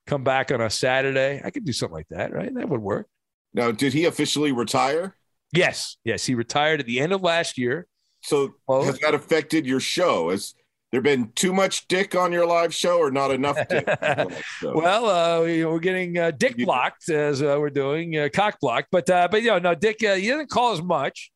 come 0.07 0.25
back 0.25 0.51
on 0.51 0.59
a 0.59 0.69
Saturday. 0.69 1.41
I 1.41 1.51
could 1.51 1.63
do 1.63 1.71
something 1.71 1.95
like 1.95 2.09
that, 2.09 2.33
right? 2.33 2.53
That 2.53 2.67
would 2.67 2.81
work. 2.81 3.07
Now, 3.53 3.71
did 3.71 3.93
he 3.93 4.03
officially 4.03 4.51
retire? 4.51 5.15
Yes, 5.53 5.95
yes, 6.03 6.25
he 6.25 6.35
retired 6.35 6.81
at 6.81 6.85
the 6.85 6.99
end 6.99 7.13
of 7.13 7.21
last 7.21 7.57
year. 7.57 7.87
So 8.23 8.55
has 8.67 8.99
that 8.99 9.13
affected 9.13 9.65
your 9.65 9.79
show? 9.79 10.31
Has 10.31 10.53
there 10.91 11.01
been 11.01 11.31
too 11.33 11.53
much 11.53 11.87
dick 11.87 12.15
on 12.15 12.31
your 12.31 12.45
live 12.47 12.73
show 12.73 12.97
or 12.97 13.11
not 13.11 13.31
enough 13.31 13.57
dick? 13.67 13.87
on 13.87 13.97
your 14.01 14.25
live 14.27 14.45
show? 14.59 14.73
Well, 14.75 15.05
uh, 15.05 15.45
we- 15.45 15.65
we're 15.65 15.79
getting 15.79 16.17
uh, 16.17 16.31
Dick 16.31 16.57
blocked 16.57 17.09
as 17.09 17.41
uh, 17.41 17.57
we're 17.59 17.69
doing 17.69 18.17
uh, 18.17 18.29
cock 18.33 18.59
blocked, 18.61 18.87
but 18.91 19.09
uh, 19.09 19.27
but 19.29 19.41
you 19.41 19.49
know, 19.49 19.59
no, 19.59 19.75
Dick, 19.75 20.03
uh, 20.03 20.15
he 20.15 20.27
didn't 20.27 20.49
call 20.49 20.71
as 20.73 20.81
much 20.81 21.31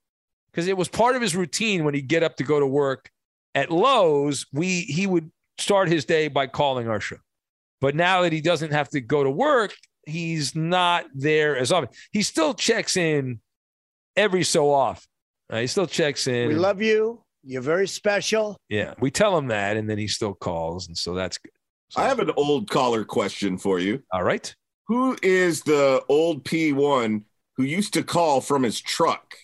because 0.51 0.67
it 0.67 0.77
was 0.77 0.87
part 0.87 1.15
of 1.15 1.21
his 1.21 1.35
routine 1.35 1.83
when 1.83 1.93
he'd 1.93 2.07
get 2.07 2.23
up 2.23 2.35
to 2.37 2.43
go 2.43 2.59
to 2.59 2.67
work 2.67 3.09
at 3.55 3.69
Lowe's. 3.71 4.45
We 4.53 4.81
he 4.81 5.05
would 5.07 5.31
start 5.57 5.89
his 5.89 6.05
day 6.05 6.27
by 6.29 6.47
calling 6.47 6.87
our 6.87 6.99
show, 7.01 7.17
but 7.81 7.95
now 7.95 8.21
that 8.21 8.31
he 8.33 8.41
doesn't 8.41 8.71
have 8.71 8.89
to 8.89 9.01
go 9.01 9.23
to 9.23 9.29
work, 9.29 9.73
he's 10.05 10.55
not 10.55 11.05
there 11.13 11.57
as 11.57 11.71
often. 11.71 11.89
He 12.11 12.21
still 12.23 12.53
checks 12.53 12.95
in 12.97 13.41
every 14.15 14.43
so 14.43 14.71
often. 14.71 15.03
Uh, 15.49 15.59
he 15.59 15.67
still 15.67 15.85
checks 15.87 16.27
in. 16.27 16.47
We 16.47 16.55
love 16.55 16.81
you. 16.81 17.20
You're 17.43 17.61
very 17.61 17.87
special. 17.87 18.57
Yeah, 18.69 18.93
we 18.99 19.11
tell 19.11 19.37
him 19.37 19.47
that, 19.47 19.77
and 19.77 19.89
then 19.89 19.97
he 19.97 20.07
still 20.07 20.33
calls, 20.33 20.87
and 20.87 20.97
so 20.97 21.13
that's 21.13 21.37
good. 21.37 21.51
I 21.95 22.07
have 22.07 22.19
an 22.19 22.31
old 22.37 22.69
caller 22.69 23.03
question 23.03 23.57
for 23.57 23.79
you. 23.79 24.01
All 24.13 24.23
right. 24.23 24.53
Who 24.87 25.17
is 25.21 25.61
the 25.61 26.03
old 26.07 26.45
P1 26.45 27.23
who 27.57 27.63
used 27.63 27.93
to 27.93 28.03
call 28.03 28.41
from 28.41 28.63
his 28.63 28.79
truck 28.79 29.35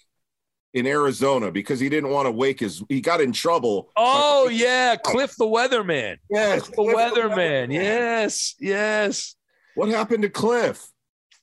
in 0.74 0.86
Arizona 0.86 1.52
because 1.52 1.80
he 1.80 1.90
didn't 1.90 2.12
want 2.12 2.28
to 2.28 2.32
wake 2.32 2.60
his 2.60 2.84
he 2.90 3.02
got 3.02 3.22
in 3.22 3.32
trouble. 3.32 3.90
Oh 3.96 4.50
yeah, 4.50 4.96
Cliff 4.96 5.36
the 5.38 5.46
Weatherman. 5.46 6.18
Yes, 6.30 6.64
Cliff 6.64 6.76
the 6.76 6.94
Weatherman. 6.94 7.74
Yes, 7.74 8.56
yes. 8.60 9.36
What 9.76 9.90
happened 9.90 10.24
to 10.24 10.30
Cliff? 10.30 10.88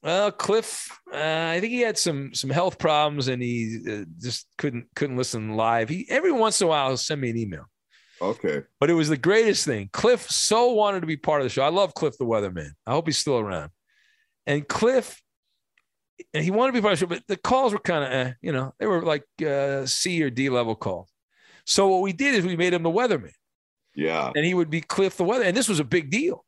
Well, 0.04 0.30
Cliff, 0.32 0.90
uh, 1.10 1.16
I 1.16 1.60
think 1.60 1.72
he 1.72 1.80
had 1.80 1.96
some 1.96 2.34
some 2.34 2.50
health 2.50 2.78
problems, 2.78 3.28
and 3.28 3.42
he 3.42 3.80
uh, 3.90 4.04
just 4.20 4.46
couldn't 4.58 4.86
couldn't 4.94 5.16
listen 5.16 5.56
live. 5.56 5.88
He 5.88 6.06
every 6.10 6.30
once 6.30 6.60
in 6.60 6.66
a 6.66 6.68
while 6.68 6.88
he'll 6.88 6.98
send 6.98 7.22
me 7.22 7.30
an 7.30 7.38
email. 7.38 7.64
Okay. 8.20 8.62
But 8.78 8.90
it 8.90 8.94
was 8.94 9.08
the 9.08 9.16
greatest 9.16 9.64
thing. 9.64 9.88
Cliff 9.92 10.30
so 10.30 10.72
wanted 10.72 11.00
to 11.00 11.06
be 11.06 11.16
part 11.16 11.40
of 11.40 11.46
the 11.46 11.48
show. 11.48 11.62
I 11.62 11.70
love 11.70 11.94
Cliff 11.94 12.18
the 12.18 12.26
Weatherman. 12.26 12.70
I 12.86 12.92
hope 12.92 13.06
he's 13.06 13.18
still 13.18 13.38
around. 13.38 13.70
And 14.46 14.68
Cliff, 14.68 15.20
and 16.34 16.44
he 16.44 16.50
wanted 16.50 16.72
to 16.72 16.78
be 16.78 16.82
part 16.82 16.92
of 16.92 16.98
the 16.98 17.06
show, 17.06 17.08
but 17.08 17.26
the 17.26 17.36
calls 17.36 17.72
were 17.72 17.78
kind 17.78 18.04
of, 18.04 18.12
eh, 18.12 18.32
you 18.42 18.52
know, 18.52 18.72
they 18.78 18.86
were 18.86 19.02
like 19.02 19.24
uh, 19.44 19.86
C 19.86 20.22
or 20.22 20.30
D 20.30 20.50
level 20.50 20.74
calls. 20.74 21.10
So 21.66 21.88
what 21.88 22.02
we 22.02 22.12
did 22.12 22.34
is 22.34 22.44
we 22.44 22.56
made 22.56 22.74
him 22.74 22.82
the 22.82 22.90
Weatherman. 22.90 23.32
Yeah. 23.94 24.30
And 24.34 24.44
he 24.44 24.54
would 24.54 24.70
be 24.70 24.82
Cliff 24.82 25.16
the 25.16 25.24
weather. 25.24 25.44
And 25.44 25.56
this 25.56 25.68
was 25.68 25.80
a 25.80 25.84
big 25.84 26.10
deal. 26.10 26.44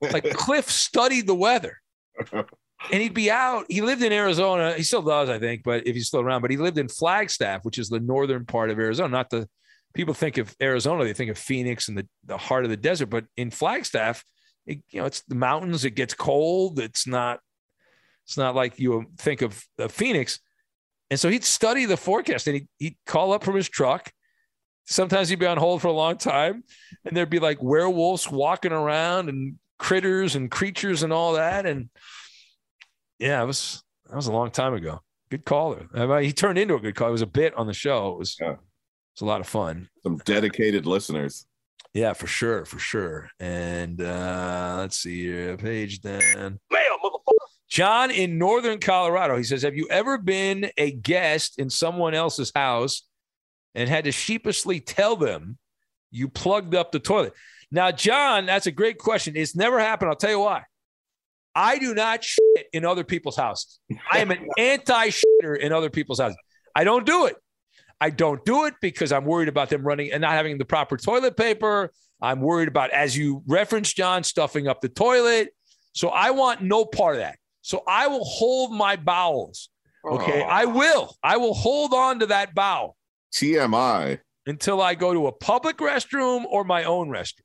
Like 0.00 0.28
Cliff 0.34 0.70
studied 0.70 1.26
the 1.26 1.34
weather. 1.34 1.78
And 2.90 3.02
he'd 3.02 3.14
be 3.14 3.30
out. 3.30 3.66
He 3.68 3.82
lived 3.82 4.02
in 4.02 4.12
Arizona. 4.12 4.72
He 4.74 4.82
still 4.82 5.02
does, 5.02 5.28
I 5.28 5.38
think, 5.38 5.62
but 5.62 5.86
if 5.86 5.94
he's 5.94 6.08
still 6.08 6.20
around, 6.20 6.42
but 6.42 6.50
he 6.50 6.56
lived 6.56 6.78
in 6.78 6.88
Flagstaff, 6.88 7.64
which 7.64 7.78
is 7.78 7.88
the 7.88 8.00
northern 8.00 8.46
part 8.46 8.70
of 8.70 8.78
Arizona. 8.78 9.08
Not 9.08 9.30
the 9.30 9.48
people 9.92 10.14
think 10.14 10.38
of 10.38 10.54
Arizona, 10.62 11.04
they 11.04 11.12
think 11.12 11.30
of 11.30 11.38
Phoenix 11.38 11.88
and 11.88 11.98
the, 11.98 12.08
the 12.24 12.38
heart 12.38 12.64
of 12.64 12.70
the 12.70 12.76
desert. 12.76 13.06
But 13.06 13.26
in 13.36 13.50
Flagstaff, 13.50 14.24
it, 14.66 14.80
you 14.90 15.00
know, 15.00 15.06
it's 15.06 15.22
the 15.22 15.34
mountains, 15.34 15.84
it 15.84 15.94
gets 15.94 16.14
cold. 16.14 16.78
It's 16.78 17.06
not, 17.06 17.40
it's 18.26 18.38
not 18.38 18.54
like 18.54 18.78
you 18.78 19.06
think 19.18 19.42
of, 19.42 19.62
Phoenix. 19.88 20.40
And 21.10 21.18
so 21.18 21.28
he'd 21.28 21.44
study 21.44 21.84
the 21.84 21.96
forecast 21.96 22.46
and 22.46 22.54
he'd, 22.54 22.68
he'd 22.78 22.96
call 23.04 23.32
up 23.32 23.44
from 23.44 23.56
his 23.56 23.68
truck 23.68 24.10
sometimes 24.90 25.28
he'd 25.28 25.38
be 25.38 25.46
on 25.46 25.56
hold 25.56 25.80
for 25.80 25.88
a 25.88 25.92
long 25.92 26.16
time 26.16 26.64
and 27.04 27.16
there'd 27.16 27.30
be 27.30 27.38
like 27.38 27.62
werewolves 27.62 28.30
walking 28.30 28.72
around 28.72 29.28
and 29.28 29.54
critters 29.78 30.34
and 30.34 30.50
creatures 30.50 31.02
and 31.02 31.12
all 31.12 31.34
that 31.34 31.64
and 31.64 31.88
yeah 33.20 33.42
it 33.42 33.46
was 33.46 33.82
that 34.08 34.16
was 34.16 34.26
a 34.26 34.32
long 34.32 34.50
time 34.50 34.74
ago. 34.74 35.00
Good 35.30 35.44
caller. 35.44 35.86
I 35.94 36.06
mean, 36.06 36.24
he 36.24 36.32
turned 36.32 36.58
into 36.58 36.74
a 36.74 36.80
good 36.80 36.96
caller. 36.96 37.10
It 37.10 37.12
was 37.12 37.22
a 37.22 37.26
bit 37.26 37.54
on 37.56 37.68
the 37.68 37.72
show. 37.72 38.12
It 38.12 38.18
was 38.18 38.36
yeah. 38.40 38.52
it 38.52 38.58
was 39.14 39.20
a 39.22 39.26
lot 39.26 39.40
of 39.40 39.46
fun. 39.46 39.88
Some 40.02 40.16
dedicated 40.24 40.86
listeners. 40.86 41.46
Yeah 41.94 42.12
for 42.12 42.26
sure 42.26 42.64
for 42.64 42.78
sure. 42.78 43.30
And 43.38 44.00
uh 44.00 44.76
let's 44.78 44.96
see 44.96 45.22
here. 45.22 45.56
Page 45.56 46.00
down 46.00 46.58
John 47.70 48.10
in 48.10 48.36
Northern 48.36 48.80
Colorado, 48.80 49.36
he 49.36 49.44
says, 49.44 49.62
Have 49.62 49.76
you 49.76 49.86
ever 49.90 50.18
been 50.18 50.70
a 50.76 50.90
guest 50.90 51.58
in 51.60 51.70
someone 51.70 52.14
else's 52.14 52.50
house 52.54 53.06
and 53.76 53.88
had 53.88 54.04
to 54.04 54.12
sheepishly 54.12 54.80
tell 54.80 55.14
them 55.14 55.56
you 56.10 56.28
plugged 56.28 56.74
up 56.74 56.90
the 56.90 56.98
toilet? 56.98 57.32
Now, 57.70 57.92
John, 57.92 58.46
that's 58.46 58.66
a 58.66 58.72
great 58.72 58.98
question. 58.98 59.36
It's 59.36 59.54
never 59.54 59.78
happened. 59.78 60.10
I'll 60.10 60.16
tell 60.16 60.30
you 60.30 60.40
why. 60.40 60.64
I 61.54 61.78
do 61.78 61.94
not 61.94 62.22
shit 62.22 62.66
in 62.72 62.84
other 62.84 63.04
people's 63.04 63.36
houses. 63.36 63.80
I 64.10 64.18
am 64.18 64.30
an 64.30 64.48
anti 64.58 65.08
shitter 65.08 65.58
in 65.58 65.72
other 65.72 65.90
people's 65.90 66.20
houses. 66.20 66.36
I 66.74 66.84
don't 66.84 67.04
do 67.04 67.26
it. 67.26 67.36
I 68.00 68.10
don't 68.10 68.44
do 68.44 68.64
it 68.64 68.74
because 68.80 69.12
I'm 69.12 69.24
worried 69.24 69.48
about 69.48 69.68
them 69.68 69.82
running 69.82 70.12
and 70.12 70.22
not 70.22 70.32
having 70.32 70.58
the 70.58 70.64
proper 70.64 70.96
toilet 70.96 71.36
paper. 71.36 71.92
I'm 72.22 72.40
worried 72.40 72.68
about, 72.68 72.90
as 72.90 73.16
you 73.16 73.42
referenced, 73.46 73.96
John, 73.96 74.24
stuffing 74.24 74.68
up 74.68 74.80
the 74.80 74.88
toilet. 74.88 75.50
So 75.92 76.08
I 76.08 76.30
want 76.30 76.62
no 76.62 76.84
part 76.84 77.16
of 77.16 77.20
that. 77.20 77.36
So 77.62 77.82
I 77.86 78.06
will 78.08 78.24
hold 78.24 78.72
my 78.72 78.96
bowels. 78.96 79.68
Okay. 80.04 80.42
Oh. 80.42 80.48
I 80.48 80.64
will. 80.64 81.14
I 81.22 81.36
will 81.36 81.54
hold 81.54 81.92
on 81.92 82.20
to 82.20 82.26
that 82.26 82.54
bowel 82.54 82.96
TMI. 83.34 84.18
until 84.46 84.80
I 84.80 84.94
go 84.94 85.12
to 85.12 85.26
a 85.26 85.32
public 85.32 85.76
restroom 85.78 86.44
or 86.44 86.64
my 86.64 86.84
own 86.84 87.08
restroom. 87.08 87.42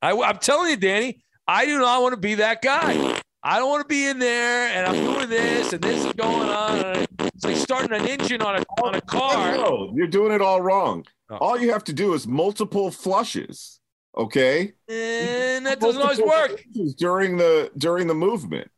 I, 0.00 0.12
am 0.12 0.38
telling 0.38 0.70
you, 0.70 0.76
Danny, 0.76 1.24
I 1.46 1.66
do 1.66 1.78
not 1.78 2.02
want 2.02 2.14
to 2.14 2.20
be 2.20 2.36
that 2.36 2.62
guy. 2.62 3.20
I 3.44 3.58
don't 3.58 3.68
want 3.68 3.82
to 3.82 3.88
be 3.88 4.06
in 4.06 4.20
there 4.20 4.68
and 4.68 4.86
I'm 4.86 5.04
doing 5.04 5.28
this 5.28 5.72
and 5.72 5.82
this 5.82 6.04
is 6.04 6.12
going 6.12 6.48
on. 6.48 7.06
It's 7.18 7.44
like 7.44 7.56
starting 7.56 7.92
an 7.92 8.06
engine 8.06 8.40
on 8.40 8.56
a 8.56 8.64
on 8.82 8.94
a 8.94 9.00
car. 9.00 9.56
No, 9.56 9.92
you're 9.96 10.06
doing 10.06 10.32
it 10.32 10.40
all 10.40 10.60
wrong. 10.60 11.04
Oh. 11.28 11.36
All 11.38 11.58
you 11.58 11.72
have 11.72 11.82
to 11.84 11.92
do 11.92 12.14
is 12.14 12.26
multiple 12.26 12.90
flushes. 12.92 13.80
Okay. 14.16 14.74
And 14.88 15.66
that 15.66 15.80
doesn't 15.80 16.00
always 16.00 16.20
work. 16.20 16.64
During 16.96 17.36
the 17.36 17.72
during 17.76 18.06
the 18.06 18.14
movement. 18.14 18.70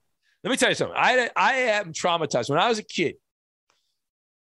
Let 0.43 0.51
me 0.51 0.57
tell 0.57 0.71
you 0.71 0.75
something. 0.75 0.97
I 0.97 1.29
I 1.37 1.55
am 1.55 1.93
traumatized. 1.93 2.49
When 2.49 2.59
I 2.59 2.69
was 2.69 2.79
a 2.79 2.85
kid, 2.85 3.17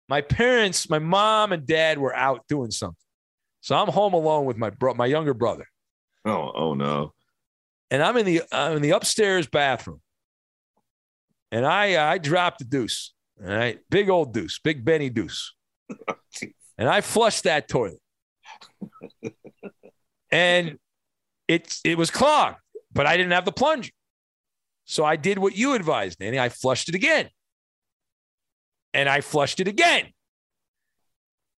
my 0.08 0.22
parents, 0.22 0.90
my 0.90 1.00
mom 1.00 1.52
and 1.52 1.68
dad 1.68 2.00
were 2.00 2.16
out 2.16 2.48
doing 2.48 2.72
something. 2.72 2.96
So 3.62 3.76
I'm 3.76 3.90
home 3.90 4.14
alone 4.14 4.46
with 4.46 4.58
my 4.58 4.72
bro, 4.72 4.96
my 4.96 5.06
younger 5.06 5.36
brother. 5.36 5.68
Oh, 6.26 6.52
oh 6.56 6.74
no. 6.74 7.14
And 7.92 8.04
I'm 8.04 8.18
in 8.18 8.26
the 8.26 8.44
I'm 8.52 8.78
in 8.78 8.82
the 8.82 8.92
upstairs 8.92 9.48
bathroom, 9.48 10.02
and 11.52 11.66
I 11.66 12.12
I 12.12 12.18
dropped 12.18 12.60
the 12.60 12.66
deuce. 12.66 13.14
All 13.42 13.50
right, 13.50 13.80
big 13.90 14.10
old 14.10 14.34
deuce, 14.34 14.60
big 14.60 14.84
Benny 14.84 15.10
deuce, 15.10 15.54
and 16.78 16.90
I 16.90 17.02
flushed 17.02 17.46
that 17.46 17.68
toilet, 17.68 18.02
and 20.32 20.78
it 21.48 21.80
it 21.84 21.98
was 21.98 22.12
clogged, 22.12 22.60
but 22.92 23.06
I 23.06 23.18
didn't 23.18 23.32
have 23.32 23.46
the 23.46 23.52
plunger, 23.52 23.92
so 24.86 25.06
I 25.06 25.16
did 25.16 25.40
what 25.40 25.56
you 25.56 25.74
advised, 25.74 26.20
Danny. 26.20 26.40
I 26.40 26.50
flushed 26.50 26.90
it 26.90 26.96
again, 26.96 27.30
and 28.94 29.08
I 29.08 29.22
flushed 29.22 29.60
it 29.60 29.68
again, 29.68 30.08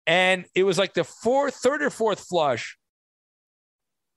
and 0.06 0.44
it 0.54 0.64
was 0.64 0.78
like 0.78 0.92
the 0.92 1.04
fourth, 1.04 1.54
third 1.54 1.82
or 1.82 1.90
fourth 1.90 2.20
flush 2.20 2.76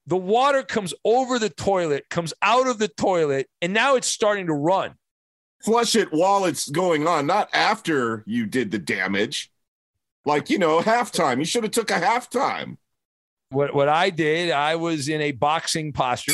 the 0.06 0.16
water 0.16 0.62
comes 0.62 0.92
over 1.04 1.38
the 1.38 1.48
toilet, 1.48 2.08
comes 2.10 2.34
out 2.42 2.66
of 2.66 2.78
the 2.78 2.88
toilet, 2.88 3.48
and 3.62 3.72
now 3.72 3.96
it's 3.96 4.06
starting 4.06 4.46
to 4.46 4.52
run. 4.52 4.94
Flush 5.64 5.96
it 5.96 6.08
while 6.12 6.44
it's 6.44 6.68
going 6.68 7.06
on, 7.06 7.26
not 7.26 7.48
after 7.54 8.22
you 8.26 8.44
did 8.44 8.70
the 8.70 8.78
damage. 8.78 9.50
Like, 10.26 10.50
you 10.50 10.58
know, 10.58 10.80
halftime. 10.80 11.38
You 11.38 11.44
should 11.44 11.64
have 11.64 11.72
took 11.72 11.90
a 11.90 11.94
halftime. 11.94 12.76
What 13.50 13.74
what 13.74 13.88
I 13.88 14.10
did, 14.10 14.50
I 14.50 14.76
was 14.76 15.08
in 15.08 15.20
a 15.20 15.32
boxing 15.32 15.92
posture. 15.92 16.32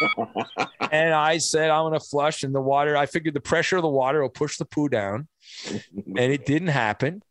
and 0.90 1.12
I 1.12 1.38
said, 1.38 1.70
I'm 1.70 1.86
gonna 1.86 2.00
flush, 2.00 2.42
and 2.42 2.54
the 2.54 2.60
water, 2.60 2.96
I 2.96 3.06
figured 3.06 3.34
the 3.34 3.40
pressure 3.40 3.76
of 3.76 3.82
the 3.82 3.88
water 3.88 4.22
will 4.22 4.28
push 4.28 4.56
the 4.56 4.64
poo 4.64 4.88
down. 4.88 5.28
and 5.66 6.32
it 6.32 6.46
didn't 6.46 6.68
happen. 6.68 7.22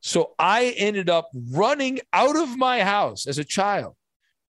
So 0.00 0.32
I 0.38 0.74
ended 0.76 1.08
up 1.08 1.30
running 1.50 2.00
out 2.12 2.36
of 2.36 2.56
my 2.58 2.82
house 2.82 3.26
as 3.26 3.38
a 3.38 3.44
child 3.44 3.94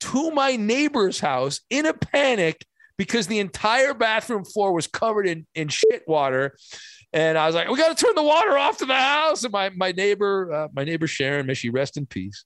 to 0.03 0.31
my 0.31 0.55
neighbor's 0.55 1.19
house 1.19 1.61
in 1.69 1.85
a 1.85 1.93
panic 1.93 2.65
because 2.97 3.27
the 3.27 3.39
entire 3.39 3.93
bathroom 3.93 4.45
floor 4.45 4.73
was 4.73 4.87
covered 4.87 5.27
in, 5.27 5.45
in 5.55 5.67
shit 5.67 6.03
water. 6.07 6.55
And 7.11 7.37
I 7.37 7.45
was 7.45 7.55
like, 7.55 7.69
we 7.69 7.77
got 7.77 7.95
to 7.95 8.05
turn 8.05 8.15
the 8.15 8.23
water 8.23 8.57
off 8.57 8.77
to 8.79 8.85
the 8.85 8.95
house. 8.95 9.43
And 9.43 9.53
my, 9.53 9.69
my 9.69 9.91
neighbor, 9.91 10.51
uh, 10.51 10.67
my 10.73 10.83
neighbor 10.83 11.07
Sharon, 11.07 11.45
may 11.45 11.53
she 11.53 11.69
rest 11.69 11.97
in 11.97 12.05
peace. 12.05 12.45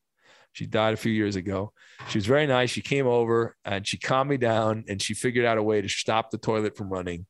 She 0.53 0.65
died 0.65 0.93
a 0.93 0.97
few 0.97 1.11
years 1.11 1.35
ago. 1.35 1.71
She 2.09 2.17
was 2.17 2.25
very 2.25 2.47
nice. 2.47 2.69
She 2.69 2.81
came 2.81 3.05
over 3.05 3.55
and 3.63 3.87
she 3.87 3.97
calmed 3.97 4.29
me 4.29 4.37
down 4.37 4.85
and 4.87 5.01
she 5.01 5.13
figured 5.13 5.45
out 5.45 5.57
a 5.57 5.63
way 5.63 5.81
to 5.81 5.87
stop 5.87 6.31
the 6.31 6.37
toilet 6.37 6.75
from 6.75 6.89
running. 6.89 7.27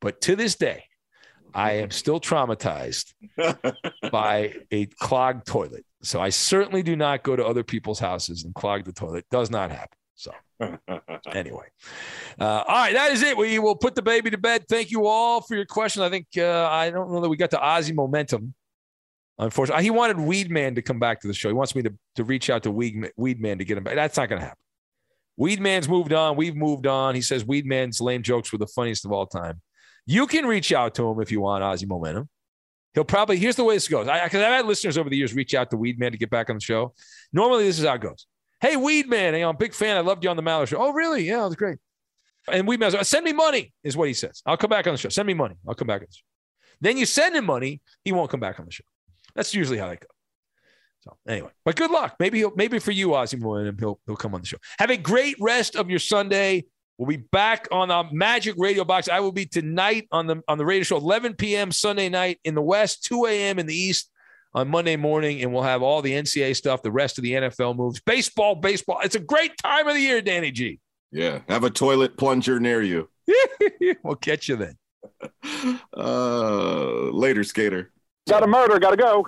But 0.00 0.20
to 0.22 0.36
this 0.36 0.56
day, 0.56 0.84
I 1.52 1.72
am 1.72 1.90
still 1.90 2.20
traumatized 2.20 3.12
by 4.10 4.54
a 4.70 4.86
clogged 4.86 5.46
toilet. 5.46 5.84
So 6.02 6.20
I 6.20 6.30
certainly 6.30 6.82
do 6.82 6.96
not 6.96 7.22
go 7.22 7.36
to 7.36 7.44
other 7.44 7.62
people's 7.62 7.98
houses 7.98 8.44
and 8.44 8.54
clog 8.54 8.84
the 8.84 8.92
toilet. 8.92 9.26
Does 9.30 9.50
not 9.50 9.70
happen. 9.70 9.98
So 10.14 10.32
anyway, 11.32 11.66
uh, 12.38 12.64
all 12.66 12.74
right, 12.74 12.92
that 12.92 13.12
is 13.12 13.22
it. 13.22 13.36
We 13.36 13.58
will 13.58 13.76
put 13.76 13.94
the 13.94 14.02
baby 14.02 14.30
to 14.30 14.38
bed. 14.38 14.66
Thank 14.68 14.90
you 14.90 15.06
all 15.06 15.40
for 15.40 15.54
your 15.54 15.64
questions. 15.64 16.02
I 16.02 16.10
think 16.10 16.26
uh, 16.36 16.68
I 16.70 16.90
don't 16.90 17.10
know 17.10 17.20
that 17.20 17.28
we 17.28 17.36
got 17.36 17.50
to 17.52 17.58
Ozzy 17.58 17.94
momentum. 17.94 18.54
Unfortunately, 19.38 19.82
he 19.82 19.90
wanted 19.90 20.18
Weedman 20.18 20.74
to 20.74 20.82
come 20.82 20.98
back 20.98 21.20
to 21.20 21.26
the 21.26 21.32
show. 21.32 21.48
He 21.48 21.54
wants 21.54 21.74
me 21.74 21.82
to, 21.82 21.94
to 22.16 22.24
reach 22.24 22.50
out 22.50 22.62
to 22.64 22.70
Weed, 22.70 23.10
Weedman 23.18 23.58
to 23.58 23.64
get 23.64 23.78
him 23.78 23.84
back. 23.84 23.94
That's 23.94 24.18
not 24.18 24.28
going 24.28 24.40
to 24.40 24.46
happen. 24.46 24.62
Weedman's 25.40 25.88
moved 25.88 26.12
on. 26.12 26.36
We've 26.36 26.54
moved 26.54 26.86
on. 26.86 27.14
He 27.14 27.22
says 27.22 27.44
Weedman's 27.44 28.02
lame 28.02 28.22
jokes 28.22 28.52
were 28.52 28.58
the 28.58 28.66
funniest 28.66 29.06
of 29.06 29.12
all 29.12 29.26
time. 29.26 29.62
You 30.04 30.26
can 30.26 30.44
reach 30.44 30.72
out 30.72 30.94
to 30.96 31.08
him 31.08 31.20
if 31.20 31.32
you 31.32 31.40
want 31.40 31.64
Ozzy 31.64 31.88
momentum. 31.88 32.28
He'll 32.94 33.04
probably 33.04 33.36
here's 33.36 33.56
the 33.56 33.64
way 33.64 33.74
this 33.74 33.88
goes. 33.88 34.08
I 34.08 34.24
because 34.24 34.42
I've 34.42 34.52
had 34.52 34.66
listeners 34.66 34.98
over 34.98 35.08
the 35.08 35.16
years 35.16 35.34
reach 35.34 35.54
out 35.54 35.70
to 35.70 35.76
Weedman 35.76 36.12
to 36.12 36.18
get 36.18 36.30
back 36.30 36.50
on 36.50 36.56
the 36.56 36.60
show. 36.60 36.94
Normally, 37.32 37.64
this 37.64 37.78
is 37.78 37.84
how 37.84 37.94
it 37.94 38.00
goes. 38.00 38.26
Hey, 38.60 38.74
Weedman, 38.74 39.32
you 39.32 39.40
know, 39.40 39.48
I'm 39.48 39.54
a 39.54 39.58
big 39.58 39.72
fan. 39.72 39.96
I 39.96 40.00
loved 40.00 40.22
you 40.22 40.30
on 40.30 40.36
the 40.36 40.42
Maller 40.42 40.66
show. 40.66 40.78
Oh, 40.78 40.92
really? 40.92 41.24
Yeah, 41.24 41.42
it 41.42 41.48
was 41.48 41.56
great. 41.56 41.78
And 42.50 42.66
Weedman 42.66 42.90
says, 42.90 43.08
send 43.08 43.24
me 43.24 43.32
money, 43.32 43.72
is 43.82 43.96
what 43.96 44.08
he 44.08 44.14
says. 44.14 44.42
I'll 44.44 44.56
come 44.56 44.70
back 44.70 44.86
on 44.86 44.92
the 44.92 44.98
show. 44.98 45.08
Send 45.08 45.26
me 45.26 45.34
money. 45.34 45.54
I'll 45.66 45.74
come 45.74 45.86
back 45.86 46.02
on 46.02 46.06
the 46.08 46.14
show. 46.14 46.24
Then 46.80 46.96
you 46.96 47.06
send 47.06 47.36
him 47.36 47.46
money, 47.46 47.80
he 48.04 48.12
won't 48.12 48.30
come 48.30 48.40
back 48.40 48.58
on 48.58 48.66
the 48.66 48.72
show. 48.72 48.84
That's 49.34 49.54
usually 49.54 49.78
how 49.78 49.88
that 49.88 50.00
goes. 50.00 50.08
So 51.02 51.16
anyway, 51.26 51.50
but 51.64 51.76
good 51.76 51.90
luck. 51.90 52.16
Maybe 52.20 52.38
he'll 52.38 52.52
maybe 52.54 52.78
for 52.78 52.90
you, 52.90 53.08
Ozzy 53.08 53.40
Momentum, 53.40 53.78
he'll 53.78 53.98
he'll 54.06 54.16
come 54.16 54.34
on 54.34 54.42
the 54.42 54.46
show. 54.46 54.58
Have 54.78 54.90
a 54.90 54.98
great 54.98 55.36
rest 55.40 55.74
of 55.76 55.88
your 55.88 55.98
Sunday. 55.98 56.66
We'll 57.00 57.06
be 57.06 57.16
back 57.16 57.66
on 57.72 57.88
the 57.88 58.04
Magic 58.12 58.56
Radio 58.58 58.84
Box. 58.84 59.08
I 59.08 59.20
will 59.20 59.32
be 59.32 59.46
tonight 59.46 60.06
on 60.12 60.26
the 60.26 60.42
on 60.46 60.58
the 60.58 60.66
radio 60.66 60.82
show, 60.82 60.98
11 60.98 61.32
p.m. 61.36 61.72
Sunday 61.72 62.10
night 62.10 62.38
in 62.44 62.54
the 62.54 62.60
West, 62.60 63.04
2 63.04 63.24
a.m. 63.24 63.58
in 63.58 63.64
the 63.64 63.74
East 63.74 64.10
on 64.52 64.68
Monday 64.68 64.96
morning, 64.96 65.40
and 65.40 65.50
we'll 65.50 65.62
have 65.62 65.80
all 65.80 66.02
the 66.02 66.12
NCAA 66.12 66.54
stuff, 66.54 66.82
the 66.82 66.90
rest 66.92 67.16
of 67.16 67.24
the 67.24 67.32
NFL 67.32 67.74
moves, 67.74 68.02
baseball, 68.02 68.54
baseball. 68.54 69.00
It's 69.02 69.14
a 69.14 69.18
great 69.18 69.52
time 69.56 69.88
of 69.88 69.94
the 69.94 70.00
year, 70.00 70.20
Danny 70.20 70.50
G. 70.50 70.78
Yeah. 71.10 71.38
Have 71.48 71.64
a 71.64 71.70
toilet 71.70 72.18
plunger 72.18 72.60
near 72.60 72.82
you. 72.82 73.08
we'll 74.04 74.16
catch 74.16 74.50
you 74.50 74.56
then. 74.56 74.76
Uh 75.96 77.10
later, 77.12 77.44
skater. 77.44 77.92
Got 78.28 78.42
a 78.42 78.46
murder, 78.46 78.78
gotta 78.78 78.98
go. 78.98 79.26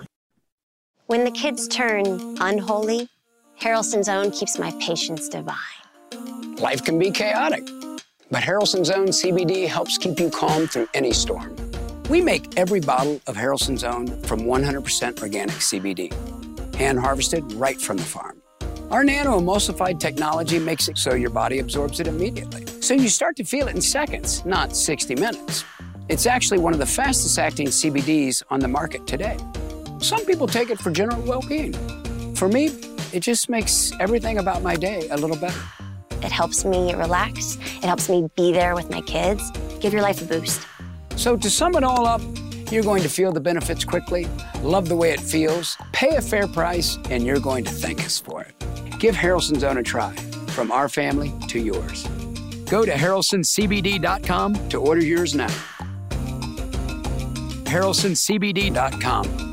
When 1.07 1.23
the 1.23 1.31
kids 1.31 1.67
turn 1.67 2.05
unholy, 2.39 3.09
Harrelson's 3.59 4.09
Own 4.09 4.29
keeps 4.29 4.59
my 4.59 4.71
patience 4.79 5.27
divine. 5.27 5.82
Life 6.59 6.83
can 6.83 6.97
be 6.97 7.11
chaotic, 7.11 7.63
but 8.31 8.43
Harrelson's 8.43 8.89
Own 8.89 9.07
CBD 9.07 9.67
helps 9.67 9.97
keep 9.97 10.19
you 10.19 10.29
calm 10.29 10.67
through 10.67 10.87
any 10.93 11.11
storm. 11.13 11.55
We 12.09 12.21
make 12.21 12.57
every 12.57 12.79
bottle 12.79 13.21
of 13.27 13.35
Harrelson's 13.35 13.83
Own 13.83 14.07
from 14.23 14.41
100% 14.41 15.21
organic 15.21 15.55
CBD, 15.55 16.75
hand 16.75 16.99
harvested 16.99 17.51
right 17.53 17.79
from 17.79 17.97
the 17.97 18.03
farm. 18.03 18.41
Our 18.91 19.03
nano 19.03 19.39
emulsified 19.39 19.99
technology 19.99 20.59
makes 20.59 20.87
it 20.87 20.97
so 20.97 21.15
your 21.15 21.29
body 21.31 21.59
absorbs 21.59 21.99
it 21.99 22.07
immediately. 22.07 22.65
So 22.81 22.93
you 22.93 23.09
start 23.09 23.35
to 23.37 23.43
feel 23.43 23.67
it 23.67 23.75
in 23.75 23.81
seconds, 23.81 24.45
not 24.45 24.75
60 24.75 25.15
minutes. 25.15 25.63
It's 26.09 26.25
actually 26.25 26.59
one 26.59 26.73
of 26.73 26.79
the 26.79 26.85
fastest 26.85 27.39
acting 27.39 27.67
CBDs 27.67 28.43
on 28.49 28.59
the 28.59 28.67
market 28.67 29.07
today. 29.07 29.37
Some 29.99 30.25
people 30.25 30.47
take 30.47 30.69
it 30.69 30.77
for 30.79 30.91
general 30.91 31.21
well 31.21 31.41
being. 31.47 31.73
For 32.35 32.47
me, 32.47 32.65
it 33.13 33.21
just 33.21 33.49
makes 33.49 33.91
everything 33.99 34.37
about 34.37 34.61
my 34.61 34.75
day 34.75 35.07
a 35.09 35.17
little 35.17 35.37
better. 35.37 35.61
It 36.23 36.31
helps 36.31 36.65
me 36.65 36.93
relax, 36.93 37.57
it 37.57 37.85
helps 37.85 38.09
me 38.09 38.29
be 38.35 38.51
there 38.51 38.75
with 38.75 38.89
my 38.89 39.01
kids. 39.01 39.51
Give 39.79 39.93
your 39.93 40.01
life 40.01 40.21
a 40.21 40.25
boost. 40.25 40.65
So, 41.15 41.37
to 41.37 41.49
sum 41.49 41.75
it 41.75 41.83
all 41.83 42.07
up, 42.07 42.21
you're 42.71 42.83
going 42.83 43.03
to 43.03 43.09
feel 43.09 43.31
the 43.31 43.39
benefits 43.39 43.85
quickly, 43.85 44.27
love 44.61 44.89
the 44.89 44.95
way 44.95 45.11
it 45.11 45.19
feels, 45.19 45.77
pay 45.91 46.15
a 46.15 46.21
fair 46.21 46.47
price, 46.47 46.97
and 47.09 47.23
you're 47.23 47.39
going 47.39 47.63
to 47.65 47.71
thank 47.71 48.03
us 48.03 48.19
for 48.19 48.41
it. 48.41 48.55
Give 48.99 49.15
Harrelson's 49.15 49.63
Own 49.63 49.77
a 49.77 49.83
try, 49.83 50.15
from 50.47 50.71
our 50.71 50.89
family 50.89 51.31
to 51.49 51.59
yours. 51.59 52.07
Go 52.65 52.83
to 52.85 52.91
harrelsonCBD.com 52.91 54.69
to 54.69 54.77
order 54.79 55.03
yours 55.03 55.35
now. 55.35 55.53
harrelsonCBD.com. 57.65 59.52